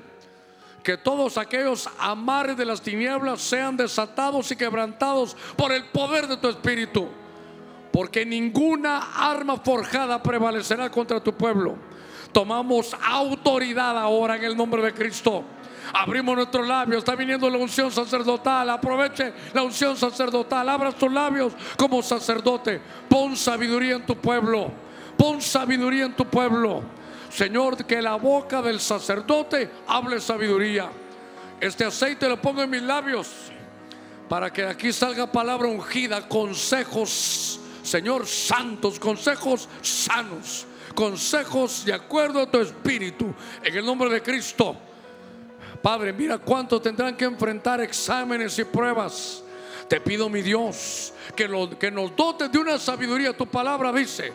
[0.82, 6.36] Que todos aquellos amares de las tinieblas sean desatados y quebrantados por el poder de
[6.36, 7.09] tu Espíritu.
[7.90, 11.76] Porque ninguna arma forjada prevalecerá contra tu pueblo.
[12.30, 15.44] Tomamos autoridad ahora en el nombre de Cristo
[15.93, 16.99] Abrimos nuestros labios.
[16.99, 18.71] Está viniendo la unción sacerdotal.
[18.71, 20.69] Aproveche la unción sacerdotal.
[20.69, 22.81] Abra tus labios como sacerdote.
[23.09, 24.71] Pon sabiduría en tu pueblo.
[25.17, 26.83] Pon sabiduría en tu pueblo.
[27.31, 30.91] Señor, que la boca del sacerdote hable sabiduría.
[31.61, 33.29] Este aceite lo pongo en mis labios
[34.29, 42.51] para que aquí salga palabra ungida, consejos, Señor, santos, consejos sanos, consejos de acuerdo a
[42.51, 43.33] tu espíritu.
[43.63, 44.77] En el nombre de Cristo.
[45.87, 49.45] Padre, mira cuánto tendrán que enfrentar exámenes y pruebas.
[49.89, 53.37] Te pido, mi Dios, que, lo, que nos dotes de una sabiduría.
[53.37, 54.33] Tu palabra dice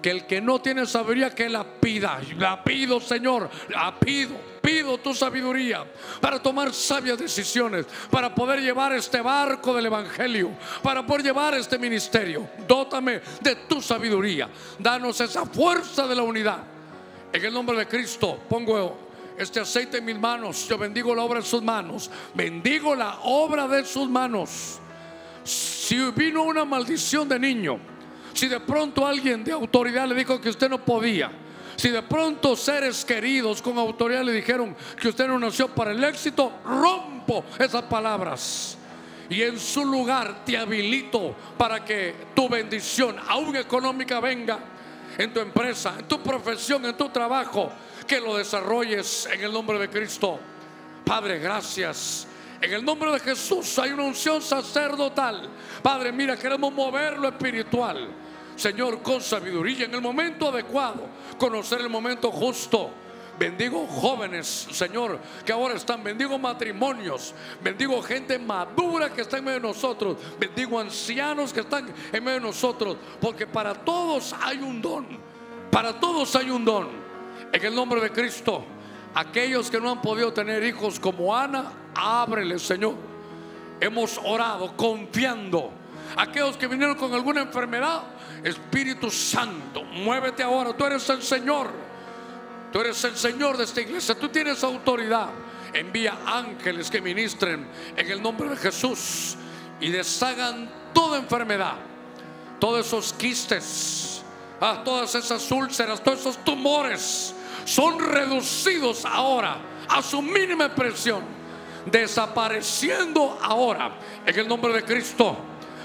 [0.00, 2.22] que el que no tiene sabiduría, que la pida.
[2.38, 4.34] La pido, Señor, la pido.
[4.62, 5.84] Pido tu sabiduría
[6.22, 10.52] para tomar sabias decisiones, para poder llevar este barco del Evangelio,
[10.82, 12.48] para poder llevar este ministerio.
[12.66, 14.48] Dótame de tu sabiduría.
[14.78, 16.64] Danos esa fuerza de la unidad.
[17.30, 19.03] En el nombre de Cristo pongo
[19.38, 20.68] este aceite en mis manos.
[20.68, 22.10] Yo bendigo la obra de sus manos.
[22.34, 24.78] Bendigo la obra de sus manos.
[25.44, 27.78] Si vino una maldición de niño,
[28.32, 31.30] si de pronto alguien de autoridad le dijo que usted no podía,
[31.76, 36.02] si de pronto seres queridos con autoridad le dijeron que usted no nació para el
[36.02, 38.78] éxito, rompo esas palabras.
[39.28, 44.73] Y en su lugar te habilito para que tu bendición, aún económica, venga
[45.18, 47.70] en tu empresa, en tu profesión, en tu trabajo,
[48.06, 50.38] que lo desarrolles en el nombre de Cristo.
[51.04, 52.26] Padre, gracias.
[52.60, 55.48] En el nombre de Jesús hay una unción sacerdotal.
[55.82, 58.08] Padre, mira, queremos mover lo espiritual.
[58.56, 61.06] Señor, con sabiduría, en el momento adecuado,
[61.38, 62.90] conocer el momento justo.
[63.38, 66.02] Bendigo jóvenes, Señor, que ahora están.
[66.04, 67.34] Bendigo matrimonios.
[67.62, 70.16] Bendigo gente madura que está en medio de nosotros.
[70.38, 72.96] Bendigo ancianos que están en medio de nosotros.
[73.20, 75.06] Porque para todos hay un don.
[75.70, 76.88] Para todos hay un don.
[77.52, 78.64] En el nombre de Cristo,
[79.14, 82.94] aquellos que no han podido tener hijos como Ana, ábrele, Señor.
[83.80, 85.72] Hemos orado confiando.
[86.16, 88.02] Aquellos que vinieron con alguna enfermedad,
[88.44, 90.72] Espíritu Santo, muévete ahora.
[90.76, 91.83] Tú eres el Señor.
[92.74, 94.16] Tú eres el Señor de esta iglesia.
[94.16, 95.28] Tú tienes autoridad.
[95.72, 99.36] Envía ángeles que ministren en el nombre de Jesús
[99.80, 101.74] y deshagan toda enfermedad,
[102.58, 104.22] todos esos quistes,
[104.60, 107.32] ah, todas esas úlceras, todos esos tumores
[107.64, 109.56] son reducidos ahora
[109.88, 111.22] a su mínima expresión,
[111.86, 113.96] desapareciendo ahora
[114.26, 115.36] en el nombre de Cristo.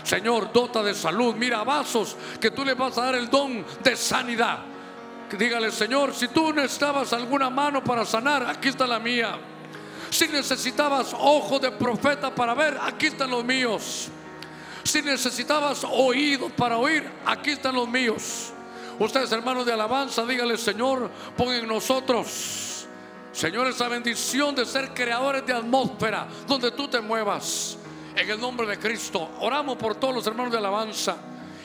[0.02, 1.36] Señor, dota de salud.
[1.36, 4.69] Mira vasos que tú le vas a dar el don de sanidad.
[5.38, 9.38] Dígale, Señor, si tú necesitabas alguna mano para sanar, aquí está la mía.
[10.10, 14.10] Si necesitabas ojos de profeta para ver, aquí están los míos.
[14.84, 18.52] Si necesitabas oídos para oír, aquí están los míos.
[18.98, 22.88] Ustedes, hermanos de alabanza, dígale, Señor, pon en nosotros,
[23.32, 27.78] Señor, esa bendición de ser creadores de atmósfera donde tú te muevas.
[28.16, 31.16] En el nombre de Cristo, oramos por todos los hermanos de alabanza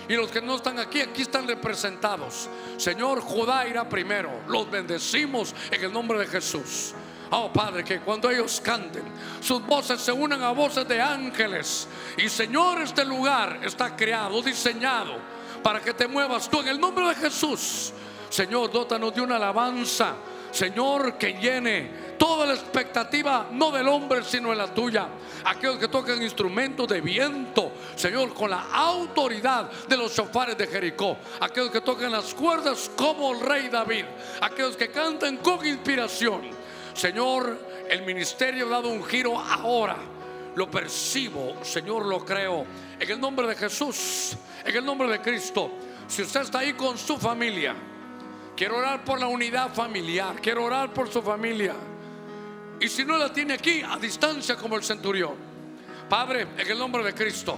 [0.09, 2.49] Y los que no están aquí, aquí están representados.
[2.77, 4.31] Señor, Judá irá primero.
[4.49, 6.95] Los bendecimos en el nombre de Jesús.
[7.31, 9.03] Oh Padre, que cuando ellos canten,
[9.41, 11.89] sus voces se unan a voces de ángeles.
[12.19, 15.17] Y Señor, este lugar está creado, diseñado
[15.63, 17.93] para que te muevas tú en el nombre de Jesús.
[18.29, 20.15] Señor, dótanos de una alabanza.
[20.55, 25.09] Señor, que llene toda la expectativa, no del hombre, sino en la tuya.
[25.45, 31.17] Aquellos que tocan instrumentos de viento, Señor, con la autoridad de los chofares de Jericó.
[31.41, 34.05] Aquellos que tocan las cuerdas como el rey David.
[34.43, 36.43] Aquellos que cantan con inspiración.
[36.95, 37.59] Señor,
[37.91, 39.97] el ministerio ha dado un giro ahora.
[40.55, 42.65] Lo percibo, Señor, lo creo.
[43.01, 45.73] En el nombre de Jesús, en el nombre de Cristo.
[46.07, 47.75] Si usted está ahí con su familia,
[48.57, 51.75] quiero orar por la unidad familiar, quiero orar por su familia.
[52.81, 55.35] Y si no la tiene aquí, a distancia como el centurión.
[56.09, 57.57] Padre, en el nombre de Cristo,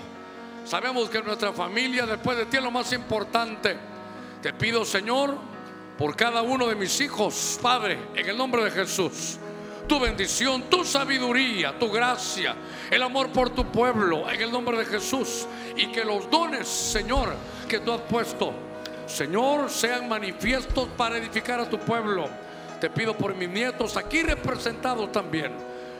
[0.64, 3.77] sabemos que nuestra familia después de ti es lo más importante.
[4.43, 5.36] Te pido, Señor,
[5.98, 9.39] por cada uno de mis hijos, Padre, en el nombre de Jesús.
[9.89, 12.56] Tu bendición, tu sabiduría, tu gracia,
[12.90, 15.47] el amor por tu pueblo, en el nombre de Jesús.
[15.77, 17.35] Y que los dones, Señor,
[17.68, 18.52] que tú has puesto,
[19.06, 22.28] Señor, sean manifiestos para edificar a tu pueblo.
[22.80, 25.52] Te pido por mis nietos aquí representados también.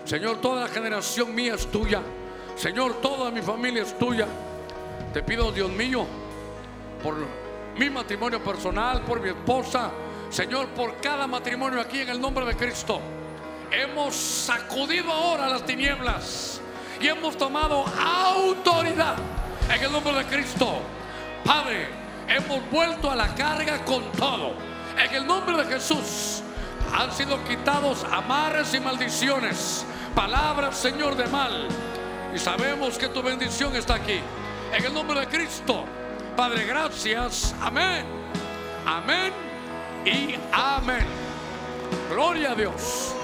[0.05, 2.01] Señor, toda la generación mía es tuya.
[2.57, 4.27] Señor, toda mi familia es tuya.
[5.13, 6.07] Te pido, Dios mío,
[7.03, 7.17] por
[7.77, 9.91] mi matrimonio personal, por mi esposa,
[10.31, 13.01] Señor, por cada matrimonio aquí en el nombre de Cristo.
[13.71, 16.61] Hemos sacudido ahora las tinieblas
[17.01, 19.17] y hemos tomado autoridad
[19.75, 20.81] en el nombre de Cristo.
[21.45, 24.55] Padre, hemos vuelto a la carga con todo.
[24.99, 26.43] En el nombre de Jesús
[26.93, 29.85] han sido quitados amarres y maldiciones,
[30.15, 31.69] palabras, Señor, de mal.
[32.35, 34.21] Y sabemos que tu bendición está aquí.
[34.73, 35.85] En el nombre de Cristo.
[36.37, 37.55] Padre, gracias.
[37.61, 38.05] Amén.
[38.85, 39.33] Amén
[40.05, 41.07] y amén.
[42.11, 43.15] Gloria a Dios.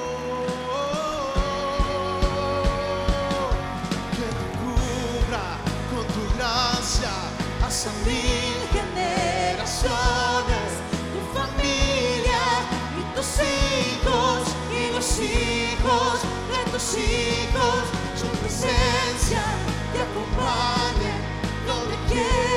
[4.13, 5.59] que cubra
[5.91, 7.11] con tu gracia
[7.65, 8.62] hasta mil
[9.83, 12.43] tu familia
[12.99, 14.39] y tus hijos
[14.71, 17.83] y los hijos de tus hijos,
[18.15, 19.43] su presencia
[19.93, 21.15] te acompañe
[21.67, 22.52] donde quiera